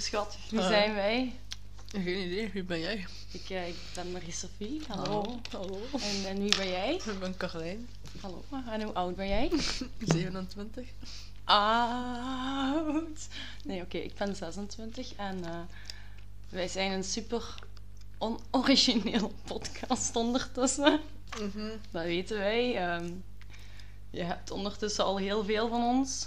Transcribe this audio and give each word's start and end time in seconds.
schat. 0.00 0.36
Wie 0.50 0.60
Hi. 0.60 0.66
zijn 0.66 0.94
wij? 0.94 1.32
Geen 1.92 2.26
idee, 2.26 2.50
wie 2.52 2.62
ben 2.64 2.80
jij? 2.80 3.06
Ik, 3.32 3.50
eh, 3.50 3.68
ik 3.68 3.74
ben 3.94 4.12
Marie-Sophie. 4.12 4.80
Hallo. 4.88 5.40
Hallo. 5.50 5.80
En, 5.92 6.28
en 6.28 6.38
wie 6.42 6.56
ben 6.56 6.68
jij? 6.68 6.94
Ik 6.94 7.18
ben 7.20 7.36
Carlijn, 7.36 7.88
Hallo. 8.20 8.44
En 8.70 8.82
hoe 8.82 8.92
oud 8.92 9.16
ben 9.16 9.28
jij? 9.28 9.50
27. 10.00 10.86
Oud. 11.44 13.28
Nee, 13.64 13.82
oké, 13.82 13.98
ik 13.98 14.14
ben 14.14 14.36
26 14.36 15.14
en 15.14 15.44
eh, 15.44 15.58
wij 16.48 16.68
zijn 16.68 16.92
een 16.92 17.04
super 17.04 17.54
onorigineel 18.18 19.32
podcast 19.52 20.16
ondertussen. 20.16 21.00
Mhm. 21.40 21.68
Dat 21.90 22.04
weten 22.04 22.38
wij. 22.38 22.76
Ehm, 22.76 23.10
je 24.10 24.22
hebt 24.22 24.50
ondertussen 24.50 25.04
al 25.04 25.16
heel 25.16 25.44
veel 25.44 25.68
van 25.68 25.82
ons. 25.82 26.26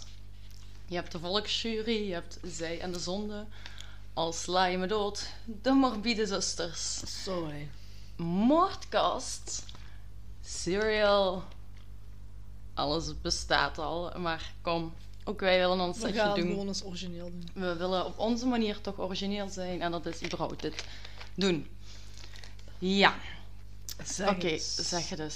Je 0.93 0.99
hebt 0.99 1.11
de 1.11 1.19
volksjury, 1.19 2.07
je 2.07 2.13
hebt 2.13 2.39
Zij 2.43 2.79
en 2.79 2.91
de 2.91 2.99
Zonde. 2.99 3.45
Al 4.13 4.33
sla 4.33 4.65
je 4.65 4.77
me 4.77 4.87
dood. 4.87 5.27
De 5.61 5.71
morbide 5.71 6.25
zusters. 6.25 6.99
Zo 7.23 7.47
hé. 7.47 7.67
Moordkast. 8.23 9.65
Serial. 10.45 11.43
Alles 12.73 13.21
bestaat 13.21 13.77
al. 13.77 14.19
Maar 14.19 14.53
kom, 14.61 14.93
ook 15.23 15.39
wij 15.39 15.59
willen 15.59 15.79
ons 15.79 15.99
We 15.99 16.13
gaan 16.13 16.27
het 16.27 16.35
doen. 16.35 16.47
gewoon 16.47 16.67
eens 16.67 16.83
origineel 16.83 17.31
doen. 17.31 17.49
We 17.53 17.75
willen 17.75 18.05
op 18.05 18.19
onze 18.19 18.45
manier 18.45 18.81
toch 18.81 18.99
origineel 18.99 19.49
zijn. 19.49 19.81
En 19.81 19.91
dat 19.91 20.05
is 20.05 20.23
überhaupt 20.23 20.61
dit 20.61 20.85
doen. 21.35 21.67
Ja. 22.79 23.15
Zeg 24.03 24.29
Oké, 24.29 24.57
zeg 24.57 25.09
je 25.09 25.15
dus. 25.15 25.35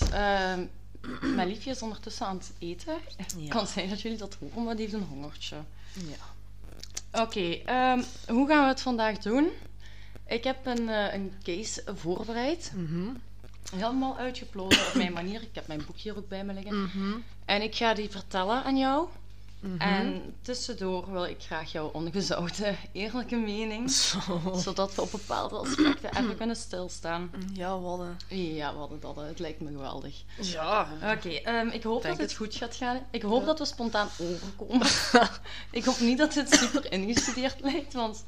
Mijn 1.22 1.48
liefje 1.48 1.70
is 1.70 1.82
ondertussen 1.82 2.26
aan 2.26 2.38
het 2.38 2.52
eten. 2.60 2.98
Ja. 3.38 3.50
kan 3.50 3.68
zijn 3.68 3.90
dat 3.90 4.02
jullie 4.02 4.18
dat 4.18 4.38
horen, 4.40 4.64
maar 4.64 4.76
die 4.76 4.86
heeft 4.86 4.98
een 4.98 5.08
hongertje. 5.10 5.56
Ja. 5.94 7.22
Oké, 7.22 7.62
ehm, 7.66 8.02
hoe 8.28 8.48
gaan 8.48 8.62
we 8.62 8.68
het 8.68 8.82
vandaag 8.82 9.18
doen? 9.18 9.50
Ik 10.28 10.44
heb 10.44 10.66
een, 10.66 10.90
eh, 10.90 11.14
een 11.14 11.34
case 11.44 11.84
voorbereid. 11.96 12.72
Mhm. 12.76 13.10
Helemaal 13.76 14.18
uitgeplozen 14.18 14.88
op 14.88 14.94
mijn 14.94 15.14
manier. 15.14 15.42
Ik 15.42 15.56
heb 15.56 15.68
mijn 15.68 15.84
boek 15.86 15.98
hier 15.98 16.18
ook 16.18 16.28
bij 16.28 16.44
me 16.44 16.54
liggen. 16.54 16.82
Mhm. 16.82 17.18
En 17.46 17.62
ik 17.62 17.76
ga 17.76 17.94
die 17.94 18.10
vertellen 18.10 18.64
aan 18.64 18.78
jou. 18.78 19.08
Mhm. 19.60 19.78
En 19.82 20.36
tussendoor 20.42 21.12
wil 21.12 21.26
ik 21.26 21.42
graag 21.44 21.72
jouw 21.72 21.88
ongezouten, 21.88 22.78
eerlijke 22.92 23.36
mening. 23.36 23.92
Zo. 24.02 24.20
Zodat 24.56 24.96
we 24.96 25.02
op 25.02 25.12
bepaalde 25.12 25.56
aspecten 25.56 26.18
even 26.18 26.38
kunnen 26.42 26.56
stilstaan. 26.56 27.32
Ja, 27.54 27.80
wat 27.80 28.00
een... 28.00 28.54
Ja, 28.54 28.76
wat 28.76 28.90
het 28.90 29.02
dat. 29.02 29.16
Het 29.16 29.40
lijkt 29.40 29.62
me 29.62 29.72
geweldig. 29.72 30.24
Ja. 30.42 30.88
Oké, 31.16 31.30
ehm, 31.30 31.68
ik 31.68 31.84
hoop 31.84 32.02
Denk 32.02 32.18
dat 32.18 32.30
het 32.30 32.38
het. 32.38 32.40
goed 32.40 32.56
gaat 32.56 32.76
gaan. 32.76 33.00
Ik 33.12 33.22
hoop 33.22 33.46
dat 33.46 33.60
we 33.60 33.66
spontaan 33.66 34.08
overkomen. 34.18 34.88
ik 35.72 35.86
hoop 35.86 36.00
niet 36.00 36.18
dat 36.18 36.34
het 36.34 36.54
super 36.54 36.92
ingestudeerd 36.92 37.62
lijkt, 37.62 37.94
want 37.94 38.26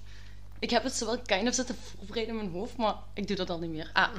ik 0.59 0.69
heb 0.69 0.83
het 0.83 0.93
zo 0.93 1.05
wel 1.05 1.19
kind 1.19 1.47
of 1.47 1.53
zitten 1.53 1.75
voorbereiden 1.75 2.35
in 2.35 2.41
mijn 2.41 2.51
hoofd, 2.59 2.77
maar 2.77 2.95
ik 3.13 3.27
doe 3.27 3.35
dat 3.35 3.49
al 3.49 3.59
niet 3.59 3.69
meer. 3.69 3.89
Ah, 3.93 4.09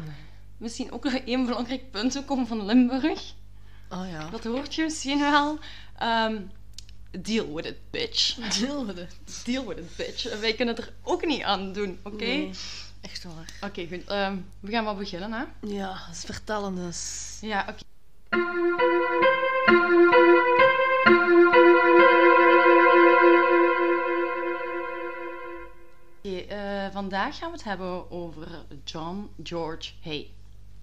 misschien 0.56 0.92
ook 0.92 1.04
nog 1.04 1.12
één 1.12 1.46
belangrijk 1.46 1.90
punt. 1.90 2.14
We 2.14 2.24
komen 2.24 2.46
van 2.46 2.64
Limburg. 2.64 3.32
Oh 3.88 4.08
ja. 4.10 4.28
Dat 4.30 4.44
hoort 4.44 4.74
je 4.74 4.82
misschien 4.82 5.18
wel. 5.18 5.58
Ehm, 5.98 6.36
deal 7.10 7.52
with 7.54 7.64
it, 7.64 7.76
bitch. 7.90 8.34
Deel 8.58 8.86
we 8.86 8.92
het. 9.00 9.42
Deal 9.44 9.66
with 9.66 9.78
it, 9.78 9.96
bitch. 9.96 10.40
Wij 10.40 10.54
kunnen 10.54 10.76
er 10.76 10.92
ook 11.02 11.26
niet 11.26 11.42
aan 11.42 11.72
doen, 11.72 11.98
oké? 12.02 12.24
Nee, 12.24 12.50
Echt 13.00 13.24
waar. 13.24 13.70
Oké, 13.70 13.86
goed. 13.86 14.04
Ehm, 14.04 14.36
we 14.60 14.70
gaan 14.70 14.84
maar 14.84 14.96
beginnen, 14.96 15.32
hè? 15.32 15.44
Ja, 15.60 16.00
eens 16.08 16.24
vertellen 16.24 16.74
dus. 16.74 17.38
Ja, 17.40 17.66
oké. 17.68 17.82
Oké, 26.18 26.36
eh, 26.38 26.92
vandaag 26.92 27.38
gaan 27.38 27.50
we 27.50 27.56
het 27.56 27.64
hebben 27.64 28.10
over 28.10 28.64
John 28.84 29.30
George 29.42 29.90
Hay. 30.02 30.30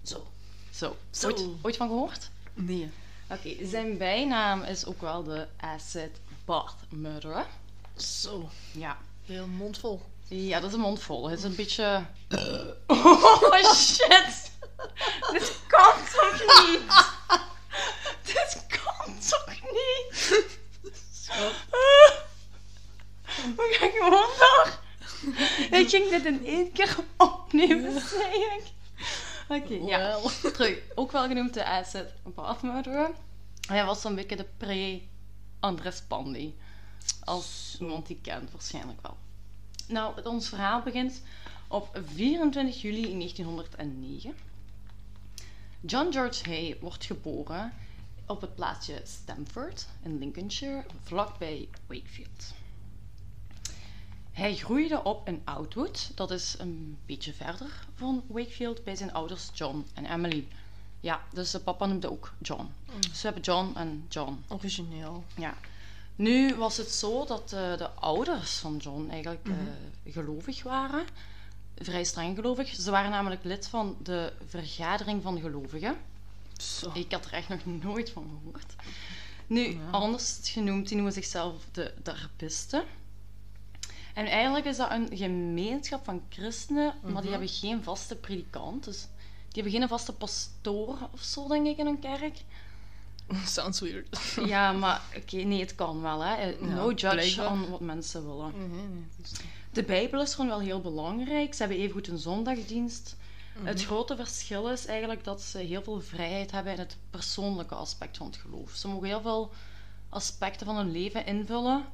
Zo. 0.02 0.26
Zo, 0.70 0.96
Zo. 1.10 1.26
Ooit, 1.26 1.44
ooit 1.62 1.76
van 1.76 1.88
gehoord? 1.88 2.30
Nee. 2.54 2.90
Oké, 3.30 3.66
zijn 3.66 3.98
bijnaam 3.98 4.62
is 4.62 4.86
ook 4.86 5.00
wel 5.00 5.22
de 5.22 5.46
Acid 5.56 6.20
Bath 6.44 6.76
Murderer. 6.88 7.46
Zo. 7.96 8.48
Ja. 8.72 8.98
Heel 9.26 9.46
mondvol. 9.46 10.02
Ja, 10.28 10.60
dat 10.60 10.68
is 10.68 10.74
een 10.74 10.82
mond 10.82 11.02
vol. 11.02 11.28
Het 11.28 11.38
is 11.38 11.44
een 11.44 11.54
beetje... 11.54 12.04
Oh, 12.86 13.74
shit! 13.74 14.52
Dit 15.32 15.60
kan 15.66 15.94
toch 16.12 16.40
niet? 16.66 16.82
Dit 18.26 18.66
kan 18.66 19.18
toch 19.18 19.54
niet? 19.62 20.46
We 23.56 23.76
gaan 23.78 23.90
gewoon 23.90 24.28
door. 24.38 24.78
Ik 25.78 25.88
ging 25.88 26.10
dit 26.10 26.24
in 26.24 26.46
één 26.46 26.72
keer 26.72 26.96
opnemen, 27.16 28.00
zei 28.00 28.32
ik. 28.34 28.62
Oké, 29.48 29.74
ja. 29.74 30.18
Terug. 30.52 30.78
Ook 30.94 31.12
wel 31.12 31.26
genoemd 31.26 31.54
de 31.54 31.64
Acid 31.64 32.12
Bath 32.34 32.62
Murderer. 32.62 33.10
Hij 33.68 33.84
was 33.84 34.00
zo'n 34.00 34.14
beetje 34.14 34.36
de 34.36 34.46
pre-Andres 34.56 36.02
Pandy. 36.08 36.52
Als 37.24 37.76
iemand 37.80 38.06
die 38.06 38.18
kent, 38.22 38.50
waarschijnlijk 38.50 38.98
wel. 39.02 39.16
Nou, 39.88 40.14
het- 40.16 40.26
ons 40.26 40.48
verhaal 40.48 40.82
begint 40.82 41.22
op 41.68 42.00
24 42.14 42.80
juli 42.82 43.16
1909. 43.16 44.34
John 45.80 46.12
George 46.12 46.48
Hay 46.50 46.76
wordt 46.80 47.04
geboren 47.04 47.72
op 48.26 48.40
het 48.40 48.54
plaatsje 48.54 49.00
Stamford 49.04 49.86
in 50.02 50.18
Lincolnshire, 50.18 50.84
vlakbij 51.02 51.68
Wakefield. 51.86 52.52
Hij 54.38 54.54
groeide 54.56 55.02
op 55.02 55.28
in 55.28 55.40
Outwood, 55.44 56.10
dat 56.14 56.30
is 56.30 56.54
een 56.58 56.98
beetje 57.06 57.32
verder 57.32 57.86
van 57.94 58.22
Wakefield, 58.26 58.84
bij 58.84 58.96
zijn 58.96 59.12
ouders 59.12 59.50
John 59.54 59.86
en 59.94 60.06
Emily. 60.12 60.46
Ja, 61.00 61.22
dus 61.32 61.50
de 61.50 61.60
papa 61.60 61.86
noemde 61.86 62.10
ook 62.10 62.32
John. 62.42 62.68
Dus 63.00 63.22
we 63.22 63.28
hebben 63.28 63.42
John 63.42 63.76
en 63.76 64.04
John. 64.08 64.44
Origineel. 64.48 65.24
Ja. 65.36 65.54
Nu 66.16 66.54
was 66.54 66.76
het 66.76 66.90
zo 66.90 67.24
dat 67.24 67.52
eh, 67.52 67.76
de 67.76 67.90
ouders 67.90 68.56
van 68.56 68.76
John 68.76 69.08
eigenlijk 69.10 69.44
Mhm. 69.48 69.56
eh, 70.04 70.12
gelovig 70.12 70.62
waren. 70.62 71.04
Vrij 71.76 72.04
streng 72.04 72.36
gelovig. 72.36 72.74
Ze 72.74 72.90
waren 72.90 73.10
namelijk 73.10 73.44
lid 73.44 73.68
van 73.68 73.96
de 74.02 74.32
Vergadering 74.46 75.22
van 75.22 75.40
Gelovigen. 75.40 75.96
Zo. 76.60 76.90
Ik 76.94 77.12
had 77.12 77.24
er 77.24 77.32
echt 77.32 77.48
nog 77.48 77.64
nooit 77.82 78.10
van 78.10 78.40
gehoord. 78.42 78.74
Nu, 79.46 79.60
Ja. 79.68 79.90
anders 79.90 80.38
genoemd, 80.42 80.86
die 80.86 80.94
noemen 80.96 81.12
zichzelf 81.14 81.54
de 81.72 81.94
Darpisten. 82.02 82.84
En 84.18 84.26
eigenlijk 84.26 84.64
is 84.66 84.76
dat 84.76 84.90
een 84.90 85.08
gemeenschap 85.12 86.04
van 86.04 86.22
christenen, 86.28 86.94
maar 87.02 87.12
die 87.12 87.20
Mhm. 87.20 87.30
hebben 87.30 87.48
geen 87.48 87.82
vaste 87.82 88.16
predikant. 88.16 88.84
Dus 88.84 89.06
die 89.48 89.62
hebben 89.62 89.80
geen 89.80 89.88
vaste 89.88 90.12
pastoor 90.12 90.98
of 91.12 91.20
zo, 91.22 91.48
denk 91.48 91.66
ik, 91.66 91.76
in 91.76 91.86
een 91.86 91.98
kerk. 91.98 92.36
Sounds 93.46 93.80
weird. 93.80 94.18
Ja, 94.46 94.72
maar 94.72 95.02
oké, 95.16 95.36
nee, 95.36 95.60
het 95.60 95.74
kan 95.74 96.00
wel. 96.02 96.20
Hè. 96.20 96.56
No 96.60 96.88
judge 96.90 97.08
blijkbaar. 97.14 97.50
on 97.52 97.70
wat 97.70 97.80
mensen 97.80 98.26
willen. 98.26 98.52
Nee, 98.58 98.68
nee, 98.68 99.06
is. 99.22 99.30
De 99.72 99.82
Bijbel 99.82 100.22
is 100.22 100.34
gewoon 100.34 100.50
wel 100.50 100.60
heel 100.60 100.80
belangrijk. 100.80 101.54
Ze 101.54 101.62
hebben 101.62 101.78
evengoed 101.80 102.08
een 102.08 102.18
zondagdienst. 102.18 103.16
Mhm. 103.56 103.66
Het 103.66 103.84
grote 103.84 104.16
verschil 104.16 104.70
is 104.70 104.86
eigenlijk 104.86 105.24
dat 105.24 105.42
ze 105.42 105.58
heel 105.58 105.82
veel 105.82 106.00
vrijheid 106.00 106.50
hebben 106.50 106.72
in 106.72 106.78
het 106.78 106.96
persoonlijke 107.10 107.74
aspect 107.74 108.16
van 108.16 108.26
het 108.26 108.36
geloof. 108.36 108.70
Ze 108.74 108.88
mogen 108.88 109.06
heel 109.08 109.20
veel 109.20 109.50
aspecten 110.08 110.66
van 110.66 110.76
hun 110.76 110.90
leven 110.90 111.26
invullen 111.26 111.84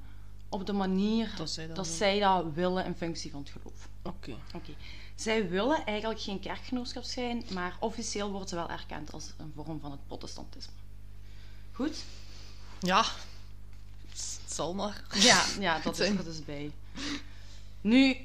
op 0.54 0.66
de 0.66 0.72
manier 0.72 1.34
Dat 1.36 1.50
zij 1.50 1.66
dat 1.66 1.76
dat 1.76 1.84
doen. 1.84 1.94
zij 1.94 2.18
dat 2.20 2.44
willen 2.54 2.84
in 2.84 2.94
functie 2.94 3.30
van 3.30 3.40
het 3.40 3.50
geloof. 3.50 3.88
Oké. 4.02 4.34
Oké. 4.54 4.72
Zij 5.14 5.48
willen 5.48 5.84
eigenlijk 5.84 6.20
geen 6.20 6.40
kerkgenootschap 6.40 7.02
zijn, 7.02 7.44
maar 7.52 7.76
officieel 7.80 8.30
worden 8.30 8.48
ze 8.48 8.54
wel 8.54 8.70
erkend 8.70 9.12
als 9.12 9.32
een 9.36 9.52
vorm 9.56 9.80
van 9.80 9.90
het 9.90 10.06
protestantisme. 10.06 10.72
Goed? 11.72 12.04
Ja. 12.80 13.04
Het 14.08 14.40
zal 14.52 14.74
maar. 14.74 15.04
Ja, 15.14 15.44
ja 15.60 15.78
dat 15.84 15.98
is 15.98 16.08
er 16.08 16.24
dus 16.24 16.44
bij. 16.44 16.70
Nu, 17.80 18.16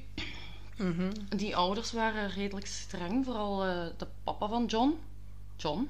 Mhm. 0.77 1.11
die 1.35 1.55
ouders 1.55 1.91
waren 1.91 2.29
redelijk 2.29 2.67
streng, 2.67 3.25
vooral 3.25 3.65
eh, 3.65 3.85
de 3.97 4.07
papa 4.23 4.47
van 4.47 4.65
John. 4.65 4.99
John. 5.55 5.89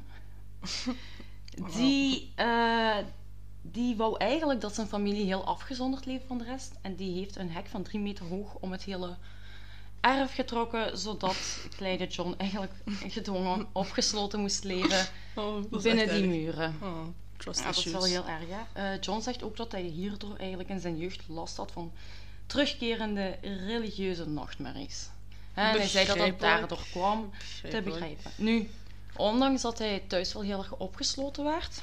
Die, 1.76 2.32
die 3.62 3.96
wou 3.96 4.18
eigenlijk 4.18 4.62
dat 4.62 4.76
zijn 4.76 4.88
familie 4.88 5.26
heel 5.26 5.46
afgezonderd 5.46 6.06
leefde 6.06 6.28
van 6.28 6.38
de 6.38 6.44
rest. 6.44 6.72
En 6.82 6.96
die 6.96 7.18
heeft 7.18 7.36
een 7.36 7.52
hek 7.52 7.68
van 7.68 7.84
drie 7.84 8.00
meter 8.00 8.26
hoog 8.26 8.56
om 8.60 8.72
het 8.72 8.84
hele 8.84 9.18
erf 10.02 10.34
getrokken, 10.34 10.98
zodat 10.98 11.36
kleine 11.76 12.08
John 12.08 12.34
eigenlijk 12.38 12.72
gedwongen 13.08 13.68
opgesloten 13.72 14.40
moest 14.40 14.64
leven 14.64 15.08
Oh, 15.36 15.64
binnen 15.82 16.08
die 16.08 16.18
erg. 16.18 16.26
muren. 16.26 16.76
Oh, 16.82 17.02
trust 17.38 17.60
Ja, 17.60 17.66
dat 17.66 17.78
is 17.78 17.92
wel 17.92 18.04
heel 18.04 18.28
erg, 18.28 18.44
hè. 18.50 18.94
Eh, 18.94 19.02
John 19.02 19.22
zegt 19.22 19.44
ook 19.44 19.58
dat 19.58 19.72
hij 19.72 19.82
hierdoor 19.82 20.36
eigenlijk 20.38 20.70
in 20.70 20.80
zijn 20.80 20.98
jeugd 20.98 21.22
last 21.28 21.58
had 21.58 21.72
van 21.72 21.92
terugkerende 22.46 23.38
religieuze 23.42 24.28
nachtmerries. 24.28 25.10
Hè, 25.54 25.62
En 25.72 25.78
hij 25.78 25.88
zei 25.88 26.06
dat 26.06 26.18
dat 26.18 26.40
daardoor 26.40 26.86
kwam 26.92 27.32
te 27.70 27.82
begrijpen. 27.82 28.32
Nu, 28.36 28.70
ondanks 29.16 29.62
dat 29.62 29.78
hij 29.78 30.04
thuis 30.08 30.34
wel 30.34 30.42
heel 30.42 30.58
erg 30.58 30.76
opgesloten 30.76 31.44
werd, 31.44 31.82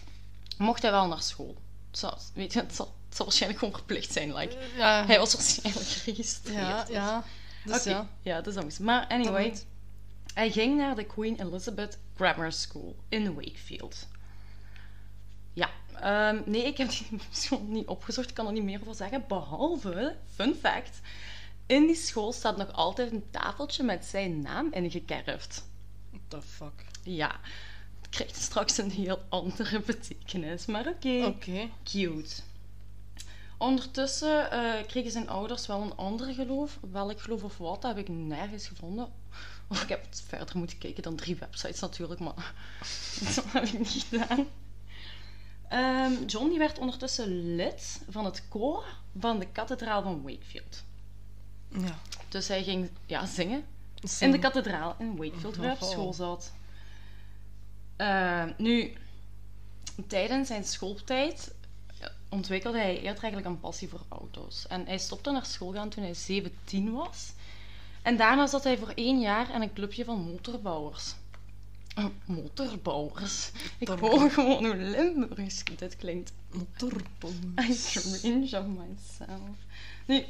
mocht 0.59 0.83
hij 0.83 0.91
wel 0.91 1.07
naar 1.07 1.23
school. 1.23 1.57
Het 1.97 2.05
zou, 2.05 2.15
weet 2.35 2.53
je, 2.53 2.61
het 2.61 2.75
zal, 2.75 2.95
het 3.07 3.17
zal 3.17 3.27
waarschijnlijk 3.27 3.61
gewoon 3.61 3.75
verplicht 3.75 4.13
zijn. 4.13 4.35
Like. 4.35 4.57
Ja, 4.77 5.07
Hij 5.07 5.19
was 5.19 5.35
waarschijnlijk 5.35 5.87
geregistreerd. 5.87 6.59
ja, 6.59 6.87
ja. 6.89 7.25
Dus 7.65 7.79
Oké, 7.79 7.91
ja. 7.91 8.09
ja, 8.23 8.41
dat 8.41 8.65
is. 8.65 8.79
Maar 8.79 9.07
anyway, 9.07 9.57
hij 10.35 10.51
ging 10.51 10.77
naar 10.77 10.95
de 10.95 11.05
Queen 11.05 11.41
Elizabeth 11.41 11.99
Grammar 12.17 12.53
School 12.53 12.97
in 13.09 13.35
Wakefield. 13.35 14.07
Ja, 15.53 15.71
ehm, 16.01 16.43
nee, 16.47 16.65
ik 16.65 16.77
heb 16.77 16.89
die 16.89 17.07
school 17.31 17.63
niet 17.63 17.87
opgezocht. 17.87 18.29
Ik 18.29 18.35
kan 18.35 18.47
er 18.47 18.53
niet 18.53 18.63
meer 18.63 18.81
over 18.81 18.95
zeggen. 18.95 19.25
Behalve, 19.29 20.17
fun 20.35 20.55
fact, 20.55 21.01
in 21.67 21.87
die 21.87 21.97
school 21.97 22.33
staat 22.33 22.57
nog 22.57 22.73
altijd 22.73 23.13
een 23.13 23.25
tafeltje 23.31 23.83
met 23.83 24.05
zijn 24.05 24.41
naam 24.41 24.73
ingekerfd. 24.73 25.65
What 26.11 26.21
the 26.29 26.43
fuck. 26.43 26.85
Ja, 27.03 27.41
krijgt 28.17 28.37
straks 28.37 28.79
een 28.79 28.91
heel 28.91 29.23
andere 29.29 29.81
betekenis. 29.81 30.67
Maar 30.67 30.87
oké, 30.87 31.25
Oké. 31.27 31.69
cute. 31.85 32.35
Ondertussen 33.59 34.51
eh, 34.51 34.87
kregen 34.87 35.11
zijn 35.11 35.29
ouders 35.29 35.67
wel 35.67 35.83
een 35.83 35.97
ander 35.97 36.35
geloof. 36.35 36.79
Welk 36.93 37.21
geloof 37.21 37.43
of 37.43 37.57
wat, 37.59 37.83
dat 37.83 37.95
heb 37.97 38.09
ik 38.09 38.15
nergens 38.15 38.67
gevonden. 38.67 39.09
Of 39.69 39.83
ik 39.83 39.89
heb 39.89 40.05
het 40.11 40.23
verder 40.27 40.59
moeten 40.59 40.79
kijken 40.79 41.03
dan 41.03 41.17
drie 41.17 41.37
websites 41.37 41.81
natuurlijk, 41.81 42.21
maar 42.21 42.35
dat 43.35 43.45
heb 43.53 43.65
ik 43.65 43.79
niet 43.79 44.07
gedaan. 44.09 44.47
Ehm, 45.69 46.25
John 46.27 46.49
die 46.49 46.59
werd 46.59 46.79
ondertussen 46.79 47.55
lid 47.57 48.01
van 48.09 48.25
het 48.25 48.43
koor 48.49 48.85
van 49.19 49.39
de 49.39 49.47
kathedraal 49.47 50.03
van 50.03 50.23
Wakefield. 50.23 50.85
Ja. 51.69 51.99
Dus 52.29 52.49
hij 52.49 52.63
ging 52.65 52.91
ja, 53.07 53.27
zingen 53.27 53.65
in 54.21 54.31
de 54.31 54.39
kathedraal 54.39 54.97
in 54.99 55.17
Wakefield, 55.17 55.57
waar 55.57 55.67
hij 55.67 55.75
op 55.75 55.83
Oh. 55.83 55.91
school 55.91 56.13
zat. 56.13 56.53
Eh, 57.97 58.45
nu, 58.57 58.93
tijdens 60.07 60.49
zijn 60.49 60.65
schooltijd 60.65 61.55
eh, 62.01 62.09
ontwikkelde 62.29 62.79
hij 62.79 62.95
eerder 62.95 63.23
eigenlijk 63.23 63.47
een 63.47 63.61
passie 63.61 63.89
voor 63.89 64.05
auto's. 64.09 64.67
En 64.67 64.87
hij 64.87 64.99
stopte 64.99 65.31
naar 65.31 65.47
school 65.47 65.73
gaan 65.73 65.89
toen 65.89 66.03
hij 66.03 66.15
17 66.15 66.93
was. 66.93 67.33
En 68.03 68.17
daarna 68.17 68.47
zat 68.47 68.65
hij 68.65 68.79
voor 68.79 68.93
één 68.95 69.21
jaar 69.21 69.55
in 69.55 69.63
een 69.63 69.73
clubje 69.73 70.05
van 70.05 70.21
motorbouwers. 70.21 71.15
Eh, 71.95 72.05
motorbouwers? 72.25 73.51
Ik 73.79 73.89
hoor 73.89 74.31
gewoon 74.31 74.65
hoe 74.65 74.77
Limburgs 74.77 75.63
dit 75.77 75.97
klinkt. 75.97 76.33
Motorbom. 76.53 77.55
I 77.69 77.77
cringe 77.93 78.59
of 78.59 78.67
myself. 78.67 79.57
Nu, 80.07 80.25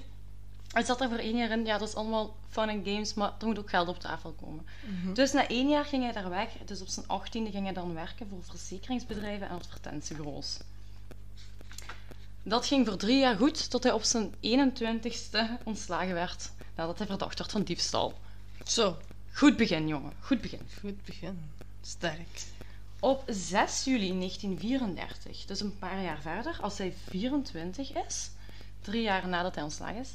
hij 0.77 0.85
zat 0.85 1.01
er 1.01 1.09
voor 1.09 1.19
één 1.19 1.37
jaar 1.37 1.51
in. 1.51 1.65
Ja, 1.65 1.79
dat 1.79 1.89
is 1.89 1.95
allemaal 1.95 2.37
fun 2.49 2.69
en 2.69 2.85
games, 2.85 3.15
maar 3.15 3.33
er 3.39 3.47
moet 3.47 3.59
ook 3.59 3.71
geld 3.71 3.89
op 3.89 3.99
tafel 4.01 4.33
komen. 4.33 4.67
Mhm. 4.87 5.15
Dus 5.15 5.33
na 5.33 5.49
één 5.49 5.69
jaar 5.69 5.85
ging 5.85 6.03
hij 6.03 6.13
daar 6.13 6.29
weg. 6.29 6.49
Dus 6.65 6.81
op 6.81 6.89
zijn 6.89 7.09
achttiende 7.09 7.51
ging 7.51 7.65
hij 7.65 7.73
dan 7.73 7.95
werken 7.95 8.29
voor 8.29 8.45
verzekeringsbedrijven 8.45 9.49
en 9.49 9.55
advertentiebureaus. 9.55 10.59
Dat 12.43 12.67
ging 12.67 12.87
voor 12.87 12.97
drie 12.97 13.19
jaar 13.19 13.37
goed, 13.37 13.71
tot 13.71 13.83
hij 13.83 13.93
op 13.93 14.03
zijn 14.03 14.35
21ste 14.35 15.65
ontslagen 15.65 16.15
werd. 16.15 16.51
Nadat 16.75 16.99
hij 16.99 17.07
verdacht 17.07 17.39
werd 17.39 17.53
van 17.53 17.63
diefstal. 17.63 18.15
Zo. 18.65 18.97
Goed 19.33 19.57
begin, 19.57 19.89
jongen. 19.89 20.13
Goed 20.21 20.41
begin. 20.41 20.61
Goed 20.81 21.05
begin. 21.05 21.51
Sterk. 21.83 22.45
Op 23.01 23.23
6 23.27 23.85
juli 23.85 24.19
1934, 24.19 25.45
dus 25.45 25.61
een 25.61 25.79
paar 25.79 26.03
jaar 26.03 26.21
verder, 26.21 26.59
als 26.61 26.79
hij 26.79 26.95
24 27.09 27.95
is, 28.07 28.31
drie 28.81 29.03
jaar 29.03 29.29
nadat 29.29 29.55
hij 29.55 29.65
ontslagen 29.65 30.01
is, 30.01 30.11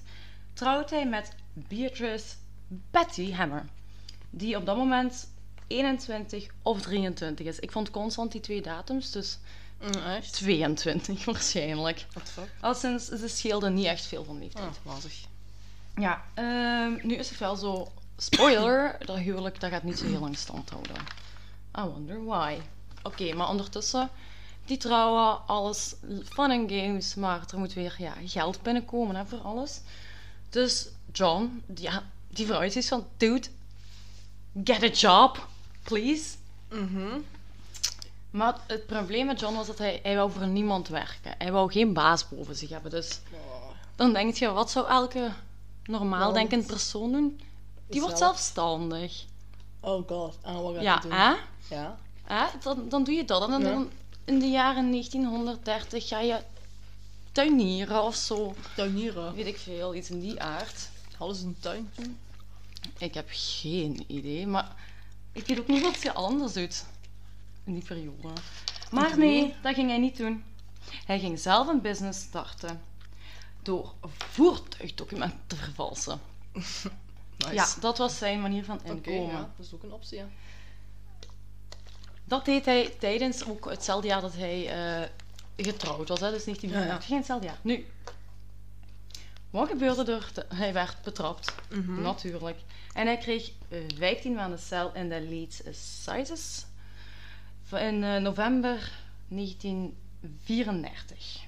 trouwt 0.54 0.90
hij 0.90 1.08
met 1.08 1.32
Beatrice 1.54 2.36
Betty 2.68 3.32
Hammer, 3.32 3.66
die 4.30 4.58
op 4.58 4.66
dat 4.66 4.78
moment 4.78 5.30
21 5.68 6.48
of 6.62 6.82
23 6.82 7.46
is. 7.46 7.60
Ik 7.60 7.72
vond 7.72 7.92
constant 7.92 8.32
die 8.32 8.42
twee 8.42 8.62
datums, 8.62 9.12
dus 9.12 9.40
Mm, 9.82 10.04
echt? 10.04 10.34
22 10.34 11.26
waarschijnlijk. 11.34 12.06
What 12.14 12.26
the 12.26 12.32
fuck? 12.32 12.50
Al 12.60 12.74
sinds 12.74 13.08
ze 13.08 13.28
scheelden 13.28 13.74
niet 13.74 13.86
echt 13.86 14.06
veel 14.06 14.24
van 14.24 14.40
leeftijd. 14.40 14.80
Wazig. 14.84 15.14
Ja, 15.96 16.24
ehm, 16.34 17.08
nu 17.08 17.16
is 17.16 17.30
het 17.30 17.40
wel 17.40 17.56
zo. 17.56 17.92
Spoiler, 18.18 18.96
dat 19.06 19.18
huwelijk 19.18 19.60
dat 19.60 19.72
gaat 19.72 19.84
niet 19.84 19.98
zo 19.98 20.06
heel 20.06 20.20
lang 20.20 20.38
stand 20.38 20.70
houden. 20.70 20.96
I 21.78 21.82
wonder 21.82 22.26
why. 22.26 22.58
Oké, 23.04 23.34
maar 23.34 23.50
ondertussen, 23.50 24.10
die 24.66 24.78
trouwen, 24.78 25.48
alles 25.48 25.96
fun 26.26 26.52
en 26.52 26.70
games, 26.70 27.16
maar 27.16 27.42
er 27.52 27.60
moet 27.60 27.74
weer 27.74 27.96
ja, 27.98 28.14
geld 28.26 28.62
binnenkomen 28.62 29.16
hè, 29.16 29.26
voor 29.26 29.40
alles. 29.40 29.82
Dus 30.52 30.88
John, 31.12 31.64
die- 31.66 31.84
ja, 31.84 32.04
die 32.28 32.46
vrouw 32.46 32.62
is 32.62 32.88
van, 32.88 33.06
dude, 33.18 33.48
get 34.64 34.84
a 34.84 34.88
job, 34.88 35.48
please. 35.84 36.36
Mhm. 36.70 37.20
Maar 38.32 38.56
het 38.68 38.86
probleem 38.86 39.26
met 39.26 39.40
John 39.40 39.56
was 39.56 39.68
dat 39.68 39.78
hij, 39.78 40.00
hij 40.04 40.16
wou 40.16 40.32
voor 40.32 40.48
niemand 40.48 40.88
werken. 40.88 41.34
Hij 41.38 41.52
wou 41.52 41.72
geen 41.72 41.94
baas 41.94 42.30
boven 42.30 42.56
zich 42.56 42.70
hebben, 42.70 42.92
dus 42.92 43.20
Oh, 43.34 43.70
dan 43.96 44.14
denk 44.14 44.36
je, 44.36 44.52
wat 44.52 44.72
zou 44.72 44.88
elke 44.88 45.32
normaal 45.84 46.34
denkend 46.34 46.68
persoon 46.68 47.12
doen? 47.12 47.40
Die 47.90 48.02
wordt 48.02 48.18
Zelf- 48.18 48.32
zelfstandig. 48.38 49.24
Oh 49.80 50.08
god. 50.08 50.38
En 50.42 50.62
wat 50.62 50.74
gaat 50.74 50.84
Ja, 50.84 51.00
doen? 51.00 51.12
hè? 51.12 51.34
Ja. 51.70 51.98
hè? 52.24 52.46
Dan, 52.64 52.90
dan 52.90 53.04
doe 53.04 53.14
je 53.16 53.26
dat. 53.26 53.42
En 53.44 53.50
dan, 53.50 53.62
Ja. 53.62 53.68
dan 53.70 53.90
in 54.26 54.40
de 54.40 54.46
jaren 54.50 54.90
1930 54.90 56.08
ga 56.08 56.20
je 56.20 56.40
tuinieren 57.32 58.04
of 58.04 58.16
zo. 58.16 58.56
Tuinieren. 58.76 59.34
Weet 59.34 59.46
ik 59.46 59.58
veel, 59.58 59.96
iets 59.96 60.10
in 60.10 60.20
die 60.20 60.42
aard. 60.42 60.90
Hadden 61.18 61.38
ze 61.38 61.46
een 61.46 61.58
tuintje? 61.60 62.04
Ik 62.98 63.14
heb 63.14 63.28
geen 63.32 64.04
idee, 64.08 64.48
maar 64.48 64.76
ik 65.32 65.48
weet 65.48 65.60
ook 65.60 65.68
niet 65.68 65.82
wat 65.82 66.02
je 66.02 66.14
anders 66.14 66.54
doet 66.54 66.86
in 67.64 67.74
die 67.74 67.84
periode. 67.84 68.42
Maar 68.92 69.18
nee, 69.18 69.56
dat 69.62 69.74
ging 69.74 69.90
hij 69.90 70.00
niet 70.00 70.18
doen. 70.18 70.44
Hij 71.06 71.20
ging 71.20 71.40
zelf 71.40 71.68
een 71.68 71.82
business 71.82 72.22
starten 72.22 72.82
door 73.62 73.94
voertuigdocumenten 74.18 75.40
te 75.48 75.56
vervalsen. 75.56 76.20
Nice. 77.38 77.54
Ja, 77.54 77.68
dat 77.80 77.98
was 77.98 78.18
zijn 78.18 78.42
manier 78.42 78.64
van 78.66 78.80
inkomen. 78.84 79.32
ja. 79.32 79.50
Dat 79.58 79.66
is 79.66 79.74
ook 79.74 79.84
een 79.84 79.92
optie, 79.92 80.18
ja. 80.18 80.28
Dat 82.24 82.46
deed 82.46 82.66
hij 82.66 82.96
tijdens 83.00 83.46
ook 83.46 83.70
hetzelfde 83.70 84.08
jaar 84.08 84.22
dat 84.22 84.34
hij 84.34 84.70
eh, 84.70 85.10
getrouwd 85.64 86.08
was. 86.10 86.20
Hè? 86.20 86.32
Dus 86.32 86.44
1934, 86.44 87.06
geen 87.08 87.18
hetzelfde 87.18 87.46
jaar. 87.48 87.58
Nu, 87.62 87.86
wat 89.50 89.70
gebeurde 89.70 90.12
er? 90.12 90.32
Hij 90.56 90.74
werd 90.74 91.02
betrapt, 91.04 91.56
Mhm. 91.70 92.02
natuurlijk. 92.02 92.60
En 92.94 93.06
hij 93.06 93.18
kreeg 93.18 93.52
eh, 93.70 93.80
15 93.98 94.34
maanden 94.34 94.60
cel 94.60 94.94
in 94.94 95.10
de 95.10 95.22
Leeds 95.22 95.62
Assizes 95.68 96.66
in 97.72 98.04
eh, 98.04 98.16
november 98.18 98.92
1934. 99.28 101.40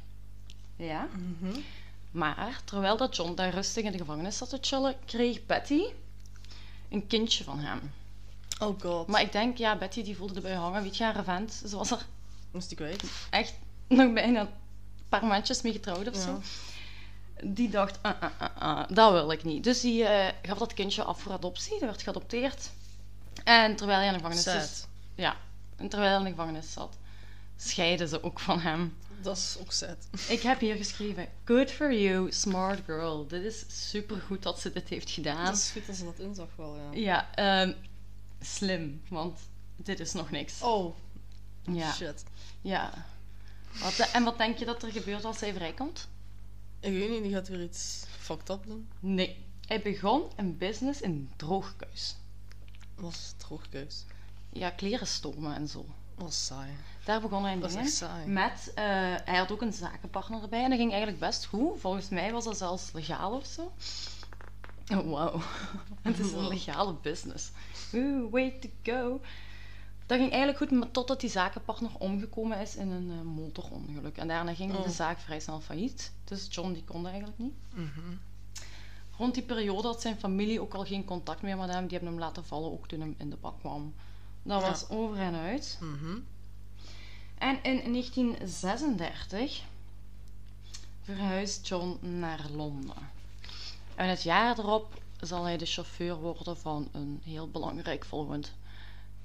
Ja? 0.75 1.07
Mhm. 1.39 1.59
Maar 2.11 2.61
terwijl 2.65 2.97
dat 2.97 3.15
John 3.15 3.33
daar 3.35 3.53
rustig 3.53 3.83
in 3.83 3.91
de 3.91 3.97
gevangenis 3.97 4.37
zat 4.37 4.49
te 4.49 4.57
chillen, 4.61 4.95
kreeg 5.05 5.45
Betty 5.45 5.81
een 6.89 7.07
kindje 7.07 7.43
van 7.43 7.59
hem. 7.59 7.91
Oh 8.59 8.79
god. 8.81 9.07
Maar 9.07 9.21
ik 9.21 9.31
denk, 9.31 9.57
ja, 9.57 9.77
Betty 9.77 10.03
die 10.03 10.15
voelde 10.17 10.35
erbij 10.35 10.53
hangen. 10.53 10.83
Weet 10.83 10.97
je, 10.97 11.03
haar 11.03 11.23
vent, 11.23 11.61
ze 11.67 11.75
was 11.77 11.91
er 11.91 12.05
Moest 12.51 12.71
ik 12.71 12.77
kwijt? 12.77 13.03
echt 13.29 13.53
nog 14.01 14.13
bijna 14.13 14.39
een 14.41 14.49
paar 15.09 15.25
maandjes 15.25 15.61
mee 15.61 15.71
getrouwd 15.73 16.07
of 16.09 16.15
Ja. 16.15 16.21
zo. 16.21 16.41
Die 17.43 17.69
dacht, 17.69 17.99
ah, 18.01 18.21
ah, 18.21 18.31
ah, 18.39 18.57
ah, 18.57 18.89
dat 18.95 19.11
wil 19.11 19.31
ik 19.31 19.43
niet. 19.43 19.63
Dus 19.63 19.81
die 19.81 20.03
eh, 20.05 20.33
gaf 20.41 20.57
dat 20.57 20.73
kindje 20.73 21.03
af 21.03 21.21
voor 21.21 21.31
adoptie. 21.31 21.71
Dat 21.71 21.79
werd 21.79 22.01
geadopteerd. 22.01 22.69
En 23.43 23.75
terwijl 23.75 23.97
hij 23.97 24.07
in 24.07 24.13
de 24.13 24.19
gevangenis 24.19 24.43
zat, 24.43 24.87
ja, 25.15 25.35
en 25.75 25.89
terwijl 25.89 26.09
hij 26.11 26.19
in 26.19 26.25
de 26.25 26.29
gevangenis 26.29 26.71
zat, 26.73 26.97
scheiden 27.57 28.07
ze 28.07 28.23
ook 28.23 28.39
van 28.39 28.59
hem. 28.59 28.97
Dat 29.21 29.37
is 29.37 29.57
ook 29.59 29.71
sad. 29.71 29.97
Ik 30.27 30.41
heb 30.41 30.59
hier 30.59 30.75
geschreven, 30.75 31.27
good 31.45 31.71
for 31.71 31.93
you, 31.93 32.31
smart 32.31 32.79
girl. 32.85 33.27
Dit 33.27 33.43
is 33.43 33.65
supergoed 33.89 34.43
dat 34.43 34.59
ze 34.59 34.71
dit 34.71 34.89
heeft 34.89 35.09
gedaan. 35.09 35.45
Dat 35.45 35.55
is 35.55 35.71
goed 35.71 35.85
dat 35.87 35.95
ze 35.95 36.03
dat 36.03 36.19
inzag 36.19 36.47
wel, 36.55 36.75
ja. 36.75 36.91
Ja, 36.91 37.33
ehm, 37.35 37.73
slim, 38.41 39.01
want 39.09 39.39
dit 39.75 39.99
is 39.99 40.13
nog 40.13 40.31
niks. 40.31 40.61
Oh, 40.61 40.95
ja, 41.61 41.91
shit. 41.91 42.23
ja. 42.61 43.05
Wat, 43.81 44.09
en 44.13 44.23
wat 44.23 44.37
denk 44.37 44.57
je 44.57 44.65
dat 44.65 44.83
er 44.83 44.91
gebeurt 44.91 45.25
als 45.25 45.39
hij 45.39 45.53
vrijkomt? 45.53 46.07
Ik 46.79 46.91
weet 46.91 47.09
niet, 47.09 47.23
die 47.23 47.33
gaat 47.33 47.47
weer 47.47 47.63
iets 47.63 48.05
fucked 48.19 48.49
up 48.49 48.65
doen. 48.65 48.87
Nee. 48.99 49.45
Hij 49.67 49.81
begon 49.81 50.23
een 50.35 50.57
business 50.57 51.01
in 51.01 51.31
droogkuis. 51.35 52.15
Was 52.95 53.33
droogkeus. 53.37 54.05
Ja, 54.49 54.69
kleren 54.69 55.07
stomen 55.07 55.55
en 55.55 55.67
zo. 55.67 55.85
Was 56.15 56.45
saai. 56.45 56.69
Daar 57.05 57.21
begon 57.21 57.43
hij 57.43 57.57
mee. 57.57 57.87
saai. 57.87 58.27
Met, 58.27 58.71
eh, 58.75 58.83
hij 59.25 59.37
had 59.37 59.51
ook 59.51 59.61
een 59.61 59.73
zakenpartner 59.73 60.41
erbij 60.41 60.63
en 60.63 60.69
dat 60.69 60.79
ging 60.79 60.91
eigenlijk 60.91 61.19
best 61.19 61.45
goed. 61.45 61.79
Volgens 61.79 62.09
mij 62.09 62.31
was 62.31 62.43
dat 62.43 62.57
zelfs 62.57 62.91
legaal 62.91 63.35
of 63.35 63.45
zo. 63.45 63.71
Oh, 64.91 65.05
wow. 65.05 65.41
Het 66.01 66.19
is 66.19 66.31
een 66.31 66.47
legale 66.47 66.93
business. 66.93 67.51
Oeh, 67.93 68.31
way 68.31 68.49
to 68.49 68.69
go. 68.83 69.21
Dat 70.05 70.17
ging 70.17 70.29
eigenlijk 70.31 70.57
goed, 70.57 70.71
maar 70.71 70.91
totdat 70.91 71.19
die 71.21 71.29
zakenpartner 71.29 71.91
omgekomen 71.97 72.59
is 72.59 72.75
in 72.75 72.89
een 72.91 73.11
eh, 73.11 73.21
motorongeluk. 73.21 74.17
En 74.17 74.27
daarna 74.27 74.53
ging 74.53 74.75
Oh. 74.75 74.83
de 74.83 74.89
zaak 74.91 75.19
vrij 75.19 75.39
snel 75.39 75.59
failliet. 75.61 76.11
Dus 76.23 76.47
John 76.49 76.73
die 76.73 76.83
kon 76.83 77.07
eigenlijk 77.07 77.37
niet. 77.37 77.53
Mhm. 77.73 78.15
Rond 79.17 79.33
die 79.33 79.43
periode 79.43 79.87
had 79.87 80.01
zijn 80.01 80.17
familie 80.19 80.61
ook 80.61 80.73
al 80.73 80.85
geen 80.85 81.05
contact 81.05 81.41
meer 81.41 81.57
met 81.57 81.69
hem. 81.69 81.81
Die 81.87 81.91
hebben 81.97 82.09
hem 82.09 82.19
laten 82.19 82.45
vallen 82.45 82.71
ook 82.71 82.87
toen 82.87 82.99
hij 82.99 83.13
in 83.17 83.29
de 83.29 83.35
bak 83.35 83.59
kwam. 83.59 83.93
Dat 84.43 84.61
Ja. 84.61 84.67
was 84.69 84.89
over 84.89 85.17
en 85.17 85.35
uit. 85.35 85.77
Mhm. 85.81 86.17
En 87.37 87.63
in 87.63 87.91
1936 87.91 89.61
verhuist 91.01 91.67
John 91.67 91.97
naar 92.19 92.45
Londen. 92.55 92.95
En 93.95 94.07
het 94.09 94.23
jaar 94.23 94.59
erop 94.59 95.01
zal 95.19 95.43
hij 95.43 95.57
de 95.57 95.65
chauffeur 95.65 96.15
worden 96.15 96.57
van 96.57 96.87
een 96.91 97.21
heel 97.23 97.47
belangrijk 97.49 98.05
volgend 98.05 98.53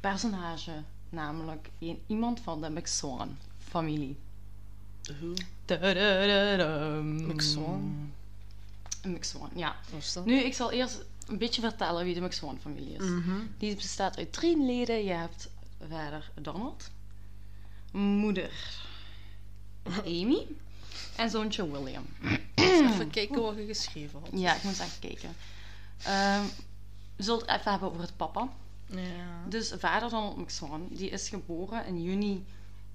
personage, 0.00 0.82
namelijk 1.08 1.70
een, 1.78 2.02
iemand 2.06 2.40
van 2.40 2.60
de 2.60 2.70
McSwan-familie. 2.70 4.16
Hoe? 5.20 5.34
Tadadadam. 5.64 7.26
McSwan? 7.26 8.12
McSwan, 9.02 9.50
ja. 9.54 9.76
Nu, 10.24 10.34
ik 10.34 10.54
zal 10.54 10.72
eerst 10.72 11.04
een 11.26 11.38
beetje 11.38 11.60
vertellen 11.60 12.04
wie 12.04 12.14
de 12.14 12.20
McSwan-familie 12.20 12.94
is. 12.94 13.04
Mhm. 13.04 13.36
Die 13.58 13.74
bestaat 13.74 14.18
uit 14.18 14.32
drie 14.32 14.64
leden. 14.64 15.04
Je 15.04 15.12
hebt 15.12 15.50
vader 15.88 16.30
Donald, 16.34 16.90
moeder 17.92 18.52
Amy 20.04 20.46
en 21.16 21.30
zoontje 21.30 21.70
William. 21.70 22.06
Even 22.54 23.10
kijken 23.10 23.42
wat 23.42 23.56
je 23.56 23.66
geschreven 23.66 24.20
had. 24.20 24.28
Ja, 24.32 24.54
ik 24.54 24.62
moet 24.62 24.72
even 24.72 25.00
kijken. 25.00 25.36
Ehm 26.02 26.44
we 27.18 27.24
zullen 27.24 27.40
het 27.40 27.58
even 27.58 27.70
hebben 27.70 27.88
over 27.88 28.00
het 28.00 28.16
papa. 28.16 28.48
Ja. 28.90 29.44
Dus 29.48 29.72
vader 29.78 30.10
Donald 30.10 30.36
McSwan, 30.36 30.88
die 30.90 31.10
is 31.10 31.28
geboren 31.28 31.86
in 31.86 32.02
juni 32.02 32.44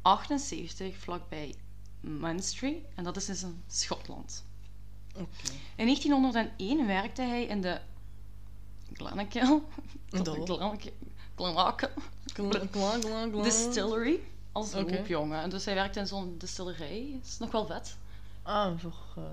78 0.01 0.97
vlakbij 0.97 1.55
Munstry. 2.01 2.85
En 2.95 3.03
dat 3.03 3.17
is 3.17 3.25
dus 3.25 3.43
in 3.43 3.63
Schotland. 3.67 4.43
In 5.75 5.85
1901 5.85 6.87
werkte 6.87 7.21
hij 7.21 7.45
in 7.45 7.61
de 7.61 7.79
Glennakill. 8.93 9.61
Glennakill. 10.09 10.91
Distillery. 13.43 14.19
Als 14.51 14.73
loopjongen. 14.73 15.41
En 15.41 15.49
dus 15.49 15.65
hij 15.65 15.73
werkte 15.73 15.99
in 15.99 16.07
zo'n 16.07 16.35
distillerij. 16.37 17.19
Is 17.23 17.37
nog 17.37 17.51
wel 17.51 17.65
vet. 17.65 17.97
Ah, 18.41 18.79
voor... 18.79 19.23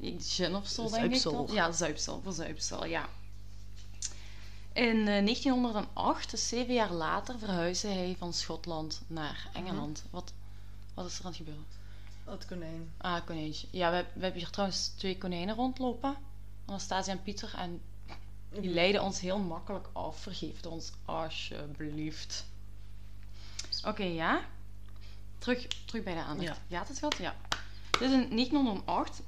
eh, 0.00 0.14
Gin 0.20 0.54
of 0.54 0.66
zo, 0.66 0.90
denk 0.90 1.14
ik. 1.14 1.22
dan. 1.22 1.48
Ja, 1.52 1.72
zuipsel. 1.72 2.20
Voor 2.22 2.32
zuipsel, 2.32 2.84
ja. 2.86 3.08
In 4.76 5.08
eh, 5.08 5.24
1908, 5.24 6.30
dus 6.30 6.48
zeven 6.48 6.74
jaar 6.74 6.92
later, 6.92 7.38
verhuisde 7.38 7.88
hij 7.88 8.14
van 8.18 8.32
Schotland 8.32 9.02
naar 9.06 9.48
Engeland. 9.52 10.04
Wat, 10.10 10.32
wat 10.94 11.06
is 11.06 11.18
er 11.18 11.24
aan 11.24 11.30
het 11.30 11.36
gebeuren? 11.36 11.64
het 12.24 12.46
konijn. 12.46 12.92
Ah, 12.96 13.24
konijntje. 13.24 13.66
Ja, 13.70 13.90
we, 13.90 14.04
we 14.12 14.20
hebben 14.20 14.40
hier 14.40 14.50
trouwens 14.50 14.88
twee 14.88 15.18
konijnen 15.18 15.54
rondlopen. 15.54 16.16
Anastasia 16.64 17.12
en 17.12 17.22
Pieter. 17.22 17.54
En 17.54 17.80
die 18.52 18.70
leiden 18.70 19.02
ons 19.02 19.20
heel 19.20 19.38
makkelijk 19.38 19.88
af. 19.92 20.20
Vergeef 20.20 20.56
het 20.56 20.66
ons, 20.66 20.92
alsjeblieft. 21.04 22.46
Oké, 23.84 24.04
ja. 24.04 24.40
Terug, 25.38 25.66
terug 25.84 26.04
bij 26.04 26.14
de 26.14 26.22
aandacht. 26.22 26.60
Ja. 26.68 26.78
Gaat 26.78 26.88
het 26.88 26.98
goed? 26.98 27.16
Ja. 27.16 27.36
Dus 27.90 28.10
in 28.10 28.28
1908, 28.28 29.22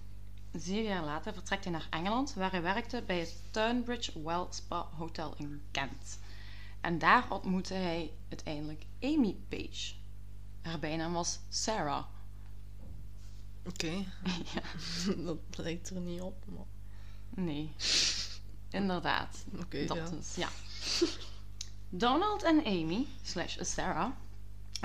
zeven 0.61 0.91
jaar 0.91 1.05
later, 1.05 1.33
vertrekt 1.33 1.65
hij 1.65 1.73
naar 1.73 1.87
Engeland, 1.91 2.35
waar 2.35 2.51
hij 2.51 2.63
werkte 2.63 3.03
bij 3.07 3.19
het 3.19 3.35
Tunbridge 3.51 4.23
Well 4.23 4.47
Spa 4.51 4.87
Hotel 4.97 5.35
in 5.37 5.63
Kent. 5.71 6.19
En 6.81 6.99
daar 6.99 7.31
ontmoette 7.31 7.75
hij 7.75 8.13
uiteindelijk 8.29 8.85
Amy 9.01 9.37
Page. 9.49 9.95
Haar 10.63 10.79
bijnaam 10.79 11.13
was 11.13 11.39
Sarah. 11.49 12.05
Oké. 13.67 13.91
ja. 14.55 14.63
dat 15.25 15.39
lijkt 15.51 15.91
er 15.91 16.01
niet 16.01 16.21
op, 16.21 16.45
maar... 16.47 16.65
Nee. 17.45 17.73
Inderdaad. 18.71 19.45
Oké, 19.61 19.85
Dat 19.85 19.97
ja. 19.97 20.11
is, 20.21 20.35
ja. 20.35 20.49
Donald 21.89 22.43
en 22.43 22.65
Amy, 22.65 23.07
slash 23.23 23.57
Sarah, 23.61 24.11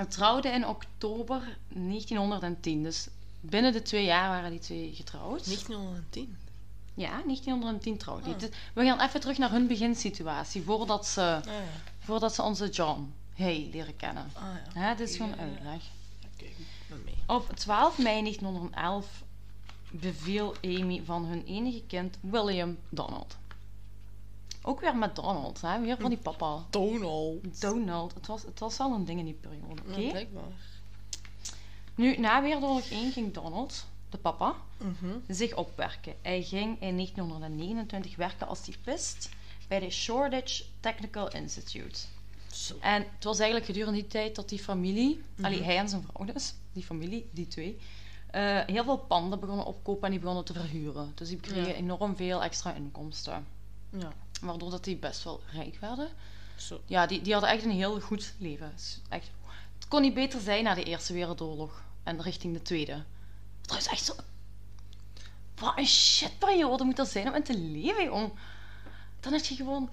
trouwden 0.08 0.54
in 0.54 0.66
oktober 0.66 1.58
1910. 1.68 2.82
Dus 2.82 3.08
binnen 3.50 3.72
de 3.72 3.82
twee 3.82 4.04
jaar 4.04 4.28
waren 4.28 4.50
die 4.50 4.60
twee 4.60 4.92
getrouwd. 4.94 5.44
1910. 5.44 6.36
Ja, 6.94 7.10
1910 7.10 7.96
trouwden 7.98 8.24
die. 8.24 8.34
Ah. 8.34 8.40
Dus 8.40 8.50
we 8.74 8.84
gaan 8.84 9.00
even 9.00 9.20
terug 9.20 9.38
naar 9.38 9.50
hun 9.50 9.66
beginsituatie, 9.66 10.62
voordat 10.62 11.06
ze, 11.06 11.20
Ah 11.20 11.44
ja. 11.44 11.52
voordat 11.98 12.34
ze 12.34 12.42
onze 12.42 12.68
John 12.68 13.12
Hay 13.36 13.68
leren 13.72 13.96
kennen. 13.96 14.30
Ah 14.32 14.44
ja. 14.74 14.94
Dit 14.94 15.08
is 15.08 15.16
gewoon 15.16 15.36
uitleg. 15.36 15.82
Oké, 16.34 16.44
mee. 17.04 17.14
Op 17.26 17.50
12 17.56 17.98
mei 17.98 18.20
1911 18.20 19.22
beviel 19.90 20.54
Amy 20.62 21.02
van 21.04 21.24
hun 21.24 21.44
enige 21.44 21.82
kind 21.86 22.18
William 22.20 22.76
Donald. 22.88 23.36
Ook 24.62 24.80
weer 24.80 24.96
met 24.96 25.16
Donald, 25.16 25.60
hè? 25.60 25.80
weer 25.80 25.96
van 26.00 26.10
die 26.10 26.18
papa. 26.18 26.64
Donald. 26.70 27.60
Donald. 27.60 28.14
Het 28.14 28.26
was, 28.26 28.42
het 28.42 28.58
was 28.58 28.76
wel 28.76 28.92
een 28.92 29.04
ding 29.04 29.18
in 29.18 29.24
die 29.24 29.38
periode, 29.40 29.82
oké? 29.88 30.00
Ja, 30.00 30.10
blijkbaar. 30.10 30.42
Nu, 31.94 32.16
na 32.18 32.42
Wereldoorlog 32.42 32.90
1 32.90 33.12
ging 33.12 33.32
Donald, 33.34 33.86
de 34.10 34.18
papa, 34.18 34.54
Mhm. 34.76 35.16
zich 35.28 35.54
opwerken. 35.54 36.14
Hij 36.22 36.42
ging 36.42 36.80
in 36.80 36.94
1929 36.96 38.16
werken 38.16 38.46
als 38.46 38.60
typist 38.60 39.28
bij 39.68 39.80
de 39.80 39.90
Shoreditch 39.90 40.62
Technical 40.80 41.28
Institute. 41.30 42.00
Zo. 42.52 42.76
En 42.80 43.02
het 43.14 43.24
was 43.24 43.36
eigenlijk 43.38 43.66
gedurende 43.70 43.98
die 44.00 44.08
tijd 44.08 44.34
dat 44.34 44.48
die 44.48 44.58
familie, 44.58 45.22
allee, 45.42 45.62
hij 45.62 45.78
en 45.78 45.88
zijn 45.88 46.02
vrouw 46.12 46.26
dus, 46.26 46.54
die 46.72 46.82
familie, 46.82 47.28
die 47.32 47.48
twee, 47.48 47.78
eh, 48.30 48.60
heel 48.66 48.84
veel 48.84 48.98
panden 48.98 49.40
begonnen 49.40 49.66
opkopen 49.66 50.04
en 50.04 50.10
die 50.10 50.20
begonnen 50.20 50.44
te 50.44 50.52
verhuren. 50.52 51.12
Dus 51.14 51.28
die 51.28 51.40
kregen 51.40 51.68
Ja. 51.68 51.74
enorm 51.74 52.16
veel 52.16 52.42
extra 52.42 52.72
inkomsten. 52.74 53.46
Ja. 53.90 54.12
Waardoor 54.40 54.70
dat 54.70 54.84
die 54.84 54.96
best 54.96 55.24
wel 55.24 55.40
rijk 55.52 55.76
werden. 55.80 56.08
Zo. 56.56 56.80
Ja, 56.86 57.06
die, 57.06 57.22
die 57.22 57.32
hadden 57.32 57.50
echt 57.50 57.64
een 57.64 57.70
heel 57.70 58.00
goed 58.00 58.34
leven. 58.38 58.72
Echt, 59.08 59.30
kon 59.94 60.02
niet 60.02 60.14
beter 60.14 60.40
zijn 60.40 60.64
na 60.64 60.74
de 60.74 60.82
Eerste 60.82 61.12
Wereldoorlog 61.12 61.82
en 62.02 62.22
richting 62.22 62.54
de 62.54 62.62
Tweede. 62.62 63.04
Trouwens, 63.60 63.92
echt 63.92 64.04
zo... 64.04 64.14
Wat 65.54 65.78
een 65.78 65.86
shitperiode 65.86 66.84
moet 66.84 66.96
dat 66.96 67.08
zijn 67.08 67.28
om 67.28 67.34
in 67.34 67.42
te 67.42 67.58
leven, 67.58 68.04
jong. 68.04 68.32
Dan 69.20 69.32
heb 69.32 69.44
je 69.44 69.54
gewoon... 69.54 69.90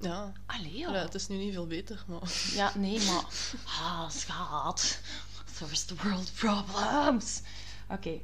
Ja. 0.00 0.32
Allee, 0.46 0.76
ja. 0.76 0.92
Het 0.92 1.14
is 1.14 1.28
nu 1.28 1.36
niet 1.36 1.52
veel 1.52 1.66
beter, 1.66 2.04
maar... 2.06 2.32
Ja, 2.54 2.72
nee, 2.74 3.00
maar... 3.04 3.24
Ah, 3.64 4.10
schat. 4.10 5.00
First 5.44 6.02
world 6.02 6.32
problems. 6.34 7.42
Oké. 7.88 8.20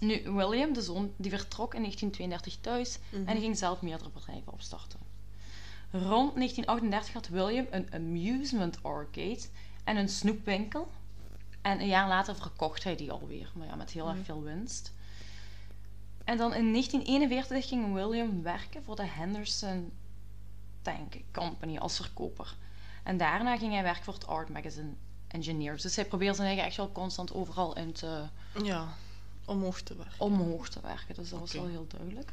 Nu, 0.00 0.22
William, 0.30 0.72
de 0.72 0.82
zoon, 0.82 1.12
die 1.16 1.30
vertrok 1.30 1.74
in 1.74 1.80
1932 1.80 2.56
thuis 2.60 2.98
en 3.10 3.34
die 3.34 3.42
ging 3.42 3.58
zelf 3.58 3.82
meerdere 3.82 4.10
bedrijven 4.10 4.52
opstarten. 4.52 5.00
Rond 5.90 6.34
1938 6.34 7.12
had 7.12 7.28
William 7.28 7.66
een 7.70 7.92
amusement 7.92 8.82
arcade 8.82 9.42
en 9.84 9.96
een 9.96 10.08
snoepwinkel. 10.08 10.90
En 11.62 11.80
een 11.80 11.86
jaar 11.86 12.08
later 12.08 12.36
verkocht 12.36 12.84
hij 12.84 12.96
die 12.96 13.10
alweer, 13.12 13.50
maar 13.54 13.66
ja, 13.66 13.74
met 13.74 13.90
heel 13.90 14.08
erg 14.08 14.24
veel 14.24 14.42
winst. 14.42 14.92
En 16.24 16.36
dan 16.36 16.54
in 16.54 16.70
1941 16.72 17.68
ging 17.68 17.92
William 17.94 18.42
werken 18.42 18.84
voor 18.84 18.96
de 18.96 19.06
Henderson 19.06 19.92
Tank 20.82 21.14
Company 21.32 21.78
als 21.78 21.96
verkoper. 21.96 22.56
En 23.02 23.16
daarna 23.16 23.56
ging 23.58 23.72
hij 23.72 23.82
werken 23.82 24.04
voor 24.04 24.14
het 24.14 24.26
Art 24.26 24.48
Magazine 24.48 24.92
Engineers. 25.28 25.82
Dus 25.82 25.96
hij 25.96 26.04
probeerde 26.04 26.34
zijn 26.34 26.46
eigen 26.46 26.64
echt 26.66 26.76
wel 26.76 26.92
constant 26.92 27.32
overal 27.34 27.76
in 27.76 27.92
te, 27.92 28.22
Ja. 28.62 28.88
Omhoog 29.44 29.80
te 29.80 29.96
werken. 29.96 30.20
omhoog 30.20 30.68
te 30.68 30.80
werken. 30.80 31.14
Dus 31.14 31.30
dat 31.30 31.40
was 31.40 31.52
wel 31.52 31.66
heel 31.66 31.86
duidelijk. 31.88 32.32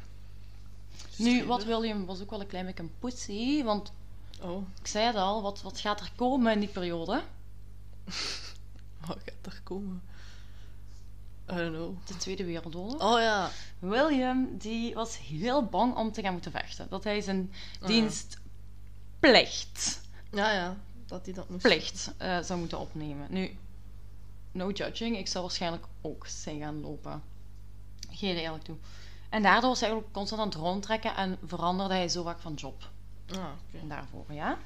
Nu, 1.16 1.44
wat 1.44 1.64
William 1.64 2.06
was 2.06 2.20
ook 2.20 2.30
wel 2.30 2.40
een 2.40 2.46
klein 2.46 2.66
beetje 2.66 2.82
een 2.82 2.92
pussy. 2.98 3.62
Want 3.62 3.92
Oh, 4.42 4.66
ik 4.80 4.86
zei 4.86 5.06
het 5.06 5.16
al, 5.16 5.42
wat, 5.42 5.62
wat 5.62 5.78
gaat 5.78 6.00
er 6.00 6.12
komen 6.16 6.52
in 6.52 6.60
die 6.60 6.68
periode? 6.68 7.22
Wat 9.06 9.18
gaat 9.24 9.46
er 9.46 9.60
komen? 9.62 10.02
I 11.50 11.54
don't 11.54 11.74
know. 11.74 11.96
De 12.06 12.16
Tweede 12.16 12.44
Wereldoorlog. 12.44 13.02
Oh 13.02 13.20
ja. 13.20 13.50
William 13.78 14.58
die 14.58 14.94
was 14.94 15.18
heel 15.18 15.64
bang 15.64 15.96
om 15.96 16.12
te 16.12 16.22
gaan 16.22 16.32
moeten 16.32 16.50
vechten. 16.50 16.86
Dat 16.90 17.04
hij 17.04 17.20
zijn 17.20 17.52
ja. 17.80 17.86
dienstplicht 17.86 20.00
Ja, 20.30 20.52
ja. 20.52 20.76
Dat 21.06 21.24
hij 21.24 21.34
dat 21.34 21.48
moest. 21.48 21.62
plicht 21.62 22.12
eh, 22.16 22.38
zou 22.40 22.58
moeten 22.58 22.78
opnemen. 22.78 23.26
Nu, 23.30 23.56
no 24.52 24.70
judging, 24.70 25.16
ik 25.16 25.28
zou 25.28 25.44
waarschijnlijk 25.44 25.84
ook 26.00 26.26
zijn 26.26 26.60
gaan 26.60 26.80
lopen. 26.80 27.22
Geef 28.10 28.36
eerlijk 28.36 28.64
toe. 28.64 28.76
En 29.28 29.42
daardoor 29.42 29.70
was 29.70 29.80
hij 29.80 29.92
ook 29.92 30.12
constant 30.12 30.40
aan 30.40 30.46
het 30.48 30.56
rondtrekken 30.56 31.16
en 31.16 31.38
veranderde 31.46 31.94
hij 31.94 32.08
zo 32.08 32.22
vaak 32.22 32.40
van 32.40 32.54
job. 32.54 32.90
Ah, 33.30 33.36
oké. 33.38 33.78
En 33.80 33.88
daarvoor, 33.88 34.24
ja? 34.28 34.58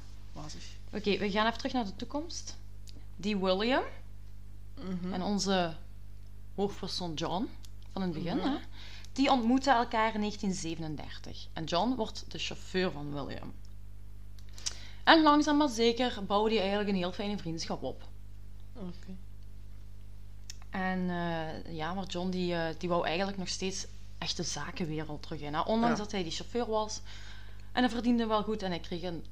Oké, 0.93 1.19
we 1.19 1.31
gaan 1.31 1.47
even 1.47 1.59
terug 1.59 1.73
naar 1.73 1.85
de 1.85 1.97
toekomst. 1.97 2.57
Die 3.17 3.37
William 3.37 3.83
Mhm. 4.81 5.13
en 5.13 5.23
onze 5.23 5.75
hoofdpersoon 6.55 7.15
John 7.15 7.49
van 7.93 8.03
het 8.03 8.13
begin, 8.13 8.37
Mhm. 8.37 8.47
hè, 8.49 8.57
die 9.13 9.31
ontmoeten 9.31 9.75
elkaar 9.75 10.15
in 10.15 10.21
1937. 10.21 11.47
En 11.53 11.65
John 11.65 11.95
wordt 11.95 12.25
de 12.29 12.39
chauffeur 12.39 12.91
van 12.91 13.13
William. 13.13 13.53
En 15.05 15.23
langzaam 15.23 15.57
maar 15.57 15.69
zeker 15.69 16.25
bouwde 16.27 16.51
hij 16.51 16.61
eigenlijk 16.61 16.89
een 16.91 16.97
heel 16.97 17.13
fijne 17.13 17.39
vriendschap 17.39 17.83
op. 17.83 18.03
Oké. 18.75 19.17
En 20.71 21.11
eh, 21.11 21.75
ja, 21.77 21.95
maar 21.95 22.07
John 22.07 22.31
die, 22.31 22.55
eh, 22.55 22.75
die 22.79 22.89
wou 22.89 23.07
eigenlijk 23.07 23.39
nog 23.39 23.49
steeds 23.49 23.87
echt 24.19 24.37
de 24.37 24.43
zakenwereld 24.43 25.23
terug 25.23 25.41
in. 25.41 25.55
Hè? 25.55 25.61
Ondanks 25.61 25.97
Ja. 25.97 26.03
dat 26.03 26.13
hij 26.13 26.23
die 26.23 26.33
chauffeur 26.33 26.67
was. 26.67 27.01
En 27.73 27.83
hij 27.83 27.91
verdiende 27.93 28.27
wel 28.27 28.43
goed 28.43 28.63
en 28.63 28.71
hij 28.71 28.81
kreeg 28.81 29.03
een 29.03 29.25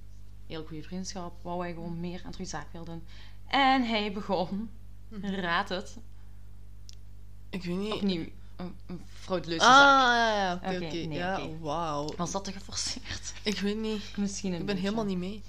heel 0.47 0.65
goede 0.65 0.83
vriendschap. 0.83 1.43
Wou 1.43 1.63
hij 1.63 1.73
gewoon 1.73 2.01
meer 2.01 2.23
aan 2.25 2.33
de 2.37 2.45
zaakwereld 2.45 2.89
in. 2.89 3.05
En 3.47 3.83
hij 3.85 4.13
begon 4.13 4.71
Raad 5.23 5.69
het. 5.69 5.97
Ik 7.51 7.65
weet 7.65 7.77
niet. 7.77 7.93
Opnieuw. 7.93 8.27
Een, 8.57 8.77
een 8.87 9.03
fraudeleuze 9.21 9.65
Ah, 9.65 9.71
zaak. 9.71 10.17
ja, 10.17 10.35
ja, 10.37 10.55
oké, 10.77 10.79
nee, 10.79 11.09
ja, 11.13 11.49
wauw. 11.61 12.15
Was 12.17 12.31
dat 12.33 12.45
te 12.45 12.53
geforceerd? 12.53 13.33
Ik 13.43 13.59
weet 13.61 13.77
niet. 13.79 14.17
Misschien 14.17 14.53
een 14.53 14.61
Ik 14.61 14.67
ben 14.67 14.75
beetje. 14.75 14.91
helemaal 14.91 15.05
niet 15.15 15.19
mee. 15.19 15.43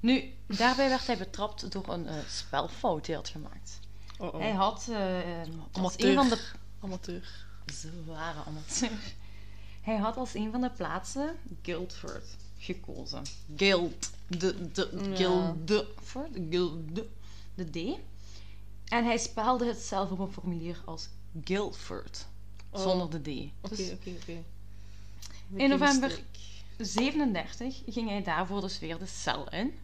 Nu, 0.00 0.32
daarbij 0.46 0.88
werd 0.88 1.06
hij 1.06 1.18
betrapt 1.18 1.72
door 1.72 1.88
een 1.88 2.06
eh, 2.06 2.14
spelfout 2.28 3.04
die 3.04 3.14
hij 3.14 3.24
had 3.24 3.28
gemaakt. 3.32 3.80
Oh, 4.18 4.34
Hij 4.40 4.50
had 4.52 4.88
eh, 4.90 4.98
als 5.72 5.96
Amateur. 5.98 6.08
een 6.08 6.14
van 6.14 6.28
de 6.28 6.40
Amateur. 6.80 7.46
zware 7.66 8.38
amateur. 8.46 8.90
Hij 9.80 9.96
had 9.96 10.16
als 10.16 10.34
een 10.34 10.50
van 10.50 10.60
de 10.60 10.70
plaatsen 10.70 11.36
Guildford 11.62 12.24
gekozen. 12.58 13.22
Guild. 13.56 14.10
De, 14.38 14.70
de, 14.72 15.14
Ja. 15.16 15.54
Guildford. 15.64 16.30
Guilde. 16.50 17.06
De 17.54 17.70
D. 17.70 17.98
En 18.88 19.04
hij 19.04 19.18
spelde 19.18 19.66
het 19.66 19.78
zelf 19.78 20.10
op 20.10 20.18
een 20.18 20.32
formulier 20.32 20.82
als 20.84 21.08
Guildford. 21.44 22.26
Oh. 22.70 22.82
Zonder 22.82 23.10
de 23.10 23.20
D. 23.20 23.50
Oké, 23.64 23.76
Dus 23.76 23.90
oké, 23.90 24.10
oké. 24.10 24.42
in 25.54 25.68
november 25.68 26.20
37 26.78 27.82
ging 27.86 28.08
hij 28.08 28.22
daarvoor 28.22 28.60
dus 28.60 28.78
weer 28.78 28.98
de 28.98 29.06
cel 29.06 29.48
in. 29.50 29.78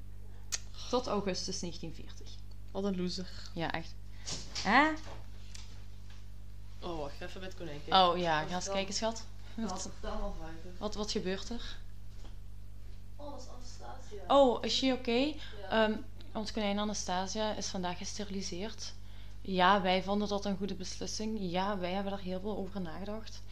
Tot 0.90 1.06
augustus 1.06 1.60
1940. 1.60 2.36
Wat 2.70 2.84
een 2.84 2.96
loser. 2.96 3.28
Ja, 3.54 3.72
echt. 3.72 3.94
Hè? 4.62 4.90
Oh, 6.80 6.98
wacht 6.98 7.20
even 7.20 7.40
met 7.40 7.54
konijn. 7.54 7.80
Oh 7.88 8.18
ja, 8.18 8.46
ga 8.46 8.54
eens 8.54 8.68
kijken, 8.68 8.94
schat. 8.94 9.24
Wat? 10.78 10.96
Wat, 10.96 11.10
gebeurt 11.10 11.48
er? 11.48 11.76
Oh, 13.16 13.32
dat 13.32 13.40
is. 13.40 13.57
Oh, 14.26 14.64
is 14.64 14.76
she 14.76 14.92
oké? 14.92 15.34
Ehm, 15.70 15.92
ons 16.32 16.52
konijn 16.52 16.78
Anastasia 16.78 17.54
is 17.54 17.66
vandaag 17.66 17.98
gesteriliseerd. 17.98 18.92
Ja, 19.40 19.82
wij 19.82 20.02
vonden 20.02 20.28
dat 20.28 20.44
een 20.44 20.56
goede 20.56 20.74
beslissing. 20.74 21.38
Ja, 21.40 21.78
wij 21.78 21.92
hebben 21.92 22.12
daar 22.12 22.20
heel 22.20 22.40
veel 22.40 22.56
over 22.56 22.80
nagedacht. 22.80 23.42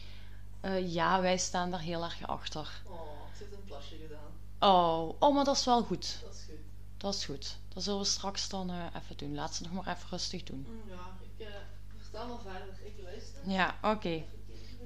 Eh, 0.61 0.93
ja, 0.93 1.21
wij 1.21 1.37
staan 1.37 1.71
daar 1.71 1.79
heel 1.79 2.03
erg 2.03 2.27
achter. 2.27 2.81
Oh, 2.85 2.99
ze 3.37 3.43
heeft 3.43 3.53
een 3.53 3.63
plasje 3.65 3.95
gedaan. 4.07 4.71
Oh, 4.73 5.13
oh, 5.19 5.35
maar 5.35 5.43
dat 5.45 5.55
is 5.57 5.65
wel 5.65 5.83
goed. 5.83 6.19
Dat 6.23 6.33
is 6.33 6.43
goed. 6.45 6.55
Dat 6.97 7.13
is 7.13 7.25
goed. 7.25 7.57
Dat 7.73 7.83
zullen 7.83 7.99
we 7.99 8.05
straks 8.05 8.49
dan 8.49 8.69
eh, 8.69 8.75
even 9.03 9.17
doen. 9.17 9.35
Laat 9.35 9.55
ze 9.55 9.63
nog 9.63 9.71
maar 9.71 9.95
even 9.95 10.09
rustig 10.09 10.43
doen. 10.43 10.65
Mm, 10.69 10.89
Ja, 10.89 10.95
ik 11.21 11.47
uh, 11.47 11.53
vertel 11.97 12.27
maar 12.27 12.39
verder. 12.41 12.73
Ik 12.83 12.93
luister. 13.03 13.49
Ja, 13.49 13.75
oké. 13.81 14.23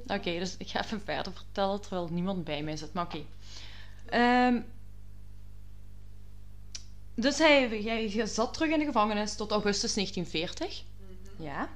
Oké, 0.08 0.40
dus 0.40 0.56
ik 0.58 0.70
ga 0.70 0.84
even 0.84 1.02
verder 1.02 1.34
vertellen 1.34 1.82
terwijl 1.82 2.08
niemand 2.12 2.44
bij 2.44 2.64
mij 2.64 2.78
zit. 2.78 2.94
Maar 2.94 3.06
oké. 3.06 3.24
Ehm, 4.06 4.62
dus 7.16 7.38
hij, 7.38 7.68
hij 7.84 8.26
zat 8.28 8.54
terug 8.54 8.70
in 8.72 8.80
de 8.80 8.86
gevangenis 8.86 9.36
tot 9.36 9.52
augustus 9.52 9.94
1940. 9.94 10.84
Mhm. 11.38 11.44
Ja. 11.44 11.60
Ja. 11.60 11.70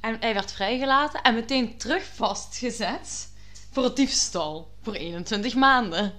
En 0.00 0.16
hij 0.20 0.34
werd 0.34 0.52
vrijgelaten 0.52 1.22
en 1.22 1.34
meteen 1.34 1.78
terug 1.78 2.04
vastgezet 2.14 3.28
voor 3.70 3.84
het 3.84 3.96
diefstal. 3.96 4.70
Voor 4.82 4.94
21 4.94 5.54
maanden. 5.54 6.14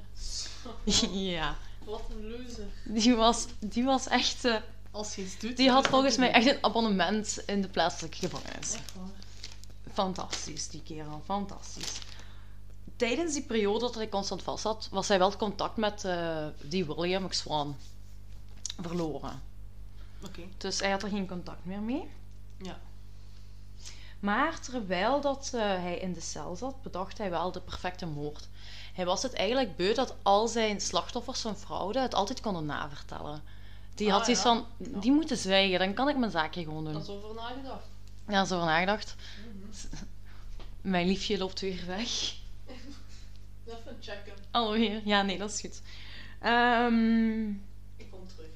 ja. 1.11 1.55
Wat 1.85 2.01
een 2.09 2.29
loser. 2.29 2.65
Die 2.83 3.15
was, 3.15 3.45
die 3.59 3.83
was 3.83 4.07
echt... 4.07 4.45
eh, 4.45 4.55
Als 4.91 5.15
je 5.15 5.21
iets 5.21 5.39
doet... 5.39 5.57
die 5.57 5.69
had 5.69 5.87
volgens 5.87 6.17
mij 6.17 6.31
echt 6.31 6.47
een 6.47 6.57
abonnement 6.63 7.43
in 7.45 7.61
de 7.61 7.67
plaatselijke 7.69 8.17
gevangenis. 8.17 8.73
Echt 8.73 8.93
waar. 8.95 9.09
Fantastisch, 9.93 10.67
die 10.69 10.81
kerel. 10.83 11.21
Fantastisch. 11.25 11.91
Tijdens 12.95 13.33
die 13.33 13.41
periode 13.43 13.79
dat 13.79 13.95
hij 13.95 14.09
constant 14.09 14.43
vast 14.43 14.61
zat, 14.61 14.87
was 14.91 15.07
hij 15.07 15.17
wel 15.19 15.35
contact 15.37 15.77
met 15.77 16.03
eh, 16.05 16.45
die 16.61 16.85
William 16.85 17.23
McSwan 17.23 17.75
verloren. 18.81 19.41
Oké. 20.25 20.41
Dus 20.57 20.79
hij 20.79 20.91
had 20.91 21.03
er 21.03 21.09
geen 21.09 21.27
contact 21.27 21.65
meer 21.65 21.81
mee. 21.81 22.09
Ja. 22.57 22.79
Maar 24.19 24.59
terwijl 24.59 25.21
dat, 25.21 25.51
eh, 25.53 25.61
hij 25.61 25.97
in 25.97 26.13
de 26.13 26.21
cel 26.21 26.55
zat, 26.55 26.81
bedacht 26.81 27.17
hij 27.17 27.29
wel 27.29 27.51
de 27.51 27.61
perfecte 27.61 28.05
moord. 28.05 28.47
Hij 28.93 29.05
was 29.05 29.23
het 29.23 29.33
eigenlijk 29.33 29.75
beu 29.75 29.93
dat 29.93 30.15
al 30.21 30.47
zijn 30.47 30.81
slachtoffers 30.81 31.41
van 31.41 31.57
fraude 31.57 31.99
het 31.99 32.13
altijd 32.13 32.41
konden 32.41 32.65
navertellen. 32.65 33.41
Die 33.95 34.07
Ah, 34.07 34.13
had 34.13 34.23
zoiets 34.25 34.43
ja. 34.43 34.49
van, 34.53 34.65
die 35.01 35.11
moeten 35.11 35.37
zwijgen, 35.37 35.79
dan 35.79 35.93
kan 35.93 36.09
ik 36.09 36.17
mijn 36.17 36.31
zaakje 36.31 36.63
gewoon 36.63 36.83
doen. 36.83 36.93
Dat 36.93 37.01
is 37.01 37.09
over 37.09 37.35
nagedacht. 37.35 37.85
Ja, 38.27 38.45
zo 38.45 38.55
over 38.55 38.67
nagedacht. 38.67 39.15
Mhm. 39.47 40.03
Mijn 40.81 41.07
liefje 41.07 41.37
loopt 41.37 41.59
weer 41.59 41.83
weg. 41.87 42.07
Even 43.65 43.97
checken. 44.01 44.33
Alweer. 44.51 45.01
Ja, 45.05 45.21
nee, 45.21 45.37
dat 45.37 45.49
is 45.49 45.61
goed. 45.61 45.81
Ehm, 46.39 46.91
terug. 46.91 47.55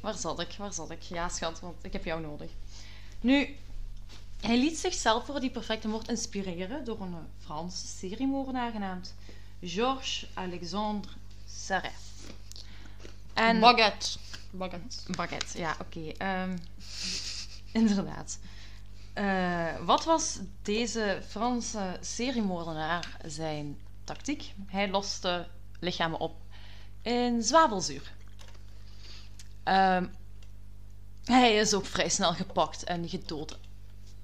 Waar 0.08 0.17
zat 0.17 0.39
ik? 0.39 0.56
Waar 0.58 0.74
zat 0.74 0.91
ik? 0.91 1.02
Ja, 1.02 1.30
schat, 1.30 1.60
want 1.60 1.84
ik 1.84 1.93
heb 1.93 2.06
jou 2.06 2.22
nodig. 2.22 2.52
Nu, 3.22 3.56
hij 4.41 4.58
liet 4.58 4.78
zichzelf 4.78 5.26
voor 5.26 5.39
die 5.39 5.50
perfecte 5.50 5.88
moord 5.88 6.08
inspireren 6.08 6.86
door 6.86 7.02
een 7.02 7.13
eh, 7.13 7.20
Franse 7.46 7.88
seriemoordenaar 7.88 8.72
genaamd 8.72 9.15
Georges 9.62 10.28
Alexandre 10.34 11.12
Sarret. 11.46 11.91
En 13.34 13.60
Baguette. 13.60 14.17
Baguette. 14.52 14.98
Baguette, 15.15 15.60
ja, 15.60 15.78
oké. 15.82 16.00
ehm, 16.00 16.58
inderdaad. 17.82 18.39
Eh, 19.13 19.86
wat 19.86 20.04
was 20.04 20.39
deze 20.62 21.22
Franse 21.28 21.98
seriemoordenaar 22.02 23.17
zijn 23.26 23.80
tactiek? 24.04 24.54
Hij 24.65 24.89
loste 24.89 25.48
lichamen 25.80 26.20
op 26.20 26.36
in 27.02 27.43
zwavelzuur. 27.43 28.15
Ehm, 29.67 30.06
hij 31.25 31.56
is 31.56 31.73
ook 31.73 31.86
vrij 31.86 32.10
snel 32.10 32.34
gepakt 32.34 32.84
en 32.84 33.10
gedood 33.10 33.58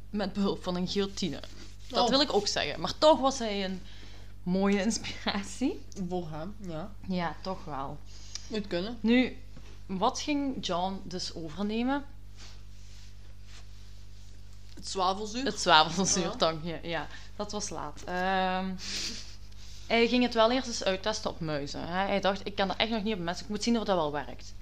met 0.10 0.34
behulp 0.34 0.64
van 0.64 0.76
een 0.76 0.88
guillotine. 0.88 1.40
Dat 1.88 2.04
Oh. 2.04 2.10
wil 2.10 2.22
ik 2.22 2.34
ook 2.34 2.48
zeggen. 2.48 2.80
Maar 2.80 2.98
toch 2.98 3.20
was 3.20 3.40
hij 3.40 3.66
een 3.66 3.82
mooie 4.44 4.82
inspiratie. 4.82 5.86
Voor 6.10 6.30
hem, 6.30 6.56
ja. 6.60 6.92
Ja, 7.08 7.36
toch 7.42 7.66
wel. 7.66 7.98
Moet 8.48 8.68
kunnen. 8.68 8.98
Nu, 9.02 9.38
wat 9.86 10.20
ging 10.20 10.66
John 10.66 11.02
dus 11.04 11.34
overnemen? 11.34 12.06
Het 14.76 14.88
zwavelzuur. 14.90 15.46
Het 15.46 15.60
zwavelzuur, 15.60 16.24
Ja. 16.24 16.36
dank 16.36 16.64
je. 16.64 16.80
Ja, 16.84 17.08
dat 17.36 17.52
was 17.52 17.70
laat. 17.70 18.02
Ehm, 18.06 18.72
hij 19.88 20.08
ging 20.08 20.24
het 20.24 20.34
wel 20.34 20.52
eerst 20.52 20.68
eens 20.68 20.84
uittesten 20.84 21.30
op 21.30 21.40
muizen. 21.40 21.88
Hè. 21.88 22.06
Hij 22.06 22.20
dacht, 22.22 22.42
ik 22.46 22.56
kan 22.56 22.68
dat 22.68 22.78
echt 22.78 22.90
nog 22.92 23.04
niet 23.04 23.14
op 23.14 23.20
mensen. 23.20 23.44
Ik 23.44 23.50
moet 23.50 23.64
zien 23.64 23.78
of 23.80 23.84
dat 23.86 23.96
wel 23.96 24.12
werkt. 24.12 24.54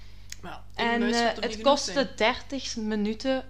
Maar 0.42 0.52
ja, 0.52 0.64
En 0.76 1.14
eh, 1.14 1.42
het 1.42 1.62
kostte 1.62 1.92
zijn? 1.92 2.10
30 2.16 2.76
minuten 2.78 3.46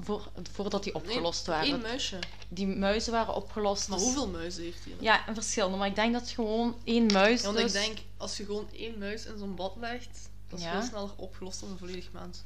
voor, 0.00 0.30
voordat 0.52 0.84
die 0.84 0.94
opgelost 0.94 1.46
Nee, 1.46 1.56
waren. 1.56 1.72
één 1.72 1.80
muisje. 1.80 2.18
Die 2.48 2.66
muizen 2.66 3.12
waren 3.12 3.34
opgelost. 3.34 3.88
Maar 3.88 3.98
dus- 3.98 4.06
hoeveel 4.06 4.28
muizen 4.28 4.62
heeft 4.62 4.84
hij? 4.84 4.94
Ja, 5.00 5.28
een 5.28 5.34
verschillende. 5.34 5.76
Maar 5.76 5.86
ik 5.86 5.94
denk 5.94 6.12
dat 6.12 6.28
gewoon 6.30 6.76
één 6.84 7.06
muis. 7.06 7.40
Ja, 7.40 7.46
want 7.46 7.58
dus- 7.58 7.74
ik 7.74 7.80
denk, 7.86 7.98
als 8.16 8.36
je 8.36 8.44
gewoon 8.44 8.68
één 8.72 8.98
muis 8.98 9.26
in 9.26 9.38
zo'n 9.38 9.54
bad 9.54 9.72
legt, 9.80 10.28
dat 10.48 10.58
is 10.58 10.64
Ja. 10.64 10.72
veel 10.72 10.82
sneller 10.88 11.10
opgelost 11.16 11.60
dan 11.60 11.70
een 11.70 11.78
volledig 11.78 12.08
mens. 12.12 12.42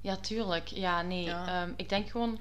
Ja, 0.00 0.16
tuurlijk. 0.16 0.68
Ja, 0.68 1.02
nee. 1.02 1.24
Ja. 1.24 1.62
ehm, 1.62 1.72
ik 1.76 1.88
denk 1.88 2.10
gewoon 2.10 2.38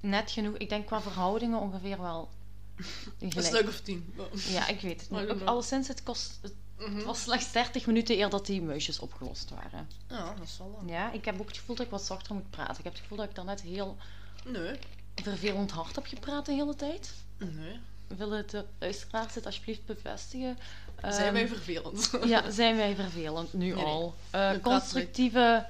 net 0.00 0.30
genoeg. 0.30 0.56
Ik 0.56 0.68
denk 0.68 0.86
qua 0.86 1.00
verhoudingen 1.00 1.58
ongeveer 1.60 2.00
wel. 2.00 2.28
Een 3.18 3.32
stuk 3.44 3.68
of 3.68 3.80
tien. 3.80 4.14
Ja, 4.48 4.68
ik 4.68 4.80
weet 4.80 5.00
het 5.00 5.10
niet. 5.10 5.28
Ook 5.28 5.40
alleszins, 5.42 5.88
het, 5.88 6.02
kost, 6.02 6.38
het 6.42 6.52
Mhm. 6.88 7.02
was 7.04 7.22
slechts 7.22 7.52
30 7.52 7.86
minuten 7.86 8.16
eer 8.18 8.28
dat 8.30 8.46
die 8.46 8.62
muisjes 8.62 8.98
opgelost 8.98 9.50
waren. 9.50 9.88
Ja, 10.08 10.34
dat 10.34 10.46
is 10.46 10.58
wel 10.58 10.70
lang. 10.76 10.90
Ja, 10.90 11.12
ik 11.12 11.24
heb 11.24 11.40
ook 11.40 11.48
het 11.48 11.56
gevoel 11.58 11.76
dat 11.76 11.84
ik 11.84 11.90
wat 11.90 12.02
zachter 12.02 12.34
moet 12.34 12.50
praten. 12.50 12.76
Ik 12.78 12.84
heb 12.84 12.92
het 12.92 13.02
gevoel 13.02 13.18
dat 13.18 13.28
ik 13.28 13.34
dan 13.34 13.46
net 13.46 13.60
heel 13.62 13.96
Nee. 14.44 14.78
vervelend 15.14 15.70
hard 15.70 15.94
heb 15.94 16.06
gepraat 16.06 16.46
de 16.46 16.52
hele 16.52 16.74
tijd. 16.74 17.12
Nee. 17.38 17.78
Willen 18.06 18.44
de 18.50 18.64
luisteraars 18.78 19.32
dit 19.32 19.46
alsjeblieft 19.46 19.86
bevestigen? 19.86 20.58
Zijn 21.00 21.14
Ehm, 21.24 21.32
wij 21.32 21.48
vervelend? 21.48 22.10
Ja, 22.24 22.50
zijn 22.60 22.76
wij 22.76 22.94
vervelend 22.94 23.52
nu 23.52 23.74
Nee, 23.74 23.84
al? 23.84 24.14
Eh, 24.30 24.50
constructieve 24.62 25.66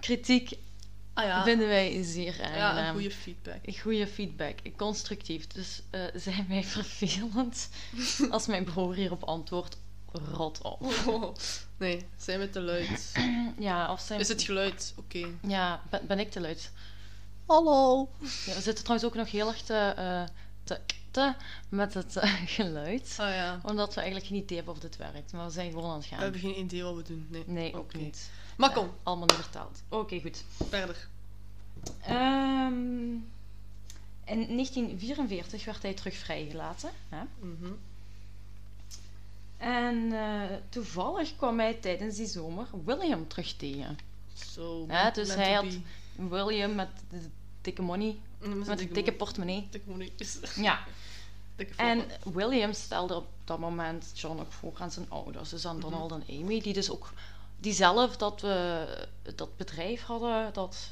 kritiek 0.00 0.52
Ah 1.12 1.24
ja. 1.24 1.44
vinden 1.44 1.68
wij 1.68 2.02
zeer 2.02 2.36
ja, 2.36 2.44
aangenaam. 2.44 2.86
een 2.86 2.92
goede 2.92 3.10
feedback. 3.14 3.76
Goede 3.80 4.06
feedback, 4.06 4.58
constructief. 4.76 5.46
Dus 5.46 5.82
eh, 5.90 6.00
zijn 6.14 6.46
wij 6.48 6.64
vervelend 6.78 7.68
als 8.30 8.46
mijn 8.46 8.64
broer 8.64 8.94
hierop 8.94 9.24
antwoordt, 9.24 9.76
rot 10.12 10.62
op. 10.62 10.82
Oh, 11.06 11.34
nee, 11.76 12.06
zijn 12.16 12.38
we 12.40 12.50
te 12.50 12.60
luid? 12.60 13.12
Ja, 13.58 13.92
of 13.92 14.00
zijn... 14.00 14.20
Is 14.20 14.28
het 14.28 14.42
geluid? 14.42 14.94
Oké. 14.96 15.26
Ja, 15.42 15.80
ben, 15.90 16.06
ben 16.06 16.18
ik 16.18 16.30
te 16.30 16.40
luid? 16.40 16.72
Hallo. 17.46 18.08
Ja, 18.20 18.54
we 18.54 18.60
zitten 18.60 18.84
trouwens 18.84 19.10
ook 19.10 19.16
nog 19.16 19.30
heel 19.30 19.48
erg 19.48 19.60
te, 19.62 19.92
eh, 19.96 20.22
te, 20.64 20.80
te 21.10 21.34
met 21.68 21.94
het 21.94 22.16
eh, 22.16 22.32
geluid. 22.56 23.16
Ah 23.20 23.28
ja. 23.34 23.60
Omdat 23.62 23.88
we 23.94 24.00
eigenlijk 24.00 24.30
geen 24.30 24.42
idee 24.42 24.56
hebben 24.56 24.74
of 24.74 24.80
dit 24.80 24.96
werkt. 24.96 25.32
Maar 25.32 25.44
we 25.46 25.52
zijn 25.52 25.70
gewoon 25.70 25.90
aan 25.90 25.96
het 25.96 26.02
We 26.08 26.08
gaan. 26.14 26.22
hebben 26.22 26.40
geen 26.40 26.58
idee 26.58 26.82
wat 26.82 26.94
we 26.94 27.02
doen. 27.02 27.26
Nee. 27.30 27.42
Nee, 27.46 27.74
ook 27.74 27.94
niet. 27.94 28.30
Maar 28.56 28.72
kom, 28.72 28.84
Eh, 28.86 28.90
allemaal 29.02 29.26
niet 29.26 29.36
vertaald. 29.36 29.82
Oké, 29.88 30.20
goed. 30.20 30.44
verder. 30.68 31.08
Ehm, 32.00 33.12
in 34.24 34.54
1944 34.54 35.64
werd 35.64 35.82
hij 35.82 35.94
terug 35.94 36.16
vrijgelaten. 36.16 36.90
Hè? 37.08 37.22
Mhm. 37.40 37.72
En 39.58 40.12
eh, 40.12 40.56
toevallig 40.68 41.36
kwam 41.36 41.58
hij 41.58 41.74
tijdens 41.74 42.16
die 42.16 42.26
zomer 42.26 42.66
William 42.84 43.28
terug 43.28 43.56
tegen. 43.56 43.98
Zo. 44.34 44.84
Ja, 44.88 45.10
dus 45.10 45.34
hij 45.34 45.52
had-. 45.52 45.78
William 46.28 46.74
met 46.74 46.88
de 47.10 47.20
dikke 47.60 47.82
money, 47.82 48.16
met 48.38 48.78
de 48.78 48.88
dikke 48.88 49.12
portemonnee. 49.12 49.68
Dikke 49.70 49.90
monetjes. 49.90 50.38
Ja, 50.56 50.84
Dikke 51.56 51.74
en. 51.76 52.04
William 52.22 52.72
stelde 52.72 53.14
op 53.14 53.26
dat 53.44 53.58
moment 53.58 54.10
John 54.14 54.40
ook 54.40 54.52
voor 54.52 54.72
aan 54.78 54.90
zijn 54.90 55.06
ouders. 55.08 55.48
Dus 55.48 55.66
aan 55.66 55.80
Donald 55.80 56.12
en 56.12 56.24
Amy, 56.28 56.60
die 56.60 56.72
dus 56.72 56.90
ook... 56.90 57.12
Die 57.60 57.72
zelf 57.72 58.16
dat 58.16 58.40
we 58.40 58.86
dat 59.34 59.56
bedrijf 59.56 60.02
hadden, 60.02 60.52
dat... 60.52 60.90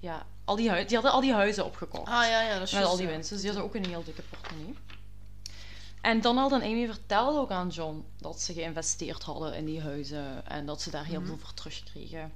Ja, 0.00 0.26
al 0.44 0.56
die, 0.56 0.84
die 0.84 0.94
hadden 0.94 1.12
al 1.12 1.20
die 1.20 1.32
huizen 1.32 1.64
opgekocht. 1.64 2.08
Ah 2.08 2.26
ja, 2.28 2.42
ja, 2.42 2.58
dat 2.58 2.62
is 2.62 2.72
Met 2.72 2.80
juist, 2.80 2.88
al 2.88 2.96
die 2.96 3.06
ja. 3.06 3.12
winsten. 3.12 3.34
Dus 3.34 3.44
die 3.44 3.54
hadden 3.54 3.70
ook 3.70 3.76
een 3.76 3.90
heel 3.90 4.04
dikke 4.04 4.22
portemonnee. 4.22 4.74
En 6.00 6.20
Donald 6.20 6.52
en 6.52 6.62
Amy 6.62 6.86
vertelden 6.86 7.40
ook 7.40 7.50
aan 7.50 7.68
John 7.68 8.04
dat 8.18 8.40
ze 8.40 8.52
geïnvesteerd 8.52 9.22
hadden 9.22 9.54
in 9.56 9.64
die 9.64 9.80
huizen 9.82 10.46
en 10.46 10.66
dat 10.66 10.82
ze 10.82 10.90
daar 10.90 11.04
heel 11.04 11.18
Mhm. 11.20 11.28
veel 11.28 11.38
voor 11.38 11.54
terugkregen. 11.54 12.32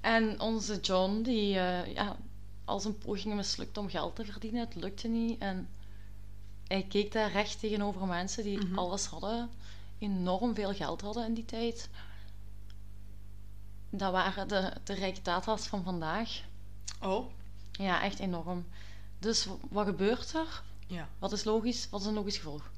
En 0.00 0.40
onze 0.40 0.80
John, 0.80 1.22
die 1.22 1.58
eh, 1.58 1.94
ja, 1.94 2.16
al 2.64 2.80
zijn 2.80 2.98
pogingen 2.98 3.36
mislukte 3.36 3.80
om 3.80 3.88
geld 3.88 4.16
te 4.16 4.24
verdienen, 4.24 4.60
het 4.60 4.74
lukte 4.74 5.08
niet. 5.08 5.38
En 5.40 5.68
hij 6.66 6.82
keek 6.88 7.12
daar 7.12 7.30
recht 7.32 7.60
tegenover 7.60 8.06
mensen 8.06 8.42
die 8.44 8.58
Mhm. 8.58 8.78
alles 8.78 9.06
hadden, 9.06 9.50
enorm 9.98 10.54
veel 10.54 10.74
geld 10.74 11.00
hadden 11.00 11.26
in 11.26 11.34
die 11.34 11.44
tijd. 11.44 11.88
Dat 13.90 14.12
waren 14.12 14.48
de, 14.48 14.72
de 14.84 14.94
rijke 14.94 15.22
tata's 15.22 15.66
van 15.66 15.82
vandaag. 15.84 16.40
Oh, 17.02 17.30
Ja, 17.72 18.02
echt 18.02 18.18
enorm. 18.18 18.66
Dus 19.18 19.46
wat 19.70 19.86
gebeurt 19.86 20.34
er? 20.34 20.62
Ja. 20.88 21.08
Wat 21.18 21.32
is 21.32 21.44
logisch? 21.44 21.88
Wat 21.90 22.00
is 22.00 22.06
een 22.06 22.14
logisch 22.14 22.36
gevolg? 22.36 22.70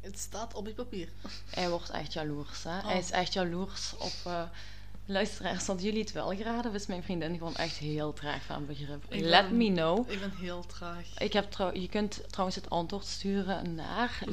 Het 0.00 0.18
staat 0.18 0.54
op 0.54 0.64
het 0.64 0.74
papier. 0.74 1.08
Hij 1.50 1.70
wordt 1.70 1.90
echt 1.90 2.12
jaloers. 2.12 2.62
Hè? 2.62 2.70
Hij 2.70 2.92
Oh. 2.94 2.98
is 2.98 3.10
echt 3.10 3.32
jaloers 3.32 3.94
op... 3.98 4.12
eh, 4.24 4.42
luisteraars, 5.06 5.66
hadden 5.66 5.84
jullie 5.84 6.00
het 6.00 6.12
wel 6.12 6.34
geraden? 6.36 6.74
Is 6.74 6.86
mijn 6.86 7.02
vriendin 7.02 7.38
gewoon 7.38 7.54
echt 7.56 7.76
heel 7.76 8.12
traag 8.12 8.42
van 8.42 8.66
begrip? 8.66 9.04
Ik 9.08 9.20
Let 9.20 9.48
ben- 9.48 9.56
me 9.56 9.72
know. 9.72 10.10
Ik 10.10 10.20
ben 10.20 10.32
heel 10.36 10.66
traag. 10.66 11.18
Ik 11.18 11.32
heb 11.32 11.50
trouw- 11.50 11.74
je 11.74 11.88
kunt 11.88 12.20
trouwens 12.28 12.56
het 12.56 12.70
antwoord 12.70 13.06
sturen 13.06 13.74
naar 13.74 14.18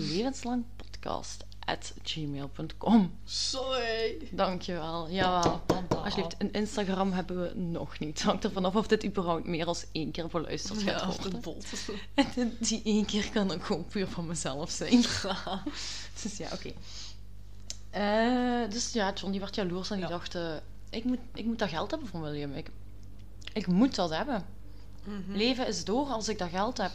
levenslangpodcast.gmail.com 1.68 3.18
Sorry. 3.26 4.18
Dankjewel. 4.32 5.10
Jawel. 5.10 5.62
Alsjeblieft, 6.04 6.36
een 6.38 6.52
Instagram 6.52 7.12
hebben 7.12 7.42
we 7.42 7.56
nog 7.60 8.00
niet. 8.00 8.22
Hangt 8.22 8.44
ervan 8.44 8.66
af 8.66 8.76
of 8.76 8.88
dit 8.88 9.06
überhaupt 9.06 9.46
meer 9.46 9.66
dan 9.66 9.76
één 9.92 10.12
keer 10.12 10.28
beluisterd 10.28 10.82
gaat 10.84 11.00
Ja, 11.02 11.06
de 11.08 11.22
worden. 11.22 11.42
bot. 11.42 11.66
En 12.36 12.58
die 12.60 12.82
één 12.84 13.06
keer 13.06 13.30
kan 13.32 13.52
ook 13.52 13.66
gewoon 13.66 13.86
puur 13.86 14.08
van 14.08 14.26
mezelf 14.28 14.70
zijn. 14.72 15.02
Dus 16.22 16.38
ja, 16.38 16.50
oké. 16.54 16.72
Eh, 17.90 18.70
dus 18.72 18.94
ja, 18.94 19.14
John 19.14 19.32
die 19.32 19.40
werd 19.40 19.56
jaloers 19.56 19.90
en 19.90 19.96
die 19.96 20.06
Ja. 20.06 20.12
dacht... 20.12 20.36
eh, 20.36 20.56
ik, 20.90 21.04
moet, 21.04 21.20
ik 21.34 21.46
moet 21.46 21.60
dat 21.60 21.70
geld 21.70 21.92
hebben 21.92 22.08
van 22.10 22.22
William. 22.22 22.54
Ik, 22.54 22.70
ik 23.54 23.68
moet 23.68 23.96
dat 23.96 24.10
hebben. 24.10 24.46
Mhm. 25.04 25.32
Leven 25.38 25.68
is 25.68 25.84
door 25.84 26.06
als 26.08 26.28
ik 26.30 26.38
dat 26.38 26.50
geld 26.50 26.78
heb. 26.78 26.92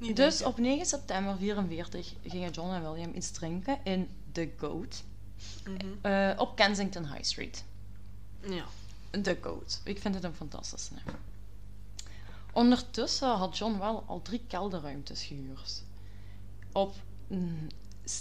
Niet 0.00 0.16
Dus 0.16 0.36
denken. 0.38 0.46
op 0.46 0.58
9 0.58 0.86
september 0.86 1.36
44 1.36 2.12
gingen 2.26 2.50
John 2.50 2.72
en 2.72 2.82
William 2.92 3.14
iets 3.14 3.30
drinken 3.30 3.78
in 3.84 4.08
The 4.32 4.50
Goat. 4.56 5.02
Mhm. 5.64 5.76
eh, 6.02 6.30
op 6.36 6.56
Kensington 6.56 7.06
High 7.06 7.22
Street. 7.22 7.64
Ja. 8.40 8.64
The 9.22 9.38
Goat. 9.40 9.80
Ik 9.84 10.00
vind 10.00 10.14
het 10.14 10.24
een 10.24 10.34
fantastische 10.34 10.92
naam. 10.94 11.14
Ondertussen 12.52 13.28
had 13.28 13.58
John 13.58 13.78
wel 13.78 14.04
al 14.06 14.22
drie 14.22 14.42
kelderruimtes 14.48 15.22
gehuurd. 15.24 15.82
Op 16.72 16.94
mm, 17.26 17.66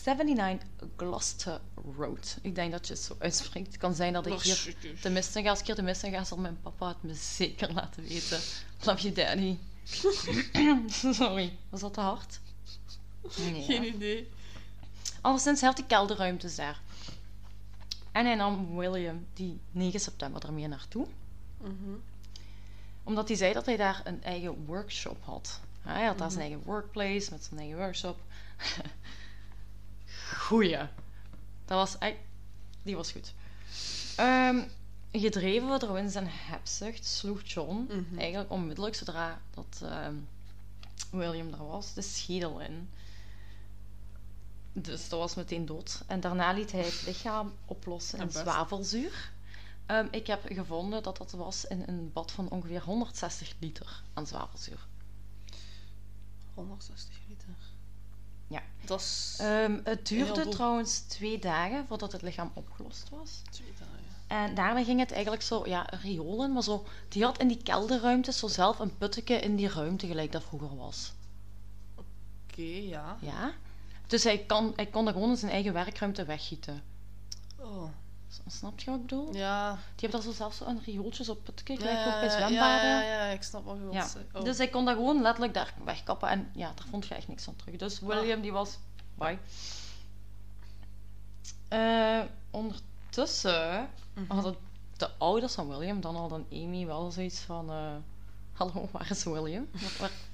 79 0.06 0.68
Gloucester 0.98 1.62
Road. 1.98 2.38
Ik 2.42 2.56
denk 2.56 2.72
dat 2.72 2.88
je 2.88 2.94
het 2.94 3.02
zo 3.02 3.16
uitspreekt. 3.20 3.68
Het 3.68 3.78
kan 3.78 3.94
zijn 3.94 4.14
dat 4.14 4.26
ik 4.26 4.42
hier 4.42 4.76
de 5.02 5.10
misten 5.10 5.44
ga. 5.44 5.50
Als 5.50 5.60
ik 5.60 5.66
hier 5.66 5.76
de 5.76 5.94
ga, 6.12 6.24
zal 6.24 6.38
mijn 6.38 6.62
papa 6.62 6.88
het 6.88 7.04
me 7.04 7.14
zeker 7.14 7.74
laten 7.74 8.04
weten. 8.04 8.40
Love 8.82 9.02
you, 9.02 9.14
daddy. 9.14 9.58
Sorry, 11.14 11.58
was 11.70 11.80
dat 11.82 11.94
te 11.94 12.02
hard? 12.02 12.40
Nee. 13.38 13.64
Geen 13.64 13.82
hè? 13.82 13.88
idee. 13.88 14.30
Alleszins, 15.22 15.60
hij 15.60 15.70
had 15.70 15.78
die 15.78 15.88
kelderruimtes 15.88 16.56
daar. 16.56 16.82
En 18.12 18.26
hij 18.26 18.36
nam 18.36 18.76
William 18.76 19.26
die 19.34 19.60
9 19.72 20.00
september 20.00 20.46
ermee 20.46 20.68
naartoe. 20.68 21.08
Mhm. 21.58 21.74
Omdat 23.04 23.28
hij 23.28 23.38
zei 23.38 23.54
dat 23.54 23.66
hij 23.66 23.78
daar 23.78 24.02
een 24.04 24.24
eigen 24.24 24.66
workshop 24.66 25.24
had. 25.24 25.60
Hij 25.82 26.06
had 26.06 26.18
daar 26.18 26.32
zijn 26.32 26.44
Mhm. 26.44 26.52
eigen 26.54 26.72
workplace 26.72 27.32
met 27.32 27.44
zijn 27.44 27.60
eigen 27.60 27.78
workshop. 27.78 28.20
Goeie. 30.38 30.78
Dat 31.66 31.78
was. 31.98 32.12
Die 32.84 32.96
was 32.96 33.12
goed. 33.12 33.34
Ehm, 34.16 34.62
gedreven 35.12 35.80
door 35.80 35.98
in 35.98 36.10
zijn 36.10 36.28
hebzucht 36.30 37.06
sloeg 37.06 37.42
John 37.44 37.86
Mhm. 37.90 38.20
eigenlijk 38.20 38.52
onmiddellijk 38.52 38.96
zodra 38.96 39.42
dat 39.54 39.80
ehm, 39.84 40.16
William 41.12 41.54
er 41.54 41.68
was, 41.68 41.94
de 41.94 42.02
schedel 42.02 42.60
in. 42.60 42.90
Dus 44.74 45.10
dat 45.10 45.20
was 45.20 45.36
meteen 45.36 45.66
dood. 45.66 46.04
En 46.08 46.20
daarna 46.20 46.52
liet 46.52 46.72
hij 46.72 46.82
het 46.82 47.04
lichaam 47.06 47.54
oplossen 47.66 48.20
in 48.20 48.32
zwavelzuur. 48.32 49.32
Ehm, 49.86 50.08
ik 50.12 50.28
heb 50.28 50.42
gevonden 50.48 51.04
dat 51.04 51.18
dat 51.18 51.32
was 51.32 51.66
in 51.66 51.84
een 51.88 52.12
bad 52.14 52.32
van 52.32 52.50
ongeveer 52.50 52.82
160 52.82 53.54
liter 53.60 54.02
aan 54.14 54.28
zwavelzuur. 54.28 54.88
160 56.54 57.14
liter. 57.28 57.56
Ja. 58.48 58.62
Dat 58.86 59.00
is 59.00 59.36
Ehm, 59.40 59.80
het 59.84 60.08
duurde 60.08 60.48
trouwens 60.50 61.00
twee 61.00 61.40
dagen 61.40 61.88
voordat 61.88 62.12
het 62.12 62.22
lichaam 62.22 62.52
opgelost 62.54 63.10
was. 63.10 63.42
twee 63.50 63.74
dagen. 63.80 63.89
En 64.30 64.56
daarna 64.56 64.84
ging 64.84 65.00
het 65.00 65.12
eigenlijk 65.12 65.42
zo, 65.42 65.68
ja, 65.68 65.88
riolen, 66.02 66.54
maar 66.54 66.64
zo... 66.64 66.86
Die 67.08 67.24
had 67.24 67.38
in 67.38 67.48
die 67.48 67.64
kelderruimte 67.64 68.32
zo 68.32 68.48
zelf 68.48 68.80
een 68.80 68.98
putteke 68.98 69.34
in 69.34 69.56
die 69.56 69.70
ruimte, 69.70 70.08
gelijk 70.08 70.32
dat 70.32 70.44
vroeger 70.44 70.78
was. 70.78 71.12
Oké, 71.96 72.62
ja. 72.62 73.18
Ja? 73.22 73.52
Dus 74.08 74.24
hij, 74.24 74.38
kan, 74.38 74.74
hij 74.76 74.86
kon 74.86 75.08
er 75.08 75.14
gewoon 75.14 75.30
in 75.30 75.38
zijn 75.38 75.52
eigen 75.52 75.74
werkruimte 75.74 76.26
weggieten. 76.26 76.84
Oh. 77.58 77.90
Snap 78.48 78.80
je 78.80 78.86
wat 78.86 79.00
ik 79.00 79.06
bedoel? 79.06 79.34
Ja. 79.36 79.72
Die 79.72 80.10
hebben 80.10 80.12
daar 80.12 80.22
zo 80.22 80.38
zelf 80.38 80.54
zo 80.54 80.66
een 80.66 80.82
riooltje 80.86 81.30
op 81.30 81.44
putteke, 81.44 81.74
Ja, 81.74 81.80
gelijk 81.80 82.08
ook 82.08 82.20
bij 82.20 82.24
ja, 82.24 82.30
zwembaden. 82.30 82.90
Ja, 82.90 83.02
ja, 83.02 83.26
ja, 83.26 83.32
ik 83.32 83.44
snap 83.44 83.66
wat 83.66 83.76
je 83.76 83.82
wilt 83.82 83.94
Ja. 83.94 84.08
Oh. 84.34 84.44
Dus 84.44 84.58
hij 84.58 84.68
kon 84.68 84.86
dat 84.86 84.96
gewoon 84.96 85.22
letterlijk 85.22 85.54
daar 85.54 85.74
wegkappen 85.84 86.30
en 86.30 86.52
ja, 86.54 86.72
daar 86.76 86.88
vond 86.90 87.08
je 87.08 87.16
echt 87.16 87.28
niks 87.28 87.44
van 87.44 87.56
terug. 87.56 87.76
Dus 87.76 88.00
William 88.00 88.42
die 88.42 88.52
was 88.52 88.78
bye. 89.16 89.38
Eh, 91.68 92.22
ondertussen 92.52 93.90
Mhm. 94.22 94.34
hadden 94.34 94.56
de 94.98 95.10
ouders 95.18 95.54
van 95.54 95.68
William, 95.68 96.02
dan 96.02 96.16
al 96.16 96.28
dan 96.28 96.46
Amy, 96.52 96.86
wel 96.86 97.12
zoiets 97.12 97.40
van... 97.40 97.70
eh, 97.70 97.96
Hallo, 98.60 98.88
waar 98.92 99.08
is 99.10 99.24
William? 99.24 99.68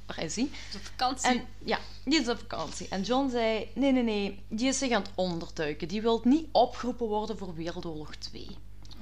Waar, 0.06 0.24
is 0.24 0.36
hij? 0.36 0.50
De 0.72 0.80
vakantie. 0.80 1.28
En 1.30 1.46
ja, 1.66 1.80
die 2.06 2.20
is 2.22 2.30
op 2.30 2.38
vakantie. 2.40 2.88
En 2.90 3.02
John 3.02 3.30
zei: 3.30 3.70
Nee, 3.76 3.92
nee, 3.92 4.04
nee, 4.04 4.44
die 4.48 4.68
is 4.68 4.78
zich 4.78 4.92
aan 4.92 5.02
het 5.02 5.12
onderduiken. 5.16 5.88
Die 5.88 6.02
wil 6.02 6.22
niet 6.24 6.48
opgeroepen 6.52 7.08
worden 7.08 7.38
voor 7.38 7.56
Wereldoorlog 7.56 8.16
2. 8.16 8.48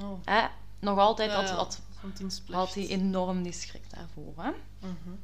Oh. 0.02 0.20
Hè? 0.26 0.48
Nog 0.80 0.98
altijd 1.00 1.32
Ja, 1.32 1.46
had, 1.46 2.74
hij 2.74 2.88
enorm 2.88 3.44
die 3.44 3.52
schrik 3.52 3.82
daarvoor. 3.90 4.34
Hè? 4.44 4.52
Mhm. 4.80 5.16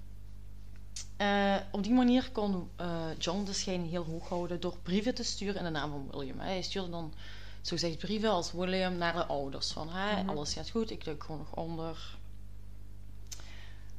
Eh, 1.17 1.55
op 1.71 1.83
die 1.83 1.93
manier 1.93 2.29
kon 2.31 2.69
eh, 2.75 3.05
John 3.17 3.43
de 3.43 3.53
schijn 3.53 3.85
heel 3.85 4.03
hoog 4.03 4.29
houden 4.29 4.59
door 4.59 4.77
brieven 4.83 5.15
te 5.15 5.23
sturen 5.23 5.55
in 5.55 5.63
de 5.63 5.69
naam 5.69 5.89
van 5.91 6.07
William. 6.11 6.39
Hè. 6.39 6.45
Hij 6.45 6.61
stuurde 6.61 6.89
dan 6.89 7.13
zogezegd 7.69 7.97
brieven 7.97 8.29
als 8.29 8.51
William 8.51 8.97
naar 8.97 9.13
de 9.13 9.25
ouders. 9.25 9.71
Van 9.71 9.89
hè, 9.89 10.21
Mhm. 10.21 10.29
alles 10.29 10.53
gaat 10.53 10.69
goed, 10.69 10.91
ik 10.91 11.03
duik 11.05 11.23
gewoon 11.23 11.37
nog 11.39 11.55
onder. 11.55 12.17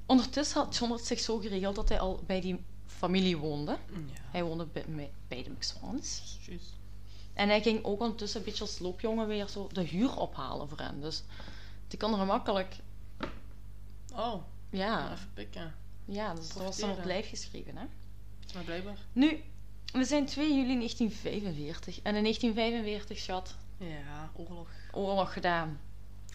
Ondertussen 0.06 0.60
had 0.62 0.76
John 0.76 0.92
het 0.92 1.06
zich 1.06 1.20
zo 1.20 1.38
geregeld 1.38 1.74
dat 1.74 1.88
hij 1.88 2.00
al 2.00 2.22
bij 2.26 2.40
die 2.40 2.64
familie 2.86 3.36
woonde. 3.36 3.70
Ja. 3.92 3.98
Hij 4.30 4.42
woonde 4.44 4.66
bij, 5.28 5.42
de 5.42 5.50
McSwans. 5.50 6.38
En 7.34 7.48
hij 7.48 7.62
ging 7.62 7.84
ook 7.84 8.00
ondertussen 8.00 8.40
een 8.40 8.46
beetje 8.46 8.62
als 8.64 8.78
loopjongen 8.78 9.26
weer 9.26 9.48
zo 9.48 9.68
de 9.72 9.82
huur 9.82 10.16
ophalen 10.16 10.68
voor 10.68 10.78
hen. 10.78 11.00
Dus 11.00 11.22
die 11.88 11.98
kon 11.98 12.12
er 12.12 12.18
gemakkelijk... 12.18 12.76
Oh, 14.14 14.42
Ja, 14.70 15.12
even 15.12 15.30
pikken. 15.34 15.74
ja 16.04 16.34
dus 16.34 16.48
dat 16.48 16.62
was 16.62 16.78
dan 16.78 16.90
op 16.90 17.04
lijf 17.04 17.28
geschreven. 17.28 17.76
Hè? 17.76 17.84
Maar 18.54 18.64
blijkbaar. 18.64 18.98
Nu, 19.12 19.42
we 19.92 20.04
zijn 20.04 20.26
2 20.26 20.48
juli 20.54 20.74
1945. 20.76 22.00
En 22.02 22.14
in 22.16 22.22
1945, 22.22 23.18
schat, 23.18 23.54
Ja, 23.76 24.30
oorlog. 24.36 24.68
oorlog 24.92 25.32
gedaan. 25.32 25.80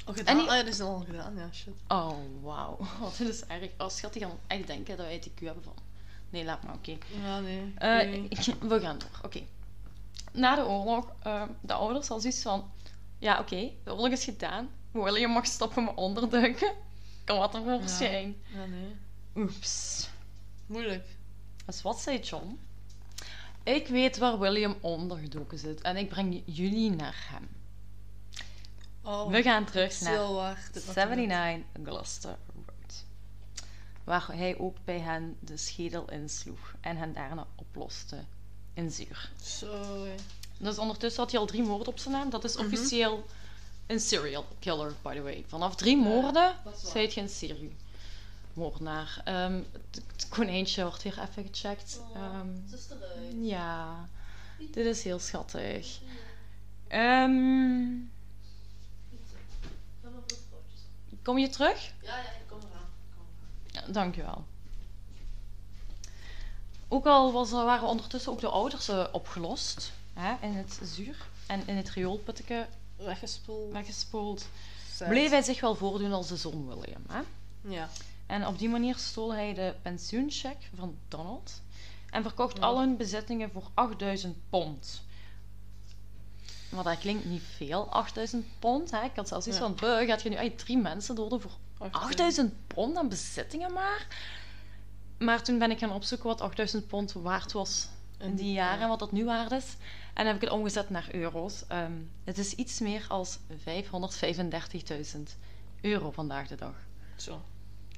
Oh, 0.06 0.08
En 0.08 0.16
gedaan? 0.16 0.38
die- 0.38 0.50
Ah, 0.50 0.56
ja, 0.56 0.64
dat 0.64 0.74
is 0.74 0.80
al 0.80 1.00
gedaan, 1.00 1.36
ja, 1.36 1.50
shit. 1.54 1.74
Oh, 1.88 2.18
wauw. 2.42 2.78
Oh, 3.02 3.18
dit 3.18 3.28
is 3.28 3.46
erg. 3.46 3.70
Oh, 3.78 3.90
schat, 3.90 4.14
die 4.14 4.22
gaan 4.22 4.38
echt 4.48 4.68
denken 4.68 4.98
dat 4.98 5.06
wij 5.06 5.16
het 5.16 5.30
IQ 5.30 5.40
hebben 5.46 5.64
van... 5.64 5.74
Nee, 6.30 6.44
laat 6.46 6.64
maar, 6.64 6.74
oké. 6.74 6.98
Ja, 7.24 7.40
nee. 7.40 7.74
Eh, 7.78 7.90
nee. 7.98 8.28
we 8.70 8.80
gaan 8.80 8.98
door. 8.98 9.20
Oké. 9.24 9.42
Na 10.34 10.56
de 10.56 10.66
oorlog, 10.66 11.14
eh, 11.24 11.44
de 11.62 11.74
ouders 11.74 12.08
hadden 12.08 12.32
zoiets 12.32 12.42
van... 12.42 12.72
Ja, 13.20 13.40
oké, 13.40 13.72
de 13.84 13.92
oorlog 13.94 14.10
is 14.12 14.24
gedaan. 14.24 14.70
William 14.92 15.32
mag 15.32 15.46
stoppen 15.46 15.84
met 15.84 15.96
onderduiken. 15.96 16.74
Kan 17.24 17.38
wat 17.38 17.54
er 17.56 17.62
voor 17.62 17.72
Ja. 17.80 17.88
zijn. 17.88 18.36
Ja, 18.54 18.66
nee. 18.66 18.96
Oeps. 19.36 20.10
Moeilijk. 20.66 21.08
Dus 21.66 21.82
wat 21.82 22.00
zei 22.00 22.20
John? 22.20 22.60
Ik 23.66 23.88
weet 23.88 24.18
waar 24.18 24.40
William 24.40 24.76
ondergedoken 24.82 25.58
zit 25.58 25.82
en 25.82 25.98
ik 25.98 26.10
breng 26.10 26.42
jullie 26.46 26.90
naar 26.92 27.26
hem. 27.30 27.48
Oh, 29.04 29.32
We 29.32 29.42
gaan 29.42 29.66
terug 29.66 30.02
naar 30.02 30.14
Stil 30.14 30.34
wacht. 30.34 30.74
dit 30.74 30.86
natuurlijk. 30.86 31.28
79 31.28 31.84
Gloucester 31.84 32.36
Road. 32.56 33.04
Waar 34.04 34.28
hij 34.34 34.58
ook 34.58 34.78
bij 34.84 35.00
hen 35.00 35.38
de 35.40 35.58
schedel 35.58 36.10
insloeg 36.12 36.74
en 36.82 36.98
hen 36.98 37.14
daarna 37.14 37.48
oploste 37.56 38.24
in 38.74 38.92
zuur. 38.92 39.32
Zo. 39.44 40.06
Dus 40.58 40.78
ondertussen 40.78 41.22
had 41.22 41.32
hij 41.32 41.40
al 41.40 41.46
drie 41.46 41.64
moorden 41.64 41.88
op 41.88 42.00
zijn 42.00 42.14
naam. 42.14 42.30
Dat 42.30 42.44
is 42.44 42.56
Mhm. 42.56 42.66
officieel 42.66 43.26
een 43.88 44.00
serial 44.00 44.46
killer, 44.60 44.94
by 45.02 45.14
the 45.16 45.22
way. 45.22 45.44
Vanaf 45.48 45.76
drie 45.76 45.98
moorden 45.98 46.50
is 46.52 46.64
waar. 46.64 46.92
zijt 46.92 47.14
je 47.14 47.22
een 48.56 48.72
seriemoordenaar. 48.72 49.22
Ehm 49.24 49.62
het, 49.92 50.30
konijntje 50.30 50.84
wordt 50.84 51.02
hier 51.02 51.20
even 51.22 51.48
gecheckt. 51.52 52.00
Oh. 52.10 52.16
Ehm, 52.16 52.48
Het 52.66 52.80
is 52.80 52.86
eruit. 52.90 53.34
ja, 53.42 54.10
dit 54.58 54.86
is 54.86 55.04
heel 55.04 55.20
schattig. 55.20 56.00
Ehm, 56.88 57.86
kom 61.22 61.38
je 61.38 61.50
terug? 61.50 61.92
Ja, 62.02 62.18
ja, 62.18 62.24
ik 62.24 62.48
kom 62.48 62.60
eraan. 62.60 62.88
Ik 63.00 63.16
kom 63.16 63.26
eraan. 63.72 63.86
Ja, 63.88 63.94
dankjewel. 63.94 64.46
Ook 66.88 67.06
al 67.06 67.32
was, 67.32 67.52
waren 67.52 67.88
ondertussen 67.88 68.32
ook 68.32 68.40
de 68.40 68.48
ouders 68.48 68.88
eh, 68.88 69.06
opgelost 69.12 69.92
hè, 70.14 70.36
in 70.42 70.54
het 70.54 70.80
zuur 70.84 71.28
en 71.48 71.68
in 71.68 71.76
het 71.76 71.90
rioolputteke 71.90 72.68
Weggespoeld. 72.96 73.72
weggespoeld, 73.72 74.48
bleef 74.98 75.30
hij 75.30 75.42
zich 75.42 75.60
wel 75.62 75.76
voordoen 75.76 76.12
als 76.14 76.28
de 76.28 76.38
zoon 76.38 76.68
William. 76.68 77.04
Hè? 77.08 77.22
Ja. 77.62 77.90
En 78.26 78.48
op 78.48 78.60
die 78.60 78.70
manier 78.70 78.96
stol 78.96 79.34
hij 79.34 79.54
de 79.54 79.76
pensioencheck 79.82 80.70
van 80.76 80.98
Donald 81.08 81.62
en 82.10 82.22
verkocht 82.24 82.58
Ja. 82.58 82.64
al 82.64 82.80
hun 82.80 82.98
bezittingen 82.98 83.52
voor 83.52 83.68
8000 83.74 84.38
pond. 84.50 85.04
Maar 86.70 86.84
dat 86.84 86.98
klinkt 86.98 87.26
niet 87.26 87.42
veel, 87.56 87.90
8000 87.92 88.46
pond. 88.60 88.92
Hè? 88.92 89.04
Ik 89.04 89.16
had 89.16 89.28
zelfs 89.28 89.48
iets 89.48 89.58
Ja. 89.58 89.62
van, 89.64 89.76
"Buh, 89.76 90.08
gaat 90.08 90.22
je 90.22 90.30
nu 90.30 90.36
uit 90.38 90.58
drie 90.58 90.78
mensen 90.78 91.16
doden 91.16 91.42
voor 91.42 91.52
8000 91.92 92.54
pond 92.68 92.98
aan 92.98 93.10
bezittingen 93.10 93.74
maar. 93.74 94.08
Maar 95.18 95.44
toen 95.44 95.58
ben 95.60 95.72
ik 95.72 95.80
gaan 95.80 95.92
opzoeken 95.92 96.28
wat 96.28 96.42
8000 96.42 96.88
pond 96.88 97.12
waard 97.12 97.52
was 97.52 97.88
in 98.18 98.36
die 98.36 98.52
jaren 98.52 98.82
en 98.82 98.88
wat 98.88 99.00
dat 99.00 99.12
nu 99.12 99.26
waard 99.26 99.52
is. 99.52 99.76
En 100.14 100.26
heb 100.26 100.36
ik 100.36 100.42
het 100.42 100.50
omgezet 100.50 100.90
naar 100.90 101.08
euro's. 101.12 101.64
Ehm, 101.68 101.92
het 102.24 102.38
is 102.38 102.54
iets 102.54 102.80
meer 102.80 103.06
als 103.08 103.38
535.000 103.64 105.36
euro 105.82 106.12
vandaag 106.12 106.48
de 106.48 106.56
dag. 106.56 106.76
Zo. 107.16 107.42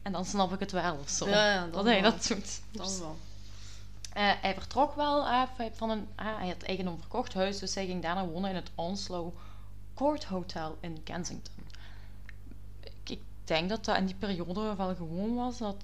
En 0.07 0.13
dan 0.13 0.25
snap 0.25 0.53
ik 0.53 0.59
het 0.59 0.71
wel 0.71 0.95
of 0.95 1.09
zo. 1.09 1.27
Ja, 1.29 1.67
dat 1.67 1.85
hij 1.85 2.01
dat 2.01 2.27
doet. 2.27 2.61
Dan 2.71 2.99
wel. 2.99 3.17
Eh, 4.13 4.31
hij 4.41 4.53
vertrok 4.53 4.95
wel 4.95 5.27
eh, 5.27 5.41
van 5.73 5.89
een... 5.89 6.07
ah, 6.15 6.37
hij 6.37 6.47
had 6.47 6.61
eigendom 6.63 6.99
verkocht 6.99 7.33
huis, 7.33 7.59
dus 7.59 7.75
hij 7.75 7.85
ging 7.85 8.01
daarna 8.01 8.25
wonen 8.25 8.49
in 8.49 8.55
het 8.55 8.69
Onslow 8.75 9.33
Court 9.95 10.23
Hotel 10.23 10.77
in 10.79 11.03
Kensington. 11.03 11.53
Ik, 12.79 13.09
ik 13.09 13.19
denk 13.43 13.69
dat 13.69 13.85
dat 13.85 13.97
in 13.97 14.05
die 14.05 14.15
periode 14.15 14.75
wel 14.75 14.95
gewoon 14.95 15.35
was 15.35 15.57
dat... 15.57 15.75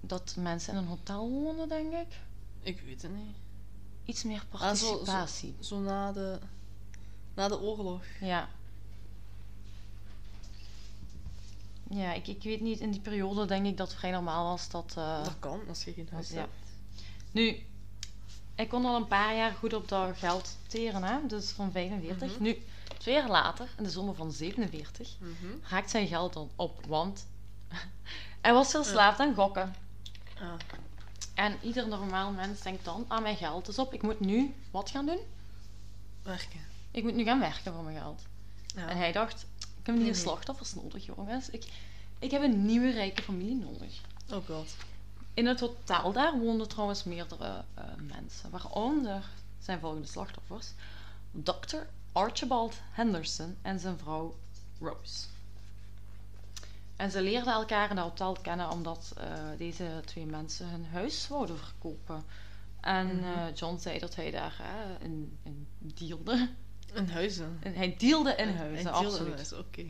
dat 0.00 0.34
mensen 0.38 0.72
in 0.72 0.78
een 0.78 0.86
hotel 0.86 1.30
woonden, 1.30 1.68
denk 1.68 1.92
ik. 1.92 2.18
Ik 2.62 2.80
weet 2.80 3.02
het 3.02 3.10
niet. 3.14 3.36
Iets 4.04 4.22
meer 4.24 4.44
Ah, 4.50 4.60
zo- 4.60 4.74
zo- 4.74 4.88
participatie. 4.94 5.54
Zo 5.60 5.78
na 5.78 6.12
de, 6.12 6.38
na 7.34 7.48
de 7.48 7.60
oorlog. 7.60 8.02
Ja. 8.20 8.48
Ja, 11.92 12.12
ik, 12.12 12.26
ik 12.26 12.42
weet 12.42 12.60
niet, 12.60 12.80
in 12.80 12.90
die 12.90 13.00
periode 13.00 13.44
denk 13.46 13.66
ik 13.66 13.76
dat 13.76 13.88
het 13.88 13.98
vrij 13.98 14.10
normaal 14.10 14.44
was 14.44 14.68
dat... 14.68 14.94
eh, 14.96 15.24
Dat 15.24 15.36
kan, 15.38 15.60
als 15.68 15.84
je 15.84 15.92
geen 15.92 16.08
huis 16.12 16.28
ja. 16.30 16.36
hebt. 16.36 16.52
Nu, 17.30 17.66
ik 18.54 18.68
kon 18.68 18.84
al 18.84 18.96
een 18.96 19.06
paar 19.08 19.36
jaar 19.36 19.52
goed 19.52 19.74
op 19.74 19.88
dat 19.88 20.16
geld 20.16 20.56
teren, 20.66 21.02
hè? 21.02 21.26
dus 21.26 21.50
van 21.50 21.72
45. 21.72 22.32
Mhm. 22.34 22.42
Nu, 22.42 22.62
twee 22.98 23.14
jaar 23.14 23.28
later, 23.30 23.68
in 23.78 23.84
de 23.84 23.90
zomer 23.90 24.14
van 24.14 24.32
47, 24.32 25.16
Mhm. 25.18 25.30
raakt 25.68 25.90
zijn 25.90 26.06
geld 26.06 26.32
dan 26.32 26.50
op, 26.56 26.86
want 26.86 27.26
hij 28.40 28.52
was 28.52 28.70
verslaafd 28.70 29.20
aan 29.20 29.34
gokken. 29.34 29.74
Ah, 30.40 30.52
En 31.34 31.56
ieder 31.62 31.88
normaal 31.88 32.30
mens 32.32 32.60
denkt 32.62 32.84
dan, 32.84 33.04
ah, 33.08 33.22
mijn 33.22 33.36
geld 33.36 33.68
is 33.68 33.78
op, 33.78 33.92
ik 33.94 34.02
moet 34.02 34.20
nu 34.20 34.54
wat 34.70 34.90
gaan 34.90 35.06
doen? 35.06 35.18
werken. 36.22 36.60
Ik 36.90 37.02
moet 37.02 37.14
nu 37.14 37.24
gaan 37.24 37.40
werken 37.40 37.72
voor 37.72 37.82
mijn 37.82 37.96
geld. 37.98 38.22
Ja. 38.74 38.88
En 38.88 38.96
hij 38.96 39.12
dacht, 39.12 39.46
ik 39.80 39.86
heb 39.86 39.94
Nee, 39.94 40.04
nieuwe 40.04 40.10
nee. 40.18 40.20
slachtoffers 40.26 40.74
nodig, 40.74 41.06
jongens. 41.06 41.50
Ik, 41.50 41.64
ik 42.18 42.30
heb 42.30 42.42
een 42.42 42.64
nieuwe 42.66 42.90
rijke 42.90 43.22
familie 43.22 43.54
nodig. 43.56 44.00
Oh 44.32 44.46
god. 44.46 44.76
In 45.34 45.46
het 45.46 45.60
hotel 45.60 46.12
daar 46.12 46.38
woonden 46.38 46.68
trouwens 46.68 47.04
meerdere 47.04 47.64
eh, 47.74 47.84
mensen, 48.12 48.50
waaronder 48.50 49.24
zijn 49.58 49.80
volgende 49.80 50.06
slachtoffers: 50.06 50.66
Dr. 51.32 51.76
Archibald 52.12 52.74
Henderson 52.90 53.56
en 53.62 53.78
zijn 53.80 53.98
vrouw 53.98 54.34
Rose. 54.80 55.26
En 56.96 57.10
ze 57.10 57.22
leerden 57.22 57.52
elkaar 57.52 57.90
in 57.90 57.96
het 57.96 58.04
hotel 58.06 58.36
kennen 58.42 58.70
omdat 58.70 59.12
eh, 59.16 59.24
deze 59.58 60.02
twee 60.04 60.26
mensen 60.26 60.68
hun 60.68 60.86
huis 60.92 61.28
wouden 61.28 61.58
verkopen. 61.58 62.24
En 62.80 63.16
Mhm. 63.16 63.24
eh, 63.24 63.54
John 63.54 63.78
zei 63.78 63.98
dat 63.98 64.14
hij 64.16 64.30
daar 64.30 64.60
in, 65.00 65.38
in 65.42 65.66
dealde. 65.78 66.48
In 66.94 67.08
huizen. 67.08 67.58
En 67.62 67.74
hij 67.74 67.96
dealde 67.98 68.34
in 68.34 68.48
huizen, 68.56 68.92
hij 68.92 69.04
absoluut. 69.06 69.52
Oké. 69.58 69.84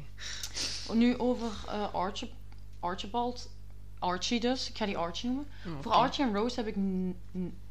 Nu 0.92 1.18
over 1.18 1.50
eh, 1.68 1.94
Archib- 1.94 2.32
Archibald, 2.80 3.48
Archie 3.98 4.40
dus, 4.40 4.68
ik 4.70 4.76
ga 4.76 4.86
die 4.86 4.98
Archie 4.98 5.28
noemen. 5.28 5.46
Hm, 5.62 5.80
Voor. 5.82 5.92
Archie 5.92 6.24
en 6.24 6.34
Rose 6.34 6.56
heb 6.62 6.66
ik 6.66 6.76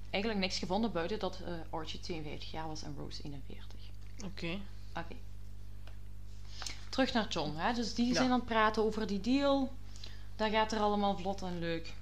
eigenlijk 0.09 0.41
niks 0.43 0.57
gevonden 0.57 0.91
buiten 0.91 1.19
dat 1.19 1.39
eh, 1.45 1.53
Archie 1.69 1.99
52 1.99 2.51
jaar 2.51 2.67
was 2.67 2.83
en 2.83 2.95
Rose 2.97 3.21
41. 3.23 3.79
Oké. 4.25 4.59
Oké. 4.95 5.15
Terug 6.89 7.13
naar 7.13 7.27
John. 7.27 7.55
Hè? 7.55 7.73
Dus 7.73 7.93
die 7.93 8.07
Ja. 8.07 8.13
zijn 8.13 8.31
aan 8.31 8.39
het 8.39 8.45
praten 8.47 8.83
over 8.83 9.07
die 9.07 9.21
deal. 9.21 9.73
Dat 10.35 10.51
gaat 10.51 10.71
er 10.71 10.79
allemaal 10.79 11.17
vlot 11.17 11.41
en 11.41 11.59
leuk. 11.59 11.93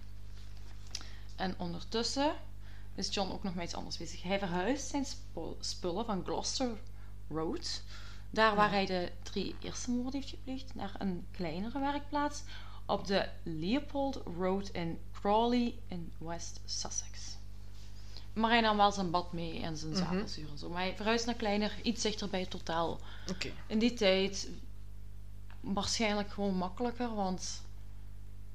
En 1.36 1.56
ondertussen 1.58 2.34
is 2.96 3.14
John 3.14 3.32
ook 3.32 3.44
nog 3.44 3.56
met 3.56 3.64
iets 3.64 3.74
anders 3.76 3.98
bezig. 3.98 4.22
Hij 4.24 4.40
verhuist 4.40 4.88
zijn 4.90 5.06
spullen 5.60 6.06
van 6.06 6.24
Gloucester 6.24 6.70
Road, 7.30 7.82
daar 8.30 8.56
waar 8.56 8.70
hij 8.72 8.86
de 8.86 9.12
drie 9.24 9.56
eerste 9.62 9.92
moorden 9.92 10.14
heeft 10.14 10.30
gepleegd, 10.30 10.76
naar 10.76 10.96
een 10.98 11.26
kleinere 11.32 11.80
werkplaats 11.80 12.42
op 12.86 13.08
de 13.08 13.30
Leopold 13.44 14.16
Road 14.38 14.70
in 14.70 15.00
Crawley 15.12 15.76
in 15.88 16.12
West 16.18 16.60
Sussex. 16.66 17.36
Maar 18.34 18.50
hij 18.50 18.62
nam 18.62 18.78
wel 18.78 18.92
zijn 18.92 19.12
bad 19.12 19.34
mee 19.34 19.62
en 19.62 19.78
zijn 19.78 19.96
zadelzuur 19.96 20.50
en 20.50 20.58
zo. 20.58 20.70
Maar 20.70 20.82
hij 20.82 20.96
verhuist 20.96 21.26
naar 21.26 21.36
kleiner, 21.36 21.80
iets 21.84 22.02
dichter 22.02 22.30
bij 22.30 22.40
het 22.40 22.50
totaal. 22.50 23.00
In 23.68 23.80
die 23.80 23.94
tijd 23.94 24.50
waarschijnlijk 25.60 26.32
gewoon 26.32 26.56
makkelijker, 26.56 27.16
want 27.16 27.62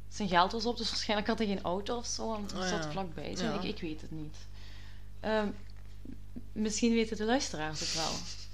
zijn 0.09 0.29
geld 0.29 0.53
was 0.53 0.67
op, 0.67 0.77
dus 0.77 0.91
waarschijnlijk 0.91 1.29
had 1.29 1.39
hij 1.39 1.47
geen 1.47 1.63
auto 1.63 1.97
of 1.97 2.07
zo. 2.07 2.35
En 2.35 2.43
Oh 2.43 2.69
zat 2.69 2.85
ja. 2.85 2.91
vlakbij. 2.91 3.37
zo. 3.37 3.45
Ja. 3.45 3.55
Ik, 3.55 3.63
ik 3.63 3.81
weet 3.81 4.01
het 4.01 4.11
niet. 4.11 4.37
Ehm, 5.21 5.49
misschien 6.53 6.93
weten 6.93 7.17
de 7.17 7.25
luisteraars 7.25 7.81
het 7.81 7.95
wel. 7.95 8.13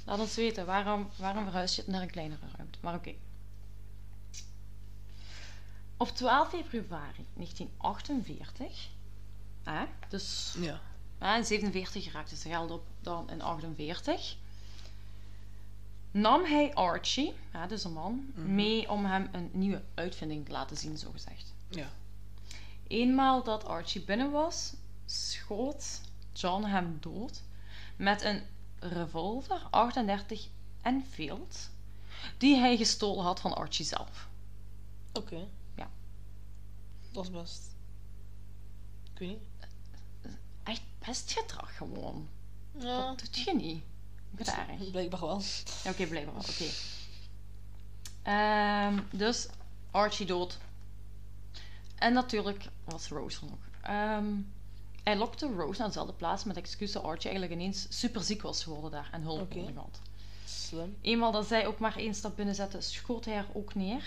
Laat 0.09 0.19
ons 0.19 0.35
weten, 0.35 0.67
waarom, 0.67 1.09
waarom 1.17 1.45
verhuis 1.45 1.75
je 1.75 1.81
het 1.83 1.91
naar 1.91 2.03
een 2.03 2.11
kleinere 2.11 2.47
ruimte? 2.57 2.79
Maar 2.83 2.95
oké. 2.95 3.15
Op 5.97 6.09
12 6.09 6.49
februari 6.49 7.27
1948, 7.35 8.89
hè, 9.63 9.85
dus 10.09 10.55
Ja. 10.61 10.81
ja, 11.21 11.37
in 11.37 11.45
47 11.45 12.13
raakte 12.13 12.37
zijn 12.37 12.55
geld 12.55 12.71
op, 12.71 12.85
dan 13.01 13.31
in 13.31 13.43
48. 13.43 14.37
Nam 16.11 16.45
hij 16.45 16.75
Archie, 16.75 17.35
ja, 17.53 17.67
dus 17.67 17.85
een 17.85 17.93
man, 17.93 18.31
Mhm. 18.35 18.55
mee 18.55 18.91
om 18.91 19.05
hem 19.05 19.29
een 19.33 19.51
nieuwe 19.53 19.83
uitvinding 19.95 20.45
te 20.47 20.53
laten 20.53 20.77
zien, 20.77 20.99
zogezegd. 20.99 21.55
Ja. 21.69 21.89
Eenmaal 22.87 23.43
dat 23.43 23.65
Archie 23.65 24.05
binnen 24.05 24.31
was, 24.31 24.73
schoot 25.07 26.01
John 26.33 26.65
hem 26.65 26.97
dood 27.01 27.43
met 27.97 28.23
een 28.23 28.43
revolver 28.81 29.67
38 29.71 30.49
Enfield, 30.83 31.71
die 32.39 32.57
hij 32.57 32.77
gestolen 32.77 33.25
had 33.25 33.41
van 33.41 33.55
Archie 33.55 33.85
zelf. 33.85 34.29
Oké. 35.13 35.47
Ja. 35.77 35.91
Dat 37.11 37.25
is 37.25 37.31
best. 37.31 37.63
Ik 39.13 39.19
weet 39.19 39.29
niet. 39.29 39.39
Echt 40.63 40.83
best 41.07 41.33
gedrag 41.33 41.77
gewoon. 41.77 42.29
Ja. 42.73 43.07
Dat 43.07 43.19
doet 43.19 43.39
je 43.39 43.55
niet. 43.55 43.83
Graag. 44.37 44.91
Blijkbaar 44.91 45.21
wel. 45.21 45.43
Ja, 45.85 45.91
Oké, 45.91 46.07
blijkbaar 46.07 46.35
wel. 46.35 46.45
Oké. 46.51 46.65
Ehm, 48.23 49.01
dus 49.11 49.49
Archie 49.91 50.27
dood. 50.27 50.59
En 51.95 52.13
natuurlijk 52.13 52.69
was 52.85 53.09
Rose 53.09 53.41
er 53.41 53.51
nog. 53.51 53.59
Ehm, 53.81 54.27
hij 55.09 55.17
lokte 55.17 55.47
Rose 55.47 55.79
naar 55.79 55.87
dezelfde 55.87 56.13
plaats 56.13 56.45
met 56.45 56.57
excuus 56.57 56.93
dat 56.93 57.03
Archie 57.03 57.31
eigenlijk 57.31 57.61
ineens 57.61 57.87
super 57.89 58.23
ziek 58.23 58.43
was 58.43 58.63
geworden 58.63 58.91
daar 58.91 59.09
en 59.13 59.23
hulp 59.23 59.55
nodig 59.55 59.75
had. 59.75 60.01
Slim. 60.45 60.97
Eenmaal 61.01 61.33
dat 61.33 61.47
zij 61.47 61.67
ook 61.67 61.79
maar 61.79 61.97
één 61.97 62.15
stap 62.15 62.37
binnen 62.37 62.55
zette, 62.55 62.81
schoot 62.81 63.25
hij 63.25 63.35
haar 63.35 63.49
ook 63.53 63.75
neer. 63.75 64.05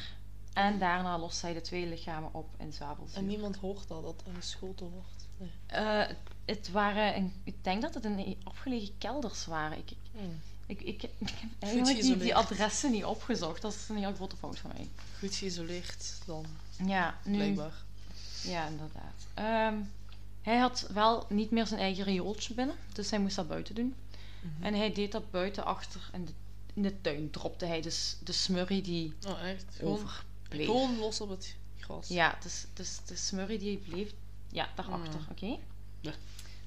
En 0.53 0.79
daarna 0.79 1.19
lost 1.19 1.41
hij 1.41 1.53
de 1.53 1.61
twee 1.61 1.87
lichamen 1.87 2.33
op 2.33 2.49
in 2.57 2.73
zwavelzuur. 2.73 3.17
En 3.17 3.27
niemand 3.27 3.55
hoort 3.55 3.87
dat, 3.87 4.03
dat 4.03 4.23
er 4.27 4.33
geschoten 4.33 4.89
wordt. 4.89 5.27
Nee. 5.37 5.49
Eh, 5.65 6.15
het 6.45 6.71
waren, 6.71 7.15
een, 7.15 7.33
ik 7.43 7.63
denk 7.63 7.81
dat 7.81 7.93
het 7.93 8.05
in 8.05 8.37
afgelegen 8.43 8.97
kelders 8.97 9.45
waren. 9.45 9.77
Ik, 9.77 9.91
ik, 9.91 9.97
Hmm. 10.11 10.39
Ik, 10.65 10.81
ik, 10.81 11.03
ik 11.03 11.29
heb 11.29 11.49
eigenlijk 11.59 12.01
die, 12.01 12.17
die 12.17 12.35
adressen 12.35 12.91
niet 12.91 13.05
opgezocht. 13.05 13.61
Dat 13.61 13.73
is 13.73 13.89
een 13.89 13.97
heel 13.97 14.13
grote 14.13 14.35
fout 14.35 14.59
van 14.59 14.71
mij. 14.75 14.89
Goed 15.19 15.35
geïsoleerd 15.35 16.21
dan, 16.25 16.45
Ja, 16.85 17.19
nu... 17.23 17.35
blijkbaar. 17.35 17.83
Ja, 18.43 18.67
inderdaad. 18.67 19.25
Ehm, 19.33 19.75
hij 20.41 20.57
had 20.57 20.87
wel 20.93 21.25
niet 21.29 21.51
meer 21.51 21.67
zijn 21.67 21.79
eigen 21.79 22.03
riooltje 22.03 22.53
binnen, 22.53 22.75
dus 22.93 23.09
hij 23.09 23.19
moest 23.19 23.35
dat 23.35 23.47
buiten 23.47 23.75
doen. 23.75 23.95
Mhm. 24.41 24.63
En 24.63 24.73
hij 24.73 24.93
deed 24.93 25.11
dat 25.11 25.31
buiten 25.31 25.65
achter 25.65 26.09
in 26.13 26.25
de, 26.25 26.31
in 26.73 26.81
de 26.81 27.01
tuin. 27.01 27.29
Dropte 27.29 27.65
hij 27.65 27.81
dus 27.81 28.17
de 28.23 28.31
smurrie 28.31 28.81
die 28.81 29.13
Oh, 29.27 29.43
echt? 29.43 29.79
Overbleef. 29.81 30.65
gewoon 30.65 30.97
los 30.97 31.21
op 31.21 31.29
het 31.29 31.55
gras. 31.79 32.07
Ja, 32.07 32.37
dus, 32.43 32.65
dus 32.73 32.99
de 33.05 33.15
smurrie 33.15 33.59
die 33.59 33.77
bleef 33.77 34.13
ja, 34.49 34.69
daarachter, 34.75 35.19
Mm. 35.19 35.27
oké? 35.31 35.57
Ja. 35.99 36.11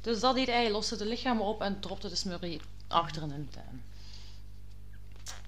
Dus 0.01 0.21
dat 0.21 0.35
deed 0.35 0.47
hij. 0.47 0.71
Loste 0.71 0.97
de 0.97 1.07
lichamen 1.07 1.45
op 1.45 1.61
en 1.63 1.81
dropte 1.81 2.09
de 2.09 2.15
smurrie 2.15 2.61
achter 2.89 3.23
in 3.23 3.29
de 3.29 3.49
tuin. 3.51 3.83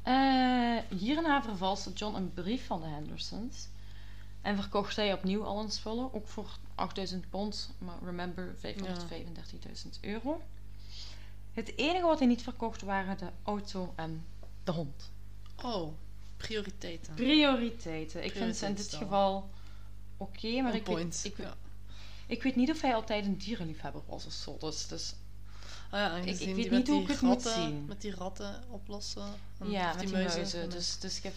Eh, 0.02 0.98
hierna 0.98 1.42
vervalste 1.42 1.92
John 1.92 2.14
een 2.16 2.32
brief 2.34 2.66
van 2.66 2.80
de 2.80 2.86
Hendersons. 2.86 3.66
En 4.46 4.56
verkocht 4.56 4.96
hij 4.96 5.12
opnieuw 5.12 5.44
al 5.44 5.60
een 5.60 5.70
spullen, 5.70 6.14
ook 6.14 6.26
voor 6.28 6.58
8000 6.74 7.30
pond, 7.30 7.70
maar 7.78 7.96
remember 8.04 8.54
535.000 8.56 10.00
euro. 10.00 10.42
Het 11.52 11.76
enige 11.76 12.06
wat 12.06 12.18
hij 12.18 12.28
niet 12.28 12.42
verkocht 12.42 12.82
waren 12.82 13.18
de 13.18 13.28
auto 13.42 13.92
en 13.96 14.24
de 14.64 14.72
hond. 14.72 15.10
Oh, 15.62 15.92
prioriteiten. 16.36 17.14
Prioriteiten. 17.14 18.24
Ik 18.24 18.32
vind 18.32 18.56
ze 18.56 18.66
in 18.66 18.74
dit 18.74 18.94
geval 18.94 19.50
oké, 20.16 20.60
maar 20.60 20.70
On 20.72 20.76
ik 20.76 20.84
point. 20.84 21.22
weet, 21.22 21.32
ik, 21.32 21.38
ja. 21.38 21.56
ik 22.26 22.42
weet 22.42 22.56
niet 22.56 22.70
of 22.70 22.80
hij 22.80 22.94
altijd 22.94 23.24
een 23.24 23.38
dierenliefhebber 23.38 24.02
was 24.06 24.26
of 24.26 24.32
zo. 24.32 24.56
Dus, 24.60 24.86
dus 24.86 25.14
Ah 25.90 26.00
ja, 26.00 26.06
ik 26.06 26.12
aangezien 26.12 26.54
weet 26.54 26.70
niet 26.70 26.88
hoe 26.88 27.02
ik 27.02 27.08
het 27.08 27.20
moet 27.20 27.42
zien. 27.42 27.84
Met 27.86 28.00
die 28.00 28.14
ratten 28.14 28.64
oplossen. 28.68 29.34
en- 29.58 29.70
ja, 29.70 29.92
met 29.94 30.00
die 30.00 30.12
muizen. 30.12 30.70
Dus, 30.70 30.98
dus 30.98 31.16
ik 31.16 31.22
heb... 31.22 31.34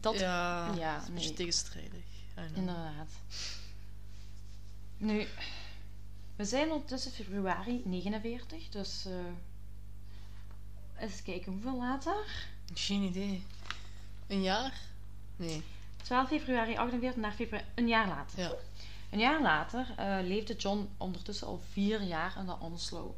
Dat... 0.00 0.18
ja, 0.18 0.74
ja, 0.74 0.92
dat 0.94 1.02
is 1.02 1.08
een 1.08 1.14
beetje 1.14 1.28
nee. 1.28 1.36
tegenstrijdig. 1.36 2.04
Know. 2.46 2.56
Inderdaad. 2.56 3.10
Nu, 4.96 5.26
we 6.36 6.44
zijn 6.44 6.70
ondertussen 6.70 7.12
februari 7.12 7.82
49, 7.84 8.68
dus... 8.68 9.06
eh 9.06 9.12
eens 10.98 11.22
kijken, 11.22 11.52
hoeveel 11.52 11.76
later? 11.78 12.16
Geen 12.74 13.02
idee. 13.02 13.42
Een 14.26 14.42
jaar? 14.42 14.80
Nee. 15.36 15.62
12 16.02 16.28
februari 16.28 16.76
48 16.76 17.20
naar 17.20 17.32
februari... 17.32 17.66
Een 17.74 17.88
jaar 17.88 18.08
later. 18.08 18.38
Ja. 18.38 18.54
Een 19.10 19.18
jaar 19.18 19.42
later 19.42 19.94
eh, 19.96 20.18
leefde 20.22 20.56
John 20.56 20.88
ondertussen 20.96 21.46
al 21.46 21.60
vier 21.72 22.02
jaar 22.02 22.36
in 22.38 22.46
de 22.46 22.58
Onslow 22.58 23.10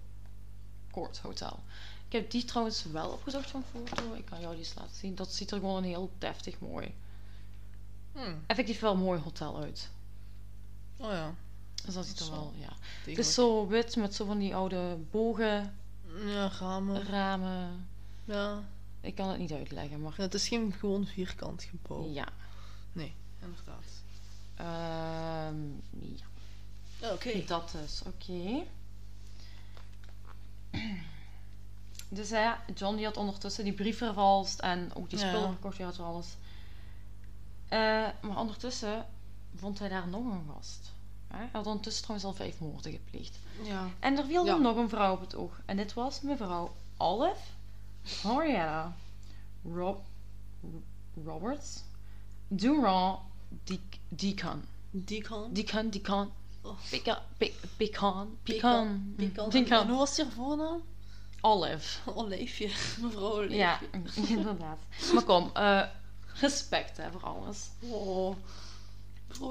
Court 0.90 1.18
Hotel. 1.18 1.58
Ik 2.06 2.12
heb 2.12 2.30
die 2.30 2.44
trouwens 2.44 2.84
wel 2.84 3.08
opgezocht 3.08 3.50
van 3.50 3.64
foto. 3.72 4.14
Ik 4.14 4.24
kan 4.24 4.40
jou 4.40 4.54
die 4.54 4.64
eens 4.64 4.74
laten 4.74 4.96
zien. 4.96 5.14
Dat 5.14 5.32
ziet 5.32 5.50
er 5.50 5.58
gewoon 5.58 5.82
heel 5.82 6.10
deftig 6.18 6.58
mooi. 6.58 6.94
Hm. 8.12 8.34
Effectief 8.46 8.80
wel 8.80 8.92
een 8.92 8.98
mooi 8.98 9.20
hotel 9.20 9.58
uit. 9.58 9.90
Oh 10.96 11.10
ja. 11.10 11.34
Dus 11.84 11.94
dat 11.94 12.06
ziet 12.06 12.18
er 12.18 12.24
Zo. 12.24 12.30
wel, 12.30 12.52
ja. 12.56 12.72
Het 13.06 13.18
is 13.18 13.34
zo 13.34 13.66
wit 13.66 13.96
met 13.96 14.14
zo 14.14 14.24
van 14.24 14.38
die 14.38 14.54
oude 14.54 14.96
bogen, 15.10 15.76
Ja, 16.26 16.48
ramen. 16.58 17.02
ramen. 17.06 17.88
Ja. 18.24 18.62
Ik 19.00 19.14
kan 19.14 19.28
het 19.28 19.38
niet 19.38 19.52
uitleggen, 19.52 20.00
maar 20.02 20.14
Ja, 20.16 20.22
Het 20.22 20.34
is 20.34 20.48
geen 20.48 20.72
gewoon 20.78 21.06
vierkant 21.06 21.62
gebouw. 21.62 22.08
ja. 22.12 22.28
Nee, 22.92 23.14
inderdaad. 23.42 24.02
Ehm, 24.54 25.60
ja. 26.16 27.12
Oké. 27.12 27.44
Dat 27.46 27.74
is 27.84 28.02
oké. 28.06 28.62
Dus 32.08 32.28
ja, 32.28 32.64
John 32.74 32.96
die 32.96 33.04
had 33.04 33.16
ondertussen 33.16 33.64
die 33.64 33.72
brief 33.72 33.98
vervalst 33.98 34.58
en 34.58 34.90
ook 34.94 35.10
die 35.10 35.18
spullen 35.18 35.48
verkocht, 35.48 35.76
die 35.76 35.84
had 35.86 35.98
alles. 36.00 36.26
Eh, 37.70 37.78
maar 38.20 38.38
ondertussen 38.38 39.06
vond 39.56 39.78
hij 39.78 39.88
daar 39.88 40.08
nog 40.08 40.24
een 40.24 40.44
gast. 40.54 40.92
Hij 41.28 41.48
had 41.52 41.66
ondertussen 41.66 42.02
trouwens 42.02 42.28
al 42.30 42.34
vijf 42.44 42.58
moorden 42.60 42.92
gepleegd. 42.92 43.38
Ja. 43.62 43.88
En 43.98 44.16
er 44.18 44.24
viel 44.24 44.44
Ja. 44.44 44.56
nog 44.56 44.76
een 44.76 44.88
vrouw 44.88 45.12
op 45.12 45.20
het 45.20 45.34
oog. 45.34 45.60
En 45.66 45.76
dit 45.76 45.94
was 45.94 46.20
mevrouw 46.20 46.72
Olive 46.96 47.40
Henrietta 48.22 48.96
Rob 49.64 49.98
Roberts 51.24 51.82
Durand 52.48 53.18
Deacon. 54.08 54.64
Deacon. 54.90 55.52
Deacon, 55.52 55.90
Deacon. 55.90 56.30
Oh. 56.62 56.76
Pecan, 56.90 57.16
pe- 57.38 57.54
pecan, 57.76 58.36
pecan, 58.42 59.14
Pecan. 59.50 59.88
hoe 59.88 59.98
was 59.98 60.16
je 60.16 60.26
voornaam? 60.30 60.82
Olive. 61.40 62.10
Olijfje. 62.14 62.66
Mevrouw 63.00 63.22
Olijfje. 63.32 63.56
Ja, 63.56 63.78
inderdaad. 64.28 64.78
Maar 65.14 65.22
kom, 65.24 65.50
eh, 65.54 65.82
respect 66.40 66.96
hè, 66.96 67.10
voor 67.12 67.22
alles. 67.24 67.68
Oh. 67.80 68.36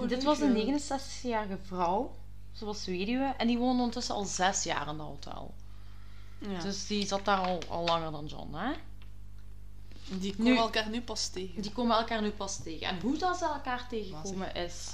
Dit 0.07 0.23
was 0.23 0.39
een 0.39 0.55
Olijfje. 0.57 0.99
69-jarige 0.99 1.57
vrouw. 1.63 2.15
Ze 2.51 2.65
was 2.65 2.85
weduwe 2.85 3.33
en 3.37 3.47
die 3.47 3.57
woonde 3.57 3.77
ondertussen 3.77 4.15
al 4.15 4.25
zes 4.25 4.63
jaar 4.63 4.87
in 4.87 4.97
dat 4.97 5.07
hotel. 5.07 5.53
Ja. 6.37 6.61
Dus 6.61 6.87
die 6.87 7.07
zat 7.07 7.25
daar 7.25 7.37
al, 7.39 7.59
al 7.67 7.83
langer 7.83 8.11
dan 8.11 8.25
John, 8.25 8.53
hè? 8.53 8.71
die 10.19 10.33
nu- 10.37 10.43
komen 10.43 10.57
elkaar 10.63 10.89
nu 10.89 11.01
pas 11.01 11.27
tegen. 11.27 11.61
Die 11.61 11.71
komen 11.71 11.97
elkaar 11.97 12.21
nu 12.21 12.29
pas 12.29 12.57
tegen. 12.63 12.87
En 12.87 12.99
hoe 13.01 13.17
dat 13.17 13.37
ze 13.37 13.45
elkaar 13.45 13.87
tegenkomen 13.87 14.53
is... 14.55 14.87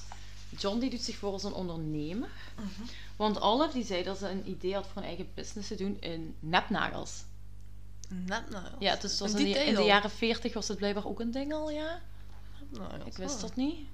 John 0.58 0.80
die 0.80 0.90
doet 0.90 1.02
zich 1.02 1.16
voor 1.16 1.32
als 1.32 1.44
een 1.44 1.54
ondernemer. 1.54 2.30
Mhm. 2.56 2.90
Want 3.16 3.42
Olive 3.42 3.74
die 3.74 3.86
zei 3.86 4.04
dat 4.04 4.18
ze 4.18 4.30
een 4.30 4.50
idee 4.50 4.74
had 4.74 4.88
voor 4.88 5.02
een 5.02 5.08
eigen 5.08 5.30
business 5.34 5.68
te 5.68 5.76
doen 5.76 5.98
in 6.00 6.36
nepnagels. 6.40 7.24
Net 8.08 8.50
nou. 8.50 8.66
Ja, 8.80 8.96
dus 8.96 9.20
was 9.20 9.32
In 9.32 9.38
die 9.38 9.54
de, 9.54 9.60
in 9.66 9.84
jaren 9.84 10.10
40 10.10 10.54
was 10.54 10.68
het 10.68 10.78
blijkbaar 10.78 11.06
ook 11.06 11.20
een 11.20 11.32
ding 11.32 11.54
al, 11.54 11.70
ja? 11.72 12.02
Nou, 12.70 12.98
ja, 12.98 13.06
Ik 13.06 13.18
wist 13.18 13.42
dat 13.42 13.56
niet. 13.56 13.88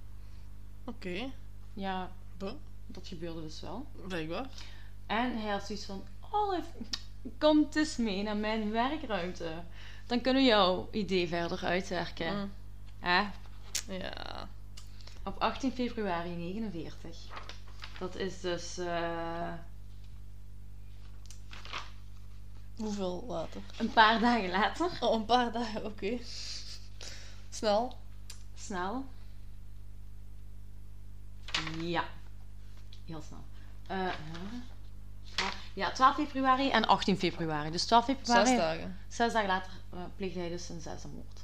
Oké. 0.84 1.32
Ja, 1.74 2.12
Buh. 2.38 2.54
dat 2.88 3.08
gebeurde 3.08 3.42
dus 3.42 3.62
wel. 3.62 3.86
Blijkbaar. 4.08 4.46
En 5.06 5.38
hij 5.38 5.52
had 5.52 5.66
zoiets 5.66 5.86
van, 5.86 6.04
Olive, 6.32 6.70
kom 7.38 7.68
eens 7.74 7.98
mee 7.98 8.24
naar 8.24 8.36
mijn 8.36 8.72
werkruimte. 8.72 9.64
Dan 10.06 10.22
kunnen 10.22 10.42
we 10.42 10.48
jouw 10.48 10.88
idee 10.92 11.28
verder 11.28 11.66
uitwerken. 11.66 12.36
Mm. 12.38 12.52
Hè? 13.00 13.30
Ja. 13.88 14.50
Op 15.24 15.40
18 15.40 15.72
februari 15.72 16.30
49. 16.30 17.18
Dat 18.00 18.16
is 18.16 18.42
dus 18.42 18.78
eh, 18.78 19.54
Hoeveel 22.82 23.24
later? 23.28 23.62
een 23.78 23.94
paar 23.94 24.20
dagen 24.20 24.50
later. 24.50 24.90
Oh, 25.00 25.14
een 25.14 25.26
paar 25.26 25.52
dagen, 25.52 25.86
oké. 25.86 26.18
Snel. 27.50 27.98
Snel. 28.56 29.06
Ja. 31.80 32.04
Heel 33.06 33.22
snel. 33.22 33.44
Eh, 33.88 34.14
ja, 35.74 35.92
12 35.92 36.16
februari 36.16 36.70
en 36.70 36.88
18 36.88 37.18
februari. 37.18 37.72
Dus 37.72 37.86
12 37.86 38.06
februari. 38.06 38.48
Zes 38.48 38.58
dagen. 38.58 38.98
Zes 39.08 39.34
dagen 39.34 39.48
later 39.48 39.72
eh, 39.94 40.00
pleegde 40.16 40.40
hij 40.40 40.50
dus 40.50 40.70
een 40.70 40.82
zesde 40.82 41.08
moord. 41.08 41.40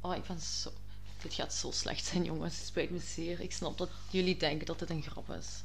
Oh, 0.00 0.14
ik 0.14 0.26
ben 0.26 0.40
zo... 0.40 0.70
Dit 1.22 1.34
gaat 1.34 1.54
zo 1.54 1.70
slecht 1.70 2.04
zijn, 2.04 2.24
jongens. 2.24 2.56
Het 2.56 2.66
spijt 2.66 2.90
me 2.90 2.98
zeer. 2.98 3.40
Ik 3.40 3.52
snap 3.52 3.78
dat 3.78 3.90
jullie 4.10 4.36
denken 4.36 4.66
dat 4.66 4.78
dit 4.78 4.90
een 4.90 5.02
grap 5.02 5.30
is. 5.30 5.62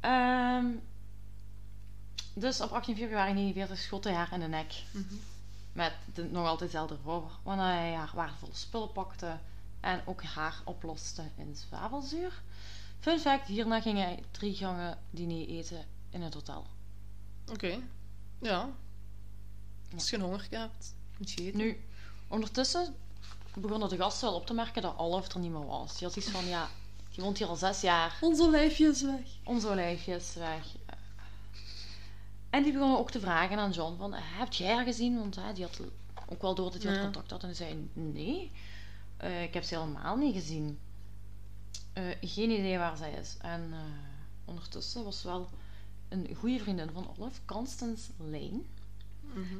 Ehm, 0.00 0.66
dus 2.38 2.60
op 2.60 2.70
18 2.70 2.96
februari 2.96 3.32
1949 3.32 3.78
schot 3.78 4.04
hij 4.04 4.12
haar 4.12 4.32
in 4.32 4.40
de 4.40 4.46
nek. 4.46 4.82
Met 5.72 5.92
de 6.14 6.24
nog 6.24 6.46
altijd 6.46 6.70
dezelfde 6.70 6.94
revolver. 6.94 7.30
Waarna 7.42 7.74
hij 7.74 7.94
haar 7.94 8.12
waardevolle 8.14 8.54
spullen 8.54 8.92
pakte. 8.92 9.38
En 9.80 10.02
ook 10.04 10.22
haar 10.22 10.60
oploste 10.64 11.22
in 11.36 11.56
zwavelzuur. 11.56 12.42
Fun 13.00 13.18
fact, 13.18 13.46
hierna 13.46 13.80
ging 13.80 13.98
hij 13.98 14.22
drie 14.30 14.54
gangen 14.54 14.98
diner 15.10 15.48
eten 15.48 15.84
in 16.10 16.22
het 16.22 16.34
hotel. 16.34 16.66
Oké. 17.50 17.78
Ja. 18.38 18.68
Als 19.94 20.10
je 20.10 20.20
honger 20.20 20.46
hebt, 20.50 20.94
moet 21.18 21.30
je 21.30 21.42
eten. 21.42 21.58
Nu, 21.58 21.84
ondertussen 22.28 22.94
begonnen 23.54 23.88
de 23.88 23.96
gasten 23.96 24.28
wel 24.28 24.36
op 24.36 24.46
te 24.46 24.54
merken 24.54 24.82
dat 24.82 24.98
Olive 24.98 25.32
er 25.32 25.38
niet 25.38 25.50
meer 25.50 25.66
was. 25.66 25.98
Die 25.98 26.06
had 26.06 26.16
iets 26.16 26.30
van, 26.30 26.46
ja, 26.46 26.68
die 27.14 27.24
woont 27.24 27.38
hier 27.38 27.48
al 27.48 27.56
zes 27.56 27.80
jaar. 27.80 28.18
Onze 28.20 28.50
lijfje 28.50 28.88
is 28.88 29.02
weg. 29.02 29.26
Onze 29.44 29.68
olijfje 29.68 30.14
is 30.14 30.34
weg. 30.34 30.66
En 32.56 32.62
die 32.62 32.72
begonnen 32.72 32.98
ook 32.98 33.10
te 33.10 33.20
vragen 33.20 33.58
aan 33.58 33.70
John 33.70 33.96
van, 33.96 34.12
heb 34.14 34.52
jij 34.52 34.74
haar 34.74 34.84
gezien? 34.84 35.18
Want 35.18 35.36
hè, 35.36 35.52
die 35.52 35.64
had 35.64 35.80
ook 36.28 36.42
wel 36.42 36.54
door 36.54 36.70
dat 36.72 36.82
hij 36.82 36.92
Ja. 36.94 37.00
contact 37.00 37.30
had. 37.30 37.40
En 37.40 37.46
hij 37.46 37.56
zei, 37.56 37.90
nee, 37.92 38.52
eh, 39.16 39.42
ik 39.42 39.54
heb 39.54 39.62
ze 39.64 39.78
helemaal 39.78 40.16
niet 40.16 40.34
gezien. 40.34 40.78
Eh, 41.92 42.04
geen 42.20 42.50
idee 42.50 42.78
waar 42.78 42.96
zij 42.96 43.12
is. 43.12 43.36
En 43.40 43.68
eh, 43.72 43.78
ondertussen 44.44 45.04
was 45.04 45.22
wel 45.22 45.48
een 46.08 46.34
goede 46.38 46.58
vriendin 46.58 46.90
van 46.92 47.08
Olive, 47.18 47.40
Constance 47.44 48.10
Lane, 48.18 48.60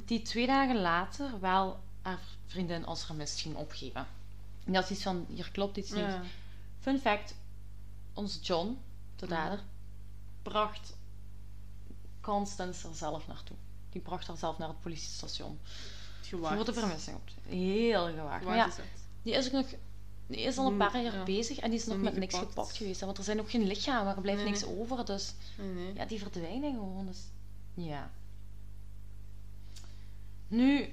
die 0.04 0.22
twee 0.22 0.46
dagen 0.46 0.80
later 0.80 1.40
wel 1.40 1.80
haar 2.02 2.20
vriendin 2.46 2.84
als 2.86 3.04
vermist 3.04 3.40
ging 3.40 3.56
opgeven. 3.56 4.06
En 4.64 4.72
dat 4.72 4.84
is 4.84 4.90
iets 4.90 5.02
van, 5.02 5.26
hier 5.28 5.50
klopt 5.50 5.76
iets 5.76 5.90
niet. 5.90 6.00
Ja. 6.04 6.22
Fun 6.78 6.98
fact, 6.98 7.34
onze 8.14 8.40
John, 8.40 8.78
de 9.16 9.26
Mhm. 9.26 9.34
dader, 9.34 9.62
bracht 10.42 10.96
Constance 12.34 12.88
er 12.88 12.94
zelf 12.94 13.26
naartoe. 13.26 13.56
die 13.90 14.00
bracht 14.00 14.26
haar 14.26 14.36
zelf 14.36 14.58
naar 14.58 14.68
het 14.68 14.80
politiestation. 14.80 15.58
Gewaagd. 16.22 16.54
Voor 16.56 16.64
de 16.64 16.72
vermissing. 16.72 17.18
Heel 17.42 18.06
gewaagd. 18.06 18.44
Maar 18.44 18.56
ja, 18.56 18.66
is 18.66 18.74
die 19.22 19.34
is 19.34 19.46
ook 19.46 19.52
nog... 19.52 19.66
Die 20.26 20.40
is 20.40 20.58
al 20.58 20.66
een 20.66 20.72
Mm, 20.72 20.78
paar 20.78 21.02
jaar 21.02 21.14
ja. 21.14 21.22
bezig 21.22 21.58
en 21.58 21.70
die 21.70 21.78
is 21.78 21.86
nog 21.86 21.98
met 22.00 22.16
niks 22.16 22.38
gepakt. 22.38 22.76
geweest. 22.76 23.00
hè, 23.00 23.06
Want 23.06 23.18
er 23.18 23.24
zijn 23.24 23.40
ook 23.40 23.50
geen 23.50 23.66
lichamen, 23.66 24.14
er 24.16 24.20
blijft 24.20 24.42
Nee, 24.42 24.50
niks 24.50 24.64
over. 24.64 25.04
Dus 25.04 25.34
Nee, 25.74 25.94
ja, 25.94 26.04
die 26.04 26.18
verdwijnen 26.18 26.72
gewoon. 26.72 27.06
Dus 27.06 27.18
ja. 27.74 28.10
Nu, 30.48 30.92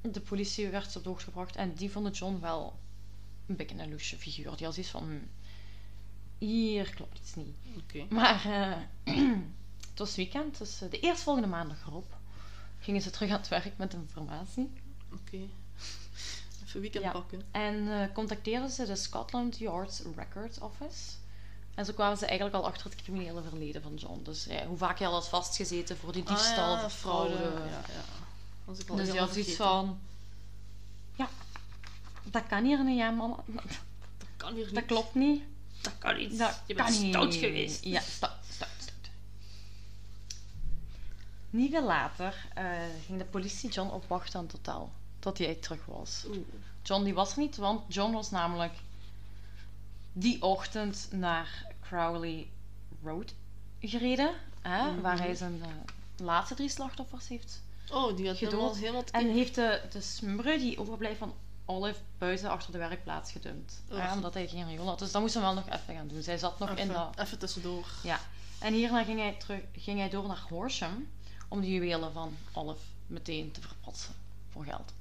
de 0.00 0.20
politie 0.20 0.68
werd 0.68 0.96
op 0.96 1.02
de 1.02 1.08
hoogte 1.08 1.24
gebracht 1.24 1.56
en 1.56 1.74
die 1.74 1.90
vonden 1.90 2.12
John 2.12 2.38
wel 2.40 2.78
een 3.46 3.56
beetje 3.56 3.78
een 3.78 3.90
loesje 3.90 4.16
figuur. 4.16 4.56
Die 4.56 4.64
had 4.66 4.74
zoiets 4.74 4.92
van, 4.92 5.02
hm, 5.02 5.18
hier 6.44 6.90
klopt 6.94 7.18
iets 7.18 7.34
niet. 7.34 7.56
Oké. 7.82 8.06
Maar 8.14 8.44
eh, 9.04 9.16
was 10.00 10.16
weekend, 10.16 10.58
dus 10.58 10.80
eh, 10.80 10.90
de 10.90 11.00
eerstvolgende 11.00 11.48
maandag 11.48 11.86
erop 11.86 12.16
gingen 12.80 13.02
ze 13.02 13.10
terug 13.10 13.30
aan 13.30 13.36
het 13.36 13.48
werk 13.48 13.72
met 13.76 13.94
informatie. 13.94 14.70
Oké. 15.12 15.38
Even 16.64 16.80
weekend 16.80 17.04
Ja. 17.04 17.10
pakken. 17.10 17.42
En 17.50 18.00
eh, 18.00 18.12
contacteerden 18.14 18.70
ze 18.70 18.86
de 18.86 18.96
Scotland 18.96 19.58
Yard 19.58 20.02
Records 20.16 20.58
Office. 20.58 21.10
En 21.74 21.84
zo 21.84 21.92
kwamen 21.92 22.18
ze 22.18 22.26
eigenlijk 22.26 22.56
al 22.56 22.66
achter 22.66 22.90
het 22.90 23.02
criminele 23.02 23.42
verleden 23.42 23.82
van 23.82 23.94
John. 23.94 24.20
Dus 24.22 24.44
ja, 24.44 24.66
hoe 24.66 24.76
vaak 24.76 24.98
hij 24.98 25.06
al 25.06 25.12
had 25.12 25.28
vastgezeten 25.28 25.96
voor 25.96 26.12
die 26.12 26.22
diefstal, 26.22 26.74
ah, 26.74 26.80
ja, 26.80 26.90
fraude. 26.90 27.34
Ja, 27.34 27.40
ja. 27.70 28.02
Ik 28.78 28.88
al 28.88 28.96
Dus 28.96 29.06
helemaal 29.06 29.24
had 29.26 29.32
zoiets 29.34 29.54
van... 29.54 29.98
Ja, 31.16 31.28
dat 32.24 32.46
kan 32.46 32.64
hier 32.64 32.84
niet, 32.84 32.98
ja 32.98 33.10
man. 33.10 33.42
Dat 33.46 34.28
kan 34.36 34.54
hier 34.54 34.64
niet. 34.64 34.74
Dat 34.74 34.84
klopt 34.84 35.14
niet. 35.14 35.42
Dat 35.80 35.98
kan 35.98 36.16
niet. 36.16 36.38
Dat 36.38 36.60
Je 36.66 36.74
kan 36.74 36.86
bent 36.86 36.96
stout 36.96 37.34
geweest. 37.34 37.84
Ja, 37.84 38.00
stout. 38.00 38.39
Niet 41.50 41.70
veel 41.70 41.84
later 41.84 42.46
eh, 42.54 42.64
ging 43.06 43.18
de 43.18 43.24
politie 43.24 43.70
John 43.70 43.90
opwachten 43.90 44.38
aan 44.38 44.44
het 44.44 44.52
hotel. 44.52 44.90
Tot 45.18 45.38
hij 45.38 45.54
terug 45.54 45.84
was. 45.86 46.24
Oeh. 46.28 46.36
John 46.82 47.04
die 47.04 47.14
was 47.14 47.32
er 47.32 47.38
niet, 47.38 47.56
want 47.56 47.94
John 47.94 48.12
was 48.12 48.30
namelijk 48.30 48.72
die 50.12 50.42
ochtend 50.42 51.08
naar 51.10 51.66
Crowley 51.82 52.50
Road 53.02 53.34
gereden. 53.80 54.30
Hè, 54.62 54.90
Mhm. 54.90 55.00
Waar 55.00 55.18
hij 55.18 55.34
zijn 55.34 55.62
eh, 55.62 55.68
laatste 56.16 56.54
drie 56.54 56.68
slachtoffers 56.68 57.28
heeft. 57.28 57.62
Oh, 57.90 58.16
die 58.16 58.26
had 58.26 58.36
Gedood. 58.36 58.76
helemaal, 58.76 59.04
En 59.10 59.28
heeft 59.30 59.54
de, 59.54 59.80
de 59.90 60.00
smurrie 60.00 60.58
die 60.58 60.78
overblijft 60.78 61.18
van 61.18 61.34
Olive 61.64 62.00
buiten 62.18 62.50
achter 62.50 62.72
de 62.72 62.78
werkplaats 62.78 63.32
gedumpt. 63.32 63.82
Hè, 63.88 64.12
omdat 64.12 64.34
hij 64.34 64.48
geen 64.48 64.68
riool 64.68 64.86
had. 64.86 64.98
Dus 64.98 65.12
dat 65.12 65.20
moest 65.20 65.34
hij 65.34 65.42
wel 65.42 65.54
nog 65.54 65.68
even 65.68 65.94
gaan 65.94 66.08
doen. 66.08 66.22
Zij 66.22 66.38
zat 66.38 66.58
nog 66.58 66.70
in 66.70 66.88
dat... 66.88 67.18
even 67.18 67.38
tussendoor. 67.38 67.86
Ja. 68.02 68.20
En 68.58 68.72
hierna 68.72 69.04
ging 69.04 69.18
hij, 69.18 69.32
terug, 69.32 69.60
ging 69.72 69.98
hij 69.98 70.08
door 70.08 70.26
naar 70.26 70.44
Horsham 70.48 71.08
om 71.50 71.60
de 71.60 71.70
juwelen 71.72 72.12
van 72.12 72.36
Olive 72.52 72.80
meteen 73.06 73.50
te 73.50 73.60
verpatsen 73.60 74.14
voor 74.50 74.64
geld. 74.64 74.92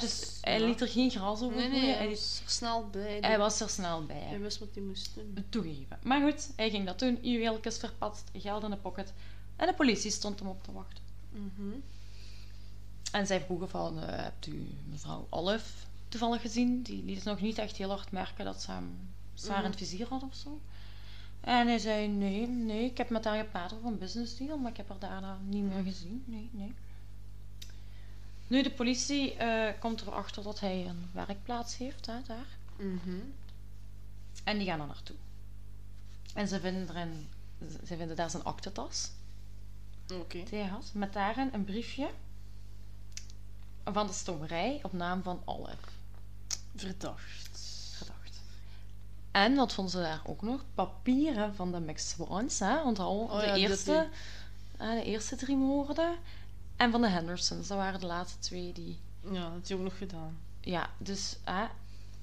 Dus 0.00 0.38
hij 0.40 0.60
liet 0.64 0.80
er 0.80 0.88
geen 0.88 1.10
gras 1.10 1.42
over 1.42 1.56
Nee, 1.68 1.94
Hij 1.94 2.08
was 2.08 2.40
er 2.44 2.50
snel 2.50 2.88
bij. 2.90 3.18
hij 3.20 3.38
was 3.38 3.60
er 3.60 3.68
snel 3.70 4.04
bij. 4.06 4.20
Hij 4.20 4.40
wist 4.40 4.58
wat 4.58 4.68
hij 4.74 4.82
moest 4.82 5.10
doen. 5.14 5.44
Toegegeven. 5.48 5.98
Maar 6.02 6.20
goed, 6.30 6.50
hij 6.56 6.70
ging 6.70 6.86
dat 6.86 6.98
doen. 6.98 7.18
Juweeltjes 7.22 7.78
verpatst, 7.78 8.30
geld 8.36 8.64
in 8.64 8.70
de 8.70 8.76
pocket. 8.76 9.12
En 9.56 9.66
de 9.66 9.74
politie 9.74 10.10
stond 10.10 10.38
hem 10.38 10.48
op 10.48 10.64
te 10.64 10.72
wachten. 10.72 11.02
Mhm. 11.30 11.74
En 13.12 13.26
zij 13.26 13.40
vroegen 13.40 13.68
van, 13.68 14.02
eh, 14.02 14.22
hebt 14.22 14.46
u 14.46 14.68
mevrouw 14.90 15.26
Olive 15.30 15.68
toevallig 16.08 16.40
gezien? 16.40 16.82
Die 16.82 17.04
liet 17.04 17.24
nog 17.24 17.40
niet 17.40 17.58
echt 17.58 17.76
heel 17.76 17.88
hard 17.90 18.10
merken 18.10 18.44
dat 18.44 18.62
ze 18.62 18.70
hem 18.70 19.10
zwaar 19.34 19.58
in 19.58 19.70
het 19.70 19.72
Mhm. 19.74 19.84
vizier 19.84 20.06
had 20.08 20.22
of 20.22 20.34
zo. 20.34 20.60
En 21.42 21.66
hij 21.66 21.78
zei, 21.78 22.08
nee, 22.08 22.48
nee, 22.48 22.84
ik 22.84 22.98
heb 22.98 23.10
met 23.10 23.24
haar 23.24 23.38
gepraat 23.38 23.72
over 23.74 23.86
een 23.86 23.98
business 23.98 24.36
deal, 24.36 24.58
maar 24.58 24.70
ik 24.70 24.76
heb 24.76 24.88
haar 24.88 24.98
daarna 24.98 25.38
niet 25.44 25.64
meer 25.64 25.82
gezien. 25.82 26.24
Nee, 26.26 26.48
nee. 26.52 26.74
Nu, 28.46 28.62
de 28.62 28.70
politie 28.70 29.34
eh, 29.34 29.80
komt 29.80 30.00
erachter 30.00 30.42
dat 30.42 30.60
hij 30.60 30.86
een 30.86 31.08
werkplaats 31.12 31.76
heeft, 31.76 32.06
hè, 32.06 32.22
daar. 32.26 32.46
Mhm. 32.76 33.16
En 34.44 34.58
die 34.58 34.66
gaan 34.66 34.80
er 34.80 34.86
naartoe. 34.86 35.16
En 36.34 36.48
ze 36.48 36.60
vinden, 36.60 36.88
erin, 36.88 37.28
ze 37.86 37.96
vinden 37.96 38.16
daar 38.16 38.30
zijn 38.30 38.44
aktentas. 38.44 39.10
Oké. 40.12 40.42
die 40.44 40.58
hij 40.58 40.68
had, 40.68 40.90
met 40.94 41.12
daarin 41.12 41.50
een 41.52 41.64
briefje 41.64 42.10
van 43.84 44.06
de 44.06 44.12
stomerij 44.12 44.80
op 44.82 44.92
naam 44.92 45.22
van 45.22 45.42
Olive. 45.44 45.88
Verdacht. 46.76 47.41
En 49.32 49.54
wat 49.54 49.72
vonden 49.72 49.92
ze 49.92 49.98
daar 50.00 50.20
ook 50.26 50.42
nog? 50.42 50.64
Papieren 50.74 51.54
van 51.54 51.72
de 51.72 51.80
McSwans, 51.80 52.58
hè? 52.58 52.82
Onthoud 52.82 53.30
Oh 53.30 53.40
de, 53.40 53.46
ja, 53.46 53.54
eerste, 53.54 54.08
de 54.78 55.02
eerste 55.04 55.36
drie 55.36 55.56
moorden. 55.56 56.16
En 56.76 56.90
van 56.90 57.00
de 57.00 57.08
Hendersons, 57.08 57.68
dat 57.68 57.78
waren 57.78 58.00
de 58.00 58.06
laatste 58.06 58.38
twee 58.38 58.72
die... 58.72 58.98
Ja, 59.30 59.50
dat 59.50 59.68
hij 59.68 59.76
ook 59.76 59.82
nog 59.82 59.98
gedaan. 59.98 60.38
Ja, 60.60 60.90
dus 60.98 61.36
hè, 61.44 61.64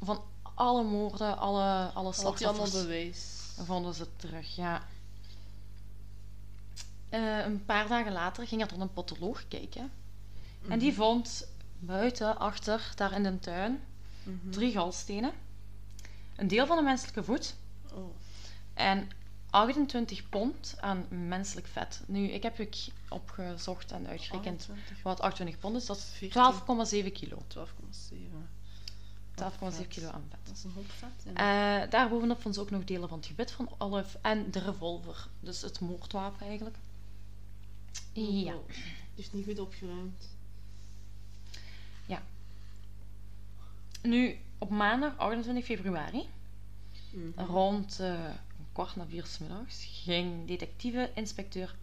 van 0.03 0.21
alle 0.53 0.83
moorden, 0.83 1.37
alle, 1.37 1.91
alle 1.93 2.13
slachtoffers... 2.13 2.71
bewijs. 2.71 3.37
vonden 3.63 3.93
ze 3.93 4.07
terug, 4.15 4.55
ja. 4.55 4.81
Eh, 7.09 7.45
een 7.45 7.65
paar 7.65 7.87
dagen 7.87 8.11
later 8.11 8.47
ging 8.47 8.61
er 8.61 8.67
dan 8.67 8.81
een 8.81 8.93
patoloog 8.93 9.47
kijken. 9.47 9.91
En 10.67 10.79
die 10.79 10.93
vond 10.93 11.47
buiten, 11.79 12.37
achter, 12.39 12.91
daar 12.95 13.11
in 13.11 13.23
de 13.23 13.39
tuin, 13.39 13.83
Mhm. 14.23 14.49
drie 14.49 14.71
galstenen. 14.71 15.31
Een 16.39 16.47
deel 16.47 16.65
van 16.65 16.77
een 16.77 16.83
menselijke 16.83 17.23
voet. 17.23 17.55
Oh. 17.93 18.15
En 18.73 19.09
28 19.49 20.29
pond 20.29 20.75
aan 20.79 21.05
menselijk 21.09 21.67
vet. 21.67 22.01
Nu, 22.07 22.27
ik 22.27 22.43
heb 22.43 22.59
ook 22.59 22.73
opgezocht 23.09 23.91
en 23.91 24.07
uitgerekend 24.07 24.59
28. 24.59 25.03
wat 25.03 25.19
28 25.21 25.59
pond 25.59 25.75
is. 25.75 25.85
Dat 25.85 25.97
is 25.97 26.03
14. 26.03 27.05
12,7 27.05 27.11
kilo. 27.11 27.37
12,7. 27.47 27.63
12,7 29.35 29.45
vet. 29.57 29.87
kilo 29.87 30.09
aan 30.09 30.25
vet. 30.29 30.39
Dat 30.43 30.55
is 30.57 30.63
een 30.63 30.71
hoop 30.75 30.91
vet. 30.91 31.33
Ja. 31.33 31.81
Eh 31.83 31.89
daarbovenop 31.89 32.41
vonden 32.41 32.53
ze 32.53 32.59
ook 32.61 32.71
nog 32.71 32.83
delen 32.83 33.09
van 33.09 33.17
het 33.17 33.27
gebit 33.27 33.51
van 33.51 33.69
Olive 33.77 34.17
en 34.21 34.51
de 34.51 34.59
revolver. 34.59 35.27
Dus 35.39 35.61
het 35.61 35.79
moordwapen 35.79 36.47
eigenlijk. 36.47 36.77
Ja. 38.13 38.53
Oh, 38.53 38.67
Die 39.15 39.23
is 39.23 39.31
niet 39.31 39.45
goed 39.45 39.59
opgeruimd. 39.59 40.37
Nu, 44.01 44.37
op 44.59 44.69
maandag 44.69 45.17
28 45.17 45.65
februari, 45.65 46.27
Mhm. 47.11 47.41
rond 47.45 47.99
eh, 47.99 48.07
een 48.09 48.67
kwart 48.71 48.95
na 48.95 49.05
vier 49.09 49.25
's 49.25 49.37
middags, 49.37 49.85
ging 50.03 50.47
detectieve-inspecteur 50.47 51.75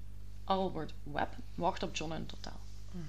Albert 0.44 0.92
Webb 1.02 1.34
wachten 1.54 1.88
op 1.88 1.94
John 1.96 2.12
in 2.12 2.26
hotel. 2.30 2.60
Mhm. 2.90 3.04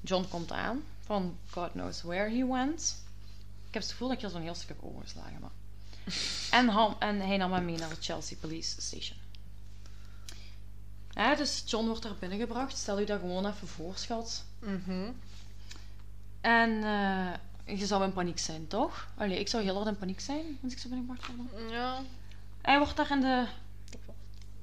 John 0.00 0.28
komt 0.28 0.52
aan, 0.52 0.82
van 1.00 1.38
God 1.50 1.70
knows 1.70 2.02
where 2.02 2.30
he 2.36 2.46
went. 2.46 3.02
Ik 3.68 3.74
heb 3.74 3.82
het 3.82 3.90
gevoel 3.90 4.08
dat 4.08 4.16
ik 4.16 4.22
hier 4.22 4.32
zo'n 4.32 4.42
heel 4.42 4.54
stuk 4.54 4.68
heb 4.68 4.82
overgeslagen, 4.82 5.40
maar... 5.40 5.50
en, 6.58 6.68
ham- 6.68 6.96
en 6.98 7.20
hij 7.20 7.36
nam 7.36 7.52
hem 7.52 7.64
mee 7.64 7.76
naar 7.78 7.90
het 7.90 8.04
Chelsea 8.04 8.36
Police 8.40 8.80
Station. 8.80 9.18
Ja, 11.10 11.34
dus 11.34 11.62
John 11.66 11.86
wordt 11.86 12.02
daar 12.02 12.14
binnengebracht. 12.18 12.76
Stel 12.76 13.00
u 13.00 13.04
dat 13.04 13.20
gewoon 13.20 13.46
even 13.46 13.68
voor, 13.68 13.96
schat. 13.96 14.44
Mhm. 14.58 15.10
En 16.40 16.84
eh, 16.84 17.32
je 17.64 17.86
zou 17.86 18.04
in 18.04 18.12
paniek 18.12 18.38
zijn, 18.38 18.66
toch? 18.66 19.08
Allee, 19.16 19.38
ik 19.38 19.48
zou 19.48 19.62
heel 19.62 19.74
hard 19.74 19.86
in 19.86 19.96
paniek 19.96 20.20
zijn 20.20 20.58
als 20.62 20.72
ik 20.72 20.78
zo 20.78 20.88
binnengebracht 20.88 21.30
word. 21.36 21.70
Ja. 21.70 22.02
Hij 22.62 22.78
wordt 22.78 22.96
daar 22.96 23.10
in 23.10 23.20
de 23.20 23.46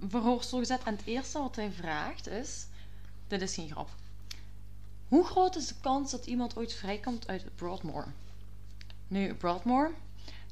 verhoorstoel 0.07 0.59
gezet. 0.59 0.83
En 0.83 0.95
het 0.95 1.05
eerste 1.05 1.39
wat 1.39 1.55
hij 1.55 1.71
vraagt 1.71 2.27
is... 2.27 2.65
Dit 3.27 3.41
is 3.41 3.53
geen 3.53 3.69
grap. 3.71 3.89
Hoe 5.07 5.25
groot 5.25 5.55
is 5.55 5.67
de 5.67 5.75
kans 5.81 6.11
dat 6.11 6.25
iemand 6.25 6.57
ooit 6.57 6.73
vrijkomt 6.73 7.27
uit 7.27 7.55
Broadmoor? 7.55 8.07
Nu, 9.07 9.33
Broadmoor... 9.33 9.91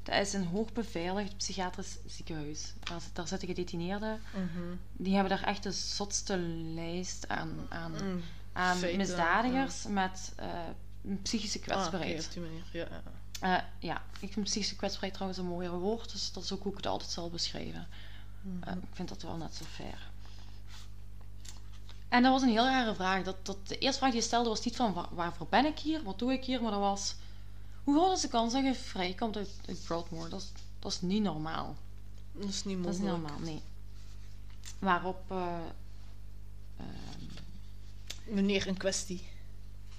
Dat 0.02 0.14
is 0.20 0.32
een 0.32 0.46
hoogbeveiligd 0.46 1.36
psychiatrisch 1.36 1.96
ziekenhuis. 2.06 2.72
Daar, 2.82 3.00
zit- 3.00 3.14
daar 3.14 3.28
zitten 3.28 3.48
gedetineerden. 3.48 4.20
Mhm. 4.34 4.74
Die 4.92 5.14
hebben 5.14 5.36
daar 5.38 5.46
echt 5.48 5.62
de 5.62 5.72
zotste 5.72 6.36
lijst 6.74 7.28
aan, 7.28 7.66
aan, 7.68 7.92
Mm. 7.92 8.22
aan 8.52 8.78
misdadigers 8.96 9.84
met 9.86 10.32
eh, 10.36 10.48
een 11.04 11.22
psychische 11.22 11.58
Ah, 11.58 11.64
kwetsbaarheid. 11.64 12.26
op 12.26 12.32
die 12.32 12.42
manier. 12.42 12.64
Ja. 12.72 12.88
Eh, 13.40 13.64
ja, 13.78 14.02
ik 14.20 14.32
vind 14.32 14.44
psychische 14.46 14.76
kwetsbaarheid 14.76 15.12
trouwens 15.14 15.40
een 15.40 15.46
mooier 15.48 15.78
woord, 15.78 16.12
dus 16.12 16.32
dat 16.32 16.42
is 16.44 16.52
ook 16.52 16.62
hoe 16.62 16.70
ik 16.70 16.76
het 16.76 16.86
altijd 16.86 17.10
zal 17.10 17.30
beschrijven. 17.30 17.88
Mhm. 18.42 18.62
Eh, 18.68 18.74
ik 18.76 18.88
vind 18.92 19.08
dat 19.08 19.22
wel 19.22 19.36
net 19.36 19.54
zo 19.54 19.64
fair. 19.64 20.08
En 22.08 22.22
dat 22.22 22.32
was 22.32 22.42
een 22.42 22.48
heel 22.48 22.64
rare 22.66 22.94
vraag. 22.94 23.22
Dat, 23.22 23.36
dat, 23.46 23.68
de 23.68 23.78
eerste 23.78 23.98
vraag 23.98 24.10
die 24.12 24.20
je 24.20 24.26
stelde 24.26 24.48
was 24.48 24.64
niet 24.64 24.76
van 24.76 24.92
"Wa- 24.92 25.08
waarvoor 25.12 25.46
ben 25.50 25.64
ik 25.64 25.78
hier, 25.78 26.02
wat 26.02 26.18
doe 26.18 26.32
ik 26.32 26.44
hier, 26.44 26.62
maar 26.62 26.70
dat 26.70 26.80
was 26.80 27.14
hoe 27.84 27.94
groot 27.94 28.16
is 28.16 28.20
de 28.22 28.28
kans 28.28 28.52
dat 28.52 28.64
je 28.64 28.74
vrijkomt 28.74 29.36
uit, 29.36 29.50
uit 29.66 29.84
Broadmoor? 29.84 30.28
Dat 30.28 30.40
is, 30.40 30.52
dat 30.78 30.92
is 30.92 31.00
niet 31.00 31.22
normaal. 31.22 31.76
Dat 32.32 32.48
is 32.48 32.64
niet 32.64 32.82
Dat 32.84 32.94
is 32.94 33.00
mogelijk. 33.00 33.22
niet 33.22 33.30
normaal, 33.30 33.38
nee. 33.52 33.62
Waarop, 34.78 35.24
ehm, 35.30 35.60
Meneer 38.24 38.66
in 38.66 38.76
kwestie. 38.76 39.28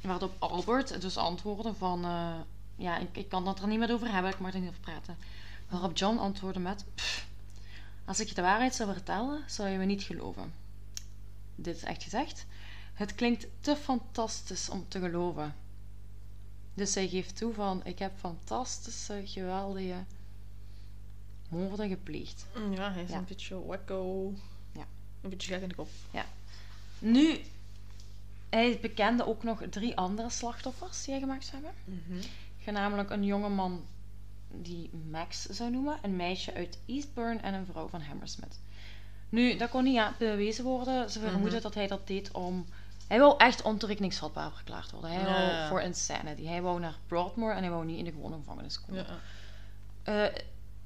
Waarop 0.02 0.36
Albert 0.40 1.02
dus 1.02 1.18
antwoordde 1.18 1.74
van... 1.74 2.04
eh, 2.06 2.34
ja, 2.76 2.98
ik, 2.98 3.18
ik 3.18 3.30
kan 3.30 3.46
dat 3.46 3.60
er 3.60 3.68
niet 3.68 3.80
meer 3.80 3.92
over 3.94 4.12
hebben, 4.12 4.32
ik 4.32 4.40
mag 4.40 4.54
er 4.54 4.60
niet 4.60 4.70
over 4.70 4.82
praten. 4.82 5.18
Waarop 5.70 5.98
John 5.98 6.18
antwoordde 6.18 6.60
met... 6.60 6.86
"Pff, 6.96 7.28
als 8.06 8.20
ik 8.20 8.28
je 8.28 8.34
de 8.34 8.42
waarheid 8.42 8.76
zou 8.76 8.94
vertellen, 8.94 9.44
zou 9.48 9.70
je 9.70 9.78
me 9.78 9.86
niet 9.86 10.04
geloven. 10.04 10.54
dit 11.56 11.76
is 11.76 11.84
echt 11.84 12.04
gezegd, 12.04 12.46
het 12.94 13.16
klinkt 13.16 13.48
te 13.60 13.76
fantastisch 13.76 14.70
om 14.70 14.86
te 14.88 15.00
geloven. 15.00 15.56
Dus 16.74 16.92
zij 16.92 17.08
geeft 17.08 17.38
toe 17.38 17.54
van, 17.54 17.82
ik 17.86 18.00
heb 18.00 18.12
fantastische, 18.20 19.22
geweldige 19.26 20.04
moorden 21.50 21.90
gepleegd. 21.90 22.46
Ja, 22.76 22.92
hij 22.92 23.04
is 23.04 23.10
Ja. 23.10 23.18
een 23.18 23.26
beetje 23.26 23.66
wacko. 23.66 24.34
Ja. 24.72 24.86
Een 25.22 25.30
beetje 25.30 25.54
gek 25.54 25.62
in 25.62 25.70
de 25.70 25.76
kop. 25.76 25.90
Nu, 27.00 27.40
hij 28.52 28.78
bekende 28.82 29.26
ook 29.28 29.44
nog 29.44 29.62
drie 29.70 29.98
andere 29.98 30.30
slachtoffers 30.30 31.04
die 31.04 31.14
hij 31.14 31.24
gemaakt 31.24 31.46
zou 31.46 31.64
hebben. 31.64 32.04
Mhm. 32.08 32.74
Namelijk 32.74 33.10
een 33.10 33.24
jongeman 33.24 33.86
die 34.54 34.90
Max 35.10 35.46
zou 35.46 35.72
noemen, 35.72 35.98
een 36.02 36.16
meisje 36.16 36.54
uit 36.54 36.80
Eastbourne 36.86 37.40
en 37.40 37.54
een 37.54 37.66
vrouw 37.66 37.88
van 37.88 38.02
Hammersmith. 38.02 38.60
Nu, 39.30 39.58
dat 39.58 39.70
kon 39.70 39.84
niet 39.84 40.02
bewezen 40.18 40.64
worden. 40.64 41.10
Ze 41.12 41.20
vermoeden 41.20 41.54
Mhm. 41.54 41.62
dat 41.62 41.74
hij 41.74 41.88
dat 41.88 42.08
deed 42.08 42.32
om... 42.32 42.66
Hij 43.08 43.20
wou 43.20 43.34
echt 43.38 43.62
ontoerekeningsvatbaar 43.62 44.52
verklaard 44.52 44.92
worden. 44.92 45.12
Hij 45.12 45.20
Ja, 45.20 45.26
wou 45.58 45.68
voor 45.70 45.82
insanity. 45.82 46.44
Hij 46.46 46.62
wou 46.62 46.80
naar 46.80 46.98
Broadmoor 47.08 47.52
en 47.52 47.62
hij 47.62 47.70
wou 47.72 47.86
niet 47.86 47.98
in 47.98 48.06
de 48.06 48.12
gewone 48.12 48.36
gevangenis 48.36 48.82
komen. 48.82 49.06
Ja. 49.06 50.26
Eh, 50.28 50.36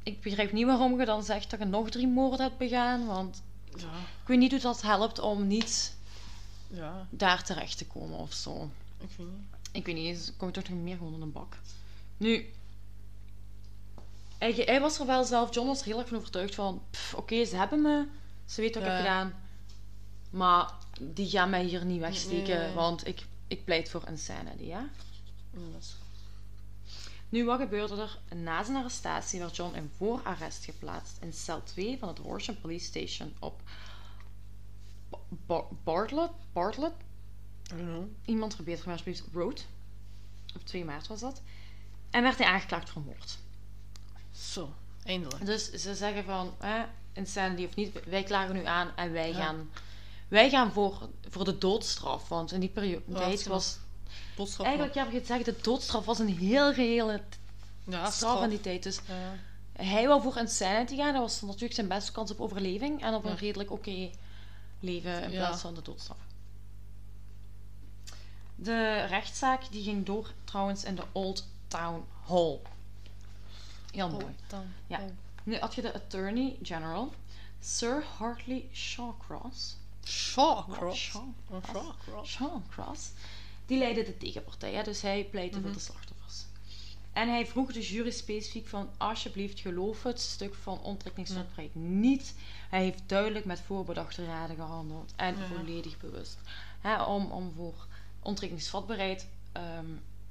ik 0.03 0.21
begrijp 0.21 0.51
niet 0.51 0.65
waarom 0.65 0.99
je 0.99 1.05
dan 1.05 1.23
zegt 1.23 1.49
dat 1.49 1.59
je 1.59 1.65
nog 1.65 1.89
drie 1.89 2.07
moorden 2.07 2.45
hebt 2.45 2.57
begaan, 2.57 3.05
want 3.05 3.43
Ja. 3.75 3.83
ik 4.21 4.27
weet 4.27 4.37
niet 4.37 4.51
hoe 4.51 4.59
dat 4.59 4.81
helpt 4.81 5.19
om 5.19 5.47
niet 5.47 5.94
Ja. 6.67 7.07
daar 7.09 7.43
terecht 7.43 7.77
te 7.77 7.85
komen 7.85 8.17
of 8.19 8.33
zo. 8.33 8.69
Ik 8.99 9.07
weet 9.17 9.27
niet. 9.27 9.37
Ik 9.71 9.85
weet 9.85 9.95
niet 9.95 10.33
kom 10.37 10.47
je 10.47 10.53
toch 10.53 10.69
nog 10.69 10.79
meer 10.79 10.97
gewoon 10.97 11.13
in 11.13 11.21
een 11.21 11.31
bak. 11.31 11.57
Nu, 12.17 12.49
hij, 14.37 14.51
hij 14.65 14.79
was 14.81 14.99
er 14.99 15.05
wel 15.05 15.23
zelf, 15.23 15.53
John 15.53 15.67
was 15.67 15.79
er 15.79 15.85
heel 15.85 15.99
erg 15.99 16.07
van 16.07 16.17
overtuigd 16.17 16.55
van, 16.55 16.81
oké, 17.15 17.45
ze 17.45 17.55
hebben 17.55 17.81
me, 17.81 18.05
ze 18.45 18.61
weten 18.61 18.81
wat 18.81 18.89
ik 18.89 18.95
heb 18.97 19.05
gedaan, 19.05 19.33
maar 20.29 20.71
die 20.99 21.29
gaan 21.29 21.49
mij 21.49 21.63
hier 21.63 21.85
niet 21.85 21.99
wegsteken, 21.99 22.59
Nee. 22.59 22.73
want 22.73 23.07
ik, 23.07 23.25
ik 23.47 23.65
pleit 23.65 23.89
voor 23.89 24.03
insanity, 24.07 24.63
ja? 24.63 24.89
Ja, 25.51 25.59
dat 25.73 25.81
is- 25.81 25.95
Nu, 27.29 27.45
wat 27.45 27.59
gebeurde 27.59 27.95
er? 28.01 28.19
Na 28.37 28.63
zijn 28.63 28.77
arrestatie 28.77 29.39
werd 29.39 29.55
John 29.55 29.75
in 29.75 29.91
voorarrest 29.97 30.65
geplaatst 30.65 31.17
in 31.21 31.33
cel 31.33 31.63
2 31.63 31.97
van 31.97 32.07
het 32.07 32.17
Horsham 32.17 32.59
Police 32.59 32.85
Station 32.85 33.33
op 33.39 33.61
Ba- 35.45 35.65
Bartlett, 35.83 36.31
Bartlett 36.53 36.93
I 37.73 37.75
don't 37.75 37.81
know. 37.87 38.05
iemand 38.25 38.55
verbeter 38.55 38.83
me 38.85 38.91
alsjeblieft, 38.91 39.23
Road. 39.33 39.65
Op 40.55 40.65
2 40.65 40.85
maart 40.85 41.07
was 41.07 41.19
dat. 41.19 41.41
En 42.09 42.21
werd 42.23 42.37
hij 42.37 42.47
aangeklaagd 42.47 42.89
voor 42.89 43.01
moord. 43.01 43.37
Zo, 44.31 44.73
eindelijk. 45.03 45.45
Dus 45.45 45.71
ze 45.71 45.95
zeggen 45.95 46.23
van, 46.23 46.53
eh, 46.59 46.81
insanity 47.13 47.65
of 47.65 47.75
niet, 47.75 48.03
wij 48.05 48.23
klagen 48.23 48.55
u 48.55 48.65
aan 48.65 48.91
en 48.95 49.11
wij 49.11 49.29
Ja. 49.29 49.35
gaan, 49.35 49.69
wij 50.27 50.49
gaan 50.49 50.71
voor, 50.71 51.09
voor 51.29 51.45
de 51.45 51.57
doodstraf. 51.57 52.27
Want 52.29 52.51
in 52.51 52.59
die 52.59 52.69
periode 52.69 53.03
was... 53.47 53.77
Boodschap. 54.35 54.65
Eigenlijk, 54.65 54.95
heb 54.95 55.11
je 55.11 55.17
het 55.17 55.27
zeggen, 55.27 55.45
de 55.45 55.61
doodstraf 55.61 56.05
was 56.05 56.19
een 56.19 56.37
heel 56.37 56.73
reële 56.73 57.21
ja, 57.87 58.09
straf 58.11 58.43
in 58.43 58.49
die 58.49 58.61
tijd. 58.61 58.83
Dus 58.83 58.99
Ja. 59.07 59.35
hij 59.83 60.07
wou 60.07 60.21
voor 60.21 60.37
insanity 60.37 60.95
gaan. 60.95 61.13
Dat 61.13 61.21
was 61.21 61.41
natuurlijk 61.41 61.73
zijn 61.73 61.87
beste 61.87 62.11
kans 62.11 62.31
op 62.31 62.39
overleving. 62.41 63.01
En 63.03 63.13
op 63.13 63.25
een 63.25 63.37
redelijk 63.37 63.71
oké 63.71 64.09
leven 64.85 65.23
in 65.23 65.31
Ja. 65.31 65.45
plaats 65.45 65.61
van 65.61 65.73
de 65.75 65.81
doodstraf. 65.81 66.17
De 68.55 69.05
rechtszaak 69.05 69.71
die 69.71 69.83
ging 69.83 70.05
door 70.05 70.31
trouwens 70.43 70.83
in 70.83 70.95
de 70.95 71.03
Old 71.11 71.47
Town 71.67 72.05
Hall. 72.27 72.59
Heel 73.91 74.09
mooi. 74.09 74.25
Ja. 74.87 74.99
Nu 75.43 75.57
had 75.57 75.75
je 75.75 75.81
de 75.81 75.93
Attorney 75.93 76.55
General, 76.61 77.13
Sir 77.59 78.03
Hartley 78.17 78.65
Shawcross. 78.73 79.75
Shawcross. 80.05 80.99
Shaw- 80.99 81.23
Shawcross. 81.71 82.29
Shawcross. 82.31 83.09
Die 83.65 83.77
leidde 83.77 84.03
de 84.03 84.17
tegenpartij, 84.17 84.73
hè, 84.73 84.83
dus 84.83 85.01
hij 85.01 85.23
pleitte 85.31 85.55
voor 85.59 85.69
Mhm. 85.69 85.77
de 85.77 85.83
slachtoffers. 85.83 86.43
En 87.13 87.29
hij 87.29 87.45
vroeg 87.47 87.73
de 87.73 87.81
jury 87.81 88.11
specifiek 88.11 88.67
van, 88.67 88.89
alsjeblieft 88.97 89.59
geloof 89.59 90.03
het 90.03 90.19
stuk 90.21 90.55
van 90.55 90.79
onttrekkingsvatbaarheid 90.81 91.75
niet. 91.75 92.33
Hij 92.75 92.83
heeft 92.83 93.01
duidelijk 93.05 93.45
met 93.45 93.61
voorbedachte 93.65 94.25
raden 94.25 94.55
gehandeld 94.55 95.13
en 95.15 95.35
Ja. 95.37 95.45
volledig 95.55 95.97
bewust. 95.97 96.37
Hè, 96.81 97.03
om, 97.03 97.31
om 97.31 97.53
voor 97.55 97.73
onttrekkingsvatbaarheid 98.21 99.27
ehm 99.51 99.85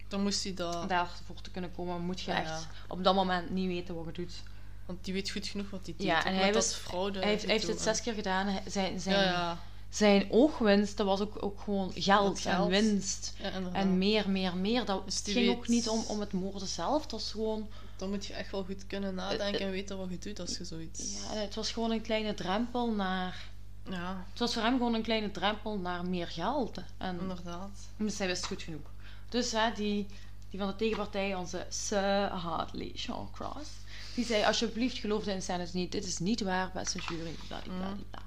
Dan 0.09 0.23
moest 0.23 0.45
hij 0.45 0.55
dat... 0.55 0.89
daarvoor 0.89 1.41
te 1.41 1.51
kunnen 1.51 1.73
komen, 1.73 2.01
moet 2.01 2.21
je 2.21 2.31
Ja, 2.31 2.37
echt 2.41 2.49
ja. 2.49 2.67
op 2.89 3.05
dat 3.05 3.15
moment 3.15 3.51
niet 3.51 3.67
weten 3.67 3.95
wat 3.95 4.05
je 4.05 4.13
doet. 4.13 4.43
Want 4.87 5.05
die 5.05 5.15
weet 5.15 5.31
goed 5.31 5.47
genoeg 5.47 5.71
wat 5.71 5.81
hij 5.87 5.95
doet. 5.97 6.07
Ja, 6.07 6.25
en 6.25 6.35
hij 6.35 6.45
dat 6.53 6.55
was- 6.55 6.75
fraude 6.75 7.19
Hij 7.19 7.29
heeft, 7.29 7.43
hij 7.43 7.51
heeft 7.53 7.65
gedoe 7.65 7.81
het 7.81 7.89
zes 7.89 8.01
keer 8.05 8.15
gedaan. 8.15 8.59
Zijn, 8.67 9.01
zijn, 9.01 9.59
zijn 9.91 10.27
oogwinst, 10.31 10.97
dat 10.97 11.07
was 11.07 11.21
ook, 11.21 11.43
ook 11.43 11.61
gewoon 11.61 11.93
geld, 11.95 12.29
Dat 12.35 12.41
geld. 12.55 12.65
en 12.73 12.83
winst. 12.83 13.35
En 13.73 13.99
meer, 13.99 14.31
meer, 14.31 14.57
meer. 14.57 14.85
Dat 14.85 15.05
Dus 15.05 15.21
ging 15.25 15.35
weet- 15.47 15.49
ook 15.57 15.69
niet 15.69 15.89
om, 15.89 16.05
om 16.09 16.21
het 16.21 16.33
moorden 16.33 16.69
zelf. 16.69 17.03
Het 17.03 17.11
was 17.11 17.31
gewoon... 17.31 17.69
Dan 17.97 18.11
moet 18.11 18.27
je 18.27 18.33
echt 18.33 18.51
wel 18.51 18.65
goed 18.65 18.87
kunnen 18.87 19.15
nadenken 19.15 19.61
en 19.61 19.71
weten 19.71 19.99
wat 19.99 20.11
je 20.11 20.19
doet 20.19 20.41
als 20.41 20.57
je 20.57 20.65
zoiets... 20.65 21.23
Ja, 21.23 21.35
het 21.39 21.55
was 21.55 21.73
gewoon 21.73 21.91
een 21.91 22.01
kleine 22.03 22.35
drempel 22.35 22.91
naar... 22.93 23.53
Ja, 23.91 24.25
Het 24.31 24.39
was 24.39 24.53
voor 24.53 24.63
hem 24.63 24.73
gewoon 24.73 24.95
een 24.95 25.03
kleine 25.03 25.31
drempel 25.31 25.79
naar 25.79 26.07
meer 26.07 26.29
geld. 26.29 26.79
En 26.97 27.21
inderdaad. 27.21 27.89
dus 27.97 28.19
hij 28.19 28.27
wist 28.27 28.47
goed 28.47 28.63
genoeg. 28.63 28.91
Dus 29.29 29.53
hè, 29.53 29.73
die, 29.73 30.07
die 30.51 30.59
van 30.59 30.69
de 30.69 30.77
tegenpartij, 30.77 31.35
onze 31.35 31.67
Sir 31.69 32.29
Hartley 32.29 32.93
Sean 32.95 33.31
Cross, 33.33 33.71
die 34.15 34.25
zei 34.25 34.45
alsjeblieft 34.45 34.99
geloof 34.99 35.25
de 35.25 35.33
insanity 35.33 35.77
niet. 35.77 35.93
Dit 35.93 36.07
is 36.07 36.19
niet 36.19 36.41
waar, 36.41 36.71
beste 36.75 36.99
jury. 36.99 37.35
Bladibladibla. 37.49 38.23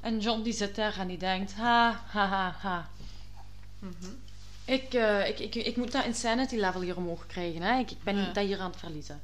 En 0.00 0.20
John 0.20 0.42
die 0.42 0.52
zit 0.52 0.74
daar 0.74 0.98
en 0.98 1.08
die 1.08 1.18
denkt, 1.18 1.54
ha, 1.54 2.04
ha, 2.06 2.26
ha, 2.26 2.56
ha. 2.58 2.90
Mhm. 3.78 4.10
Ik, 4.66 4.94
eh, 4.94 5.28
ik, 5.28 5.38
ik, 5.38 5.54
ik 5.54 5.76
moet 5.76 5.92
dat 5.92 6.04
insanity 6.04 6.56
level 6.56 6.80
hier 6.80 6.96
omhoog 6.96 7.26
krijgen. 7.26 7.62
Hè? 7.62 7.78
Ik, 7.78 7.90
ik 7.90 8.02
ben 8.02 8.16
Ja. 8.16 8.32
dat 8.32 8.44
hier 8.44 8.60
aan 8.60 8.70
het 8.70 8.78
verliezen. 8.80 9.22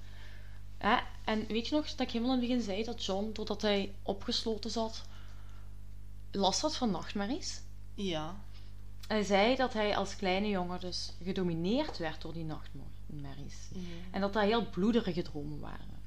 Hè? 0.79 0.97
En 1.25 1.47
weet 1.47 1.69
je 1.69 1.75
nog 1.75 1.89
dat 1.91 2.01
ik 2.07 2.11
helemaal 2.13 2.35
in 2.35 2.39
het 2.41 2.49
begin 2.49 2.65
zei 2.65 2.85
dat 2.85 3.05
John, 3.05 3.31
doordat 3.33 3.63
hij 3.63 3.95
opgesloten 4.03 4.71
zat, 4.71 5.03
last 6.31 6.61
had 6.61 6.77
van 6.77 6.91
nachtmerries? 6.91 7.61
Ja. 7.95 8.37
Hij 9.07 9.23
zei 9.23 9.57
dat 9.57 9.73
hij 9.73 9.97
als 9.97 10.17
kleine 10.17 10.49
jongen 10.49 10.81
dus 10.81 11.13
gedomineerd 11.23 11.99
werd 11.99 12.23
door 12.23 12.33
die 12.33 12.45
nachtmerries. 12.45 13.69
En 14.11 14.21
dat 14.21 14.33
dat 14.33 14.43
heel 14.43 14.67
bloederige 14.71 15.23
dromen 15.23 15.61
waren. 15.61 16.01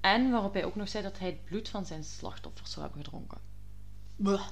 En 0.00 0.30
waarop 0.30 0.52
hij 0.52 0.64
ook 0.64 0.74
nog 0.76 0.88
zei 0.88 1.02
dat 1.02 1.18
hij 1.18 1.28
het 1.28 1.44
bloed 1.44 1.68
van 1.68 1.86
zijn 1.86 2.04
slachtoffers 2.04 2.70
zou 2.70 2.86
hebben 2.86 3.04
gedronken. 3.04 3.38
Bleh. 4.16 4.46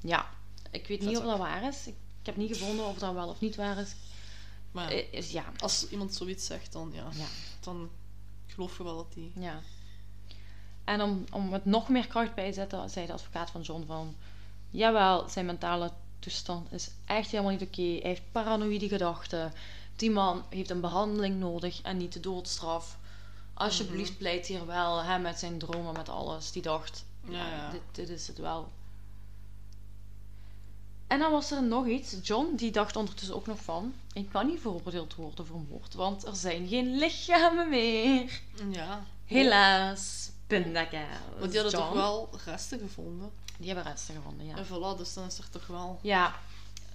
Ja, 0.00 0.28
ik 0.70 0.86
weet 0.86 1.00
niet 1.00 1.16
of 1.16 1.24
dat 1.24 1.38
waar 1.38 1.62
is. 1.62 1.86
Ik, 1.86 1.94
ik 2.24 2.30
heb 2.30 2.36
niet 2.36 2.56
gevonden 2.56 2.86
of 2.86 2.98
dat 2.98 3.12
wel 3.14 3.28
of 3.28 3.40
niet 3.40 3.56
waar 3.56 3.78
is. 3.78 3.94
Maar 4.72 4.94
ja, 4.94 4.98
Eh, 5.00 5.12
is- 5.12 5.30
ja, 5.30 5.44
als 5.58 5.88
iemand 5.88 6.14
zoiets 6.14 6.46
zegt, 6.46 6.72
dan 6.72 6.90
ja. 6.94 7.06
ja. 7.12 7.26
Dan 7.60 7.90
geloof 8.46 8.76
je 8.76 8.84
wel 8.84 8.96
dat 8.96 9.12
die... 9.14 9.32
Ja. 9.34 9.60
En 10.84 11.02
om, 11.02 11.24
om 11.32 11.52
het 11.52 11.64
nog 11.64 11.88
meer 11.88 12.06
kracht 12.06 12.34
bij 12.34 12.48
te 12.48 12.52
zetten, 12.54 12.90
zei 12.90 13.06
de 13.06 13.12
advocaat 13.12 13.50
van 13.50 13.60
John 13.60 13.84
van... 13.86 14.14
Jawel, 14.70 15.28
zijn 15.28 15.46
mentale 15.46 15.90
toestand 16.18 16.72
is 16.72 16.90
echt 17.04 17.30
helemaal 17.30 17.52
niet 17.52 17.62
oké. 17.62 17.82
Hij 17.82 18.00
heeft 18.02 18.22
paranoïde 18.32 18.88
gedachten. 18.88 19.52
Die 19.96 20.10
man 20.10 20.44
heeft 20.48 20.70
een 20.70 20.80
behandeling 20.80 21.38
nodig 21.40 21.80
en 21.82 21.96
niet 21.96 22.12
de 22.12 22.20
doodstraf. 22.20 22.98
Alsjeblieft, 23.54 24.10
Mhm. 24.10 24.18
pleit 24.18 24.46
hier 24.46 24.66
wel 24.66 25.02
hè, 25.02 25.18
met 25.18 25.38
zijn 25.38 25.58
dromen, 25.58 25.92
met 25.92 26.08
alles. 26.08 26.52
Die 26.52 26.62
dacht, 26.62 27.04
Ja, 27.28 27.48
ja. 27.48 27.70
Dit, 27.70 27.80
dit 27.92 28.08
is 28.08 28.26
het 28.26 28.38
wel. 28.38 28.68
En 31.06 31.18
dan 31.18 31.30
was 31.30 31.50
er 31.50 31.62
nog 31.62 31.86
iets. 31.86 32.16
John, 32.22 32.54
die 32.56 32.72
dacht 32.72 32.96
ondertussen 32.96 33.36
ook 33.36 33.46
nog 33.46 33.62
van... 33.62 33.94
Ik 34.12 34.28
kan 34.30 34.46
niet 34.46 34.60
veroordeeld 34.60 35.14
worden 35.14 35.46
voor 35.46 35.60
moord, 35.70 35.94
want 35.94 36.26
er 36.26 36.36
zijn 36.36 36.68
geen 36.68 36.96
lichamen 36.96 37.68
meer. 37.68 38.40
Ja. 38.70 39.04
Helaas. 39.24 40.30
Pindakaas. 40.46 41.18
Want 41.38 41.52
die 41.52 41.60
hadden 41.60 41.80
John. 41.80 41.92
toch 41.92 42.02
wel 42.02 42.28
resten 42.44 42.78
gevonden. 42.78 43.30
Die 43.58 43.66
hebben 43.66 43.92
resten 43.92 44.14
gevonden, 44.14 44.46
ja. 44.46 44.56
En 44.56 44.66
voilà, 44.66 44.98
dus 44.98 45.14
dan 45.14 45.26
is 45.26 45.38
er 45.38 45.50
toch 45.50 45.66
wel... 45.66 45.98
Ja. 46.02 46.34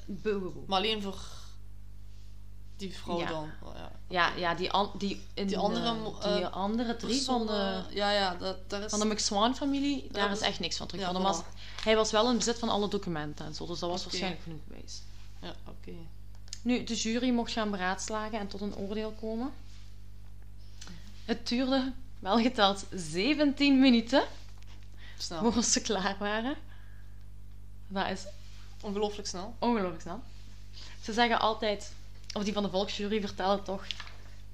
Boe. 0.06 0.52
Maar 0.68 0.78
alleen 0.78 1.02
voor 1.02 1.20
die 2.80 2.98
vrouw 2.98 3.20
Ja. 3.20 3.28
dan. 3.28 3.50
Ja. 3.76 3.92
Ja, 4.08 4.36
ja 4.36 4.56
die, 4.56 4.72
an, 4.72 4.92
die, 4.98 5.16
in 5.34 5.48
Die 5.48 5.56
de- 5.56 5.62
andere 5.62 5.94
die 6.22 6.30
eh, 6.46 6.52
andere 6.52 6.96
drie 6.96 7.22
van 7.22 7.40
de, 7.40 7.46
Personen- 7.46 7.86
Ja, 7.96 8.12
ja, 8.12 8.36
dat, 8.36 8.70
daar 8.70 8.82
is... 8.84 8.90
van 8.90 9.00
de 9.00 9.06
McSwan-familie, 9.06 10.08
daar 10.12 10.26
Ja, 10.26 10.32
is 10.32 10.40
echt 10.40 10.60
niks 10.60 10.78
van 10.78 10.86
ja, 10.86 10.92
teruggevonden. 10.92 11.32
maar 11.32 11.44
voilà. 11.44 11.84
hij 11.84 11.96
was 11.96 12.12
wel 12.12 12.30
in 12.30 12.38
bezit 12.38 12.60
van 12.60 12.70
alle 12.70 12.88
documenten 12.88 13.46
en 13.46 13.54
zo, 13.56 13.66
dus 13.66 13.80
dat 13.80 13.90
was 13.90 14.04
waarschijnlijk 14.04 14.42
genoeg 14.44 14.60
bewijs. 14.68 15.02
Ja, 15.42 15.54
oké. 15.68 15.92
Nu, 16.62 16.84
de 16.84 16.96
jury 16.96 17.30
mocht 17.30 17.52
gaan 17.52 17.72
beraadslagen 17.72 18.40
en 18.40 18.48
tot 18.48 18.62
een 18.62 18.76
oordeel 18.76 19.12
komen. 19.20 19.52
Het 21.26 21.48
duurde, 21.48 21.94
wel 22.20 22.38
geteld, 22.40 22.86
17 22.92 23.80
minuten 23.80 24.24
Snel. 25.18 25.52
voor 25.52 25.64
ze 25.64 25.82
klaar 25.82 26.16
waren. 26.20 26.56
Dat 27.88 28.08
is 28.10 28.24
Ongelooflijk 28.82 29.28
snel. 29.28 29.56
ongelooflijk 29.60 30.02
snel. 30.02 30.20
Ze 31.02 31.14
zeggen 31.14 31.40
altijd, 31.40 31.92
of 32.34 32.44
die 32.44 32.54
van 32.54 32.64
de 32.64 32.70
volksjury 32.70 33.22
vertellen 33.22 33.64
toch. 33.64 33.86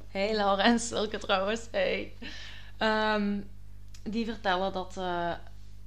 Hey 0.07 0.35
Laura 0.35 0.63
en 0.63 0.79
Silke 0.79 1.17
trouwens, 1.17 1.61
hey. 1.71 2.13
Ehm, 2.77 3.39
die 4.03 4.25
vertellen 4.25 4.73
dat 4.73 4.97
eh, 4.97 5.31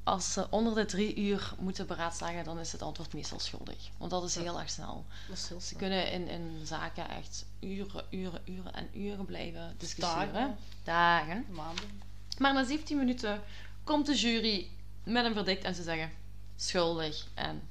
als 0.04 0.32
ze 0.32 0.46
onder 0.50 0.74
de 0.74 0.84
drie 0.84 1.16
uur 1.16 1.52
moeten 1.58 1.86
beraadslagen, 1.86 2.44
dan 2.44 2.58
is 2.58 2.72
het 2.72 2.82
antwoord 2.82 3.12
meestal 3.14 3.38
schuldig. 3.40 3.76
Want 3.96 4.10
dat 4.10 4.24
is 4.24 4.34
heel 4.34 4.60
erg 4.60 4.70
snel. 4.70 5.04
Dat 5.28 5.36
is 5.36 5.48
heel 5.48 5.60
Ze 5.60 5.74
kunnen 5.74 6.12
in, 6.12 6.28
in 6.28 6.60
zaken 6.66 7.08
echt 7.08 7.44
uren, 7.60 8.04
uren, 8.10 8.40
uren 8.44 8.74
en 8.74 8.88
uren 9.00 9.24
blijven 9.24 9.74
discussiëren. 9.78 10.32
Dagen. 10.32 10.56
Dagen. 10.84 11.46
Maanden. 11.50 12.02
Maar 12.38 12.54
na 12.54 12.64
17 12.64 12.96
minuten 12.96 13.42
komt 13.84 14.06
de 14.06 14.14
jury 14.14 14.68
met 15.04 15.24
een 15.24 15.34
verdict 15.34 15.64
en 15.64 15.74
ze 15.74 15.82
zeggen 15.82 16.10
schuldig. 16.56 17.26
En 17.34 17.62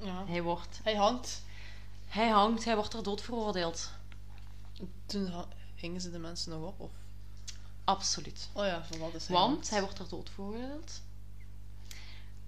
Ja. 0.00 0.24
hij 0.26 0.42
wordt, 0.42 0.80
Hij 0.82 0.94
hangt. 0.94 1.42
Hij 2.08 2.28
hangt, 2.28 2.64
hij 2.64 2.74
wordt 2.76 2.94
er 2.94 3.02
dood 3.02 3.22
veroordeeld. 3.22 3.90
Toen 5.06 5.32
hingen 5.74 6.00
ze 6.00 6.10
de 6.10 6.18
mensen 6.18 6.50
nog 6.50 6.68
op? 6.68 6.80
Of... 6.80 6.90
Absoluut. 7.84 8.48
Oh 8.52 8.64
ja, 8.64 8.84
van 8.84 8.98
wat 8.98 9.14
is 9.14 9.26
hij? 9.26 9.36
Want 9.36 9.70
hij 9.70 9.80
wordt 9.80 9.98
er 9.98 10.08
dood 10.08 10.30
veroordeeld. 10.30 11.00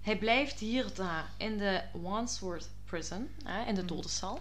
Hij 0.01 0.17
blijft 0.17 0.59
hier 0.59 0.93
daar 0.93 1.31
in 1.37 1.57
de 1.57 1.83
Wandsworth 1.93 2.69
Prison, 2.85 3.29
hè, 3.43 3.65
in 3.65 3.75
de 3.75 3.81
Mhm. 3.83 3.93
dodencel. 3.93 4.39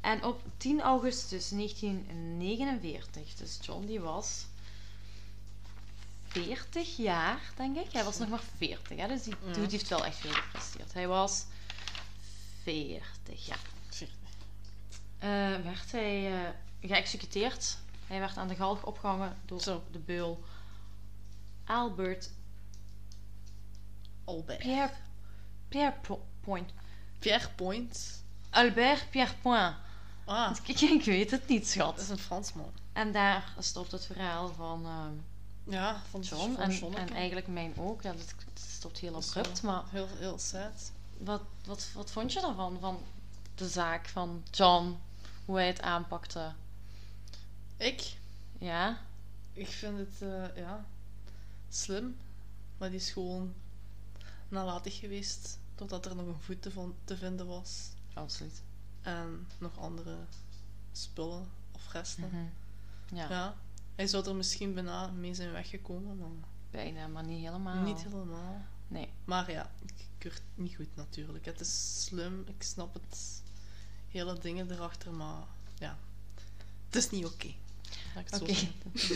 En 0.00 0.24
op 0.24 0.42
10 0.56 0.80
augustus 0.80 1.50
1949, 1.50 3.34
dus 3.34 3.58
John 3.62 3.86
die 3.86 4.00
was 4.00 4.46
40 6.26 6.96
jaar, 6.96 7.52
denk 7.56 7.76
ik. 7.76 7.92
Hij 7.92 8.04
was 8.04 8.18
nog 8.18 8.28
maar 8.28 8.42
40, 8.56 8.96
hè, 8.98 9.08
dus 9.08 9.22
die 9.22 9.34
dude 9.52 9.70
heeft 9.70 9.88
wel 9.88 10.04
echt 10.04 10.16
veel 10.16 10.32
gepresteerd. 10.32 10.92
Hij 10.92 11.08
was 11.08 11.44
40, 12.64 13.46
ja. 13.46 13.56
Veertig. 13.88 14.16
Eh, 15.18 15.28
werd 15.64 15.92
hij 15.92 16.32
eh, 16.44 16.48
geëxecuteerd. 16.90 17.78
Hij 18.06 18.18
werd 18.20 18.36
aan 18.36 18.48
de 18.48 18.54
galg 18.54 18.84
opgehangen 18.84 19.36
door 19.44 19.60
Zo. 19.60 19.82
de 19.90 19.98
beul 19.98 20.44
Albert 21.64 22.30
Albert. 24.24 24.58
Pierre, 24.58 24.92
Pierre 25.68 25.96
Po- 26.00 26.24
Point. 26.40 26.70
Pierre 27.18 27.48
Point. 27.54 28.22
Albert 28.50 29.10
Pierre 29.10 29.34
Point. 29.42 29.74
Ah, 30.24 30.56
Ik, 30.66 30.80
ik 30.80 31.04
weet 31.04 31.30
het 31.30 31.48
niet, 31.48 31.60
dat 31.60 31.68
schat. 31.70 32.00
is 32.00 32.08
een 32.08 32.18
Fransman. 32.18 32.72
En 32.92 33.12
daar 33.12 33.54
stopt 33.58 33.92
het 33.92 34.06
verhaal 34.06 34.48
van 34.52 34.84
ehm, 34.86 35.72
Ja, 35.74 36.02
van 36.10 36.20
John 36.20 36.54
van 36.80 36.94
en, 36.96 37.08
eigenlijk 37.14 37.46
mijn 37.46 37.72
ook. 37.76 38.02
Ja, 38.02 38.12
dat 38.12 38.20
het 38.20 38.64
stopt 38.70 38.98
heel 38.98 39.12
Dat 39.12 39.28
abrupt. 39.36 39.62
Maar 39.62 39.82
Heel, 39.90 40.08
heel 40.18 40.38
sad. 40.38 40.92
Wat, 41.18 41.42
wat, 41.64 41.90
wat 41.94 42.10
vond 42.10 42.32
je 42.32 42.40
daarvan? 42.40 42.78
Van 42.80 42.98
de 43.54 43.68
zaak 43.68 44.08
van 44.08 44.42
John? 44.50 44.98
Hoe 45.44 45.56
hij 45.56 45.66
het 45.66 45.80
aanpakte? 45.80 46.52
Ik? 47.76 48.16
Ja? 48.58 49.00
Ik 49.52 49.68
vind 49.68 49.98
het, 49.98 50.22
eh, 50.22 50.56
ja, 50.56 50.84
slim. 51.68 52.16
Maar 52.78 52.90
die 52.90 52.98
is 52.98 53.10
gewoon 53.10 53.54
nalatig 54.48 54.98
geweest. 54.98 55.58
Totdat 55.74 56.06
er 56.06 56.16
nog 56.16 56.26
een 56.26 56.40
voet 56.40 56.62
te, 57.04 57.16
vinden 57.16 57.46
was. 57.46 57.90
Absoluut. 58.14 58.62
En 59.02 59.48
nog 59.58 59.78
andere 59.78 60.16
spullen 60.92 61.48
of 61.72 61.92
resten. 61.92 62.28
Mhm. 62.28 63.16
Ja, 63.16 63.28
Ja. 63.28 63.54
Hij 63.94 64.06
zou 64.06 64.28
er 64.28 64.34
misschien 64.34 64.74
bijna 64.74 65.06
mee 65.06 65.34
zijn 65.34 65.52
weggekomen, 65.52 66.16
maar 66.18 66.28
bijna, 66.70 67.06
maar 67.06 67.24
niet 67.24 67.44
helemaal. 67.44 67.82
niet 67.82 68.02
helemaal. 68.02 68.62
Nee. 68.88 69.12
Maar 69.24 69.50
ja, 69.50 69.70
ik 69.82 70.06
keur 70.24 70.32
het 70.32 70.42
niet 70.54 70.74
goed 70.74 70.96
natuurlijk. 70.96 71.44
Het 71.44 71.60
is 71.60 72.04
slim, 72.04 72.44
ik 72.46 72.62
snap 72.62 72.94
het. 72.94 73.42
Hele 74.10 74.38
dingen 74.38 74.70
erachter, 74.70 75.12
maar 75.12 75.42
ja. 75.78 75.98
Het 76.86 76.96
is 76.96 77.10
niet 77.10 77.24
oké. 77.24 77.52
Oké, 78.16 78.54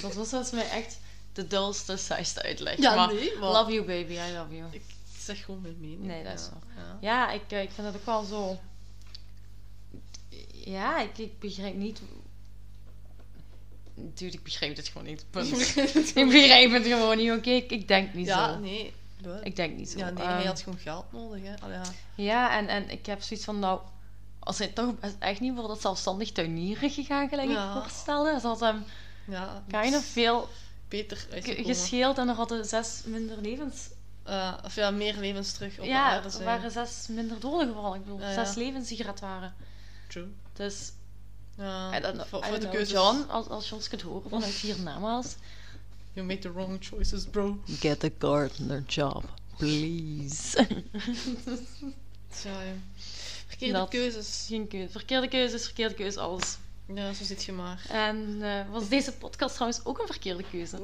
dat 0.01 0.15
was 0.15 0.29
volgens 0.29 0.51
mij 0.51 0.71
echt 0.71 0.99
de 1.33 1.47
dulste, 1.47 1.97
saaiste 1.97 2.43
uitleg. 2.43 2.79
Ja, 2.79 2.95
maar 2.95 3.15
nee, 3.15 3.39
maar 3.39 3.51
love 3.51 3.73
you 3.73 3.87
baby, 3.87 4.13
I 4.13 4.33
love 4.33 4.57
you. 4.57 4.69
ik 4.71 4.83
zeg 5.19 5.45
gewoon 5.45 5.61
mijn 5.61 5.81
mening. 5.81 6.03
Nee, 6.03 6.25
dat 6.25 6.39
is 6.39 6.45
ja. 6.45 6.49
zo. 6.49 6.57
Ja. 6.77 6.99
Ja, 7.01 7.31
ik, 7.31 7.43
eh, 7.49 7.63
ik 7.63 7.71
vind 7.71 7.87
het 7.87 7.97
ook 7.97 8.07
wel 8.07 8.25
zo... 8.25 8.59
Ja, 10.53 11.01
ik, 11.01 11.19
ik 11.19 11.39
begrijp 11.39 11.75
niet... 11.75 12.01
Dude, 13.95 14.37
ik 14.37 14.43
begrijp 14.43 14.77
het 14.77 14.89
gewoon 14.89 15.07
niet. 15.07 15.25
Punt. 15.31 15.77
ik 16.15 16.29
begrijp 16.29 16.73
het 16.73 16.87
gewoon 16.87 17.17
niet, 17.17 17.31
oké? 17.31 17.51
Ik, 17.51 17.71
ik 17.71 17.89
denk 17.89 18.15
niet 18.15 18.27
ja, 18.27 18.53
zo. 18.53 18.59
nee. 18.59 18.93
Ik 19.43 19.57
denk 19.57 19.77
niet 19.77 19.91
zo. 19.91 19.99
Ja, 19.99 20.11
nee, 20.11 20.27
hij 20.27 20.45
had 20.45 20.61
gewoon 20.61 20.79
geld 20.79 21.13
nodig, 21.13 21.43
hè. 21.43 21.73
Ja. 21.73 21.83
Ja, 22.15 22.57
en, 22.59 22.69
en 22.69 22.91
ik 22.91 23.07
heb 23.07 23.23
zoiets 23.23 23.45
van, 23.47 23.59
nou... 23.59 23.81
Als 24.39 24.59
hij 24.59 24.69
toch 24.69 24.95
echt 25.19 25.41
niet 25.41 25.55
voor 25.57 25.69
dat 25.69 25.81
zelfstandig 25.81 26.33
tuinieren 26.33 26.91
gegaan, 26.91 27.29
gelijk 27.29 27.49
Ja. 27.49 27.75
ik 27.75 27.81
voorstelde. 27.83 28.41
Ze 28.41 28.47
had 28.47 28.61
hem 28.61 28.85
ja 29.27 29.63
kind 29.71 29.95
of 29.97 30.05
veel 30.05 30.49
beter 30.89 31.27
gescheeld 31.43 32.19
en 32.19 32.29
er 32.29 32.35
hadden 32.35 32.65
zes 32.65 33.03
minder 33.05 33.39
levens... 33.41 33.89
Eh, 34.25 34.55
of 34.65 34.75
ja, 34.75 34.91
meer 34.91 35.17
levens 35.17 35.53
terug 35.53 35.79
op 35.79 35.85
ja, 35.85 36.11
aarde 36.11 36.39
er 36.39 36.45
waren 36.45 36.71
zes 36.71 37.07
minder 37.09 37.41
doden 37.41 37.69
gevallen. 37.69 37.97
Ik 37.99 38.05
bedoel, 38.05 38.21
Ja, 38.21 38.29
ja. 38.31 38.45
zes 38.45 38.55
levens 38.55 38.89
die 38.89 38.97
gered 38.97 39.21
waren. 39.21 39.55
True. 40.09 40.27
Dus 40.53 40.93
Ja, 41.57 41.91
voor, 42.17 42.45
voor 42.45 42.55
de 42.55 42.59
know. 42.59 42.73
keuzes. 42.73 42.91
John, 42.93 43.25
als, 43.29 43.49
als 43.49 43.69
je 43.69 43.75
ons 43.75 43.89
kunt 43.89 44.03
horen 44.03 44.31
vanuit 44.31 44.53
hiernamaals. 44.53 45.37
You 46.19 46.27
made 46.27 46.41
the 46.43 46.51
wrong 46.53 46.79
choices, 46.81 47.27
bro. 47.27 47.59
Get 47.81 48.03
a 48.05 48.11
gardener 48.19 48.83
job, 48.89 49.25
please. 49.57 50.67
Tja, 52.31 52.61
ja. 52.63 52.75
Verkeerde 53.47 53.73
Dat- 53.79 53.89
keuzes. 53.89 54.45
Geen 54.49 54.69
keuze. 54.69 54.91
Verkeerde 54.91 55.29
keuzes, 55.29 55.65
verkeerde 55.65 55.95
keuze, 55.95 56.21
alles. 56.21 56.59
Ja, 56.95 57.13
zo 57.13 57.25
zit 57.25 57.45
je 57.45 57.53
maar. 57.53 57.87
En 57.91 58.39
eh, 58.43 58.71
was 58.71 58.89
deze 58.89 59.13
podcast 59.13 59.55
trouwens 59.55 59.85
ook 59.85 59.99
een 59.99 60.07
verkeerde 60.07 60.45
keuze? 60.51 60.79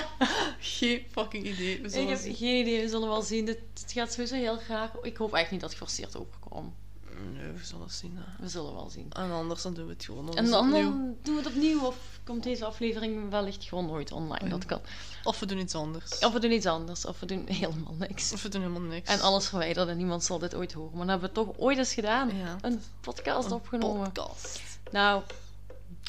Geen 0.58 1.04
fucking 1.10 1.44
idee. 1.46 1.78
We 1.80 1.84
Ik 1.86 1.90
zullen 1.92 2.08
heb 2.08 2.18
zien. 2.18 2.34
geen 2.34 2.60
idee, 2.60 2.80
we 2.82 2.88
zullen 2.88 3.08
wel 3.08 3.22
zien. 3.22 3.44
Dit, 3.44 3.58
dit 3.74 3.92
gaat 3.92 4.12
sowieso 4.12 4.34
heel 4.34 4.56
graag. 4.56 4.90
Ik 5.02 5.16
hoop 5.16 5.34
echt 5.34 5.50
niet 5.50 5.60
dat 5.60 5.70
het 5.70 5.78
geforceerd 5.78 6.16
overkomt. 6.16 6.74
Nee, 7.22 7.52
we 7.52 7.64
zullen 7.64 7.90
zien. 7.90 8.16
hè. 8.16 8.42
We 8.42 8.48
zullen 8.48 8.74
wel 8.74 8.90
zien. 8.90 9.06
En 9.12 9.30
anders 9.30 9.62
dan 9.62 9.74
doen 9.74 9.86
we 9.86 9.92
het 9.92 10.04
gewoon 10.04 10.24
nog 10.24 10.34
En 10.34 10.50
dan, 10.50 10.66
opnieuw. 10.66 10.90
dan 10.90 11.16
doen 11.22 11.34
we 11.34 11.40
het 11.42 11.48
opnieuw 11.50 11.80
of 11.84 11.96
komt 12.24 12.42
deze 12.42 12.64
aflevering 12.64 13.30
wellicht 13.30 13.64
gewoon 13.64 13.86
nooit 13.86 14.12
online. 14.12 14.48
Dat 14.48 14.64
kan. 14.66 14.80
Of 15.24 15.40
we 15.40 15.46
doen 15.46 15.58
iets 15.58 15.74
anders. 15.74 16.18
Of 16.18 16.32
we 16.32 16.38
doen 16.40 16.52
iets 16.52 16.66
anders, 16.66 17.04
of 17.06 17.20
we 17.20 17.26
doen 17.26 17.46
helemaal 17.48 17.94
niks. 17.98 18.32
Of 18.32 18.42
we 18.42 18.48
doen 18.48 18.60
helemaal 18.60 18.80
niks. 18.88 19.08
En 19.08 19.20
alles 19.20 19.48
verwijderd 19.48 19.88
en 19.88 19.96
niemand 19.96 20.24
zal 20.24 20.38
dit 20.38 20.54
ooit 20.54 20.72
horen. 20.72 20.90
Maar 20.96 21.06
dat 21.06 21.20
hebben 21.20 21.28
we 21.28 21.34
toch 21.34 21.58
ooit 21.64 21.78
eens 21.78 21.94
gedaan. 21.94 22.36
Ja. 22.36 22.56
Een 22.60 22.82
podcast 23.00 23.46
Een 23.46 23.52
opgenomen. 23.52 24.12
podcast. 24.12 24.60
Nou, 24.90 25.22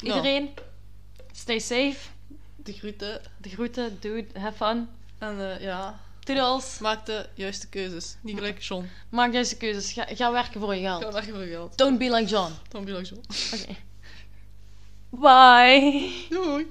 iedereen, 0.02 0.48
stay 1.32 1.58
safe. 1.58 1.96
De 2.56 2.72
groeten. 2.72 3.20
De 3.36 3.48
groeten, 3.48 3.96
dude, 4.00 4.40
have 4.40 4.56
fun. 4.64 4.88
En 5.18 5.40
eh, 5.54 5.60
ja, 5.60 6.00
Toodles. 6.24 6.78
maak 6.78 7.06
de 7.06 7.28
juiste 7.34 7.68
keuzes. 7.68 8.16
Niet 8.22 8.36
gelijk 8.36 8.62
John. 8.62 8.88
Maak 9.08 9.32
juiste 9.32 9.56
keuzes. 9.56 9.92
Ga, 9.92 10.06
ga 10.08 10.32
werken 10.32 10.60
voor 10.60 10.74
je 10.74 10.82
Ga 10.82 10.98
geld. 10.98 11.12
werken 11.12 11.34
voor 11.34 11.44
geld. 11.44 11.78
Don't 11.78 11.98
be 11.98 12.10
like 12.10 12.24
John. 12.30 12.52
Dan 12.68 12.84
be 12.84 12.92
like 12.92 13.08
John. 13.14 13.22
Oké. 13.54 13.76
Bye. 15.10 16.12
Doei. 16.30 16.66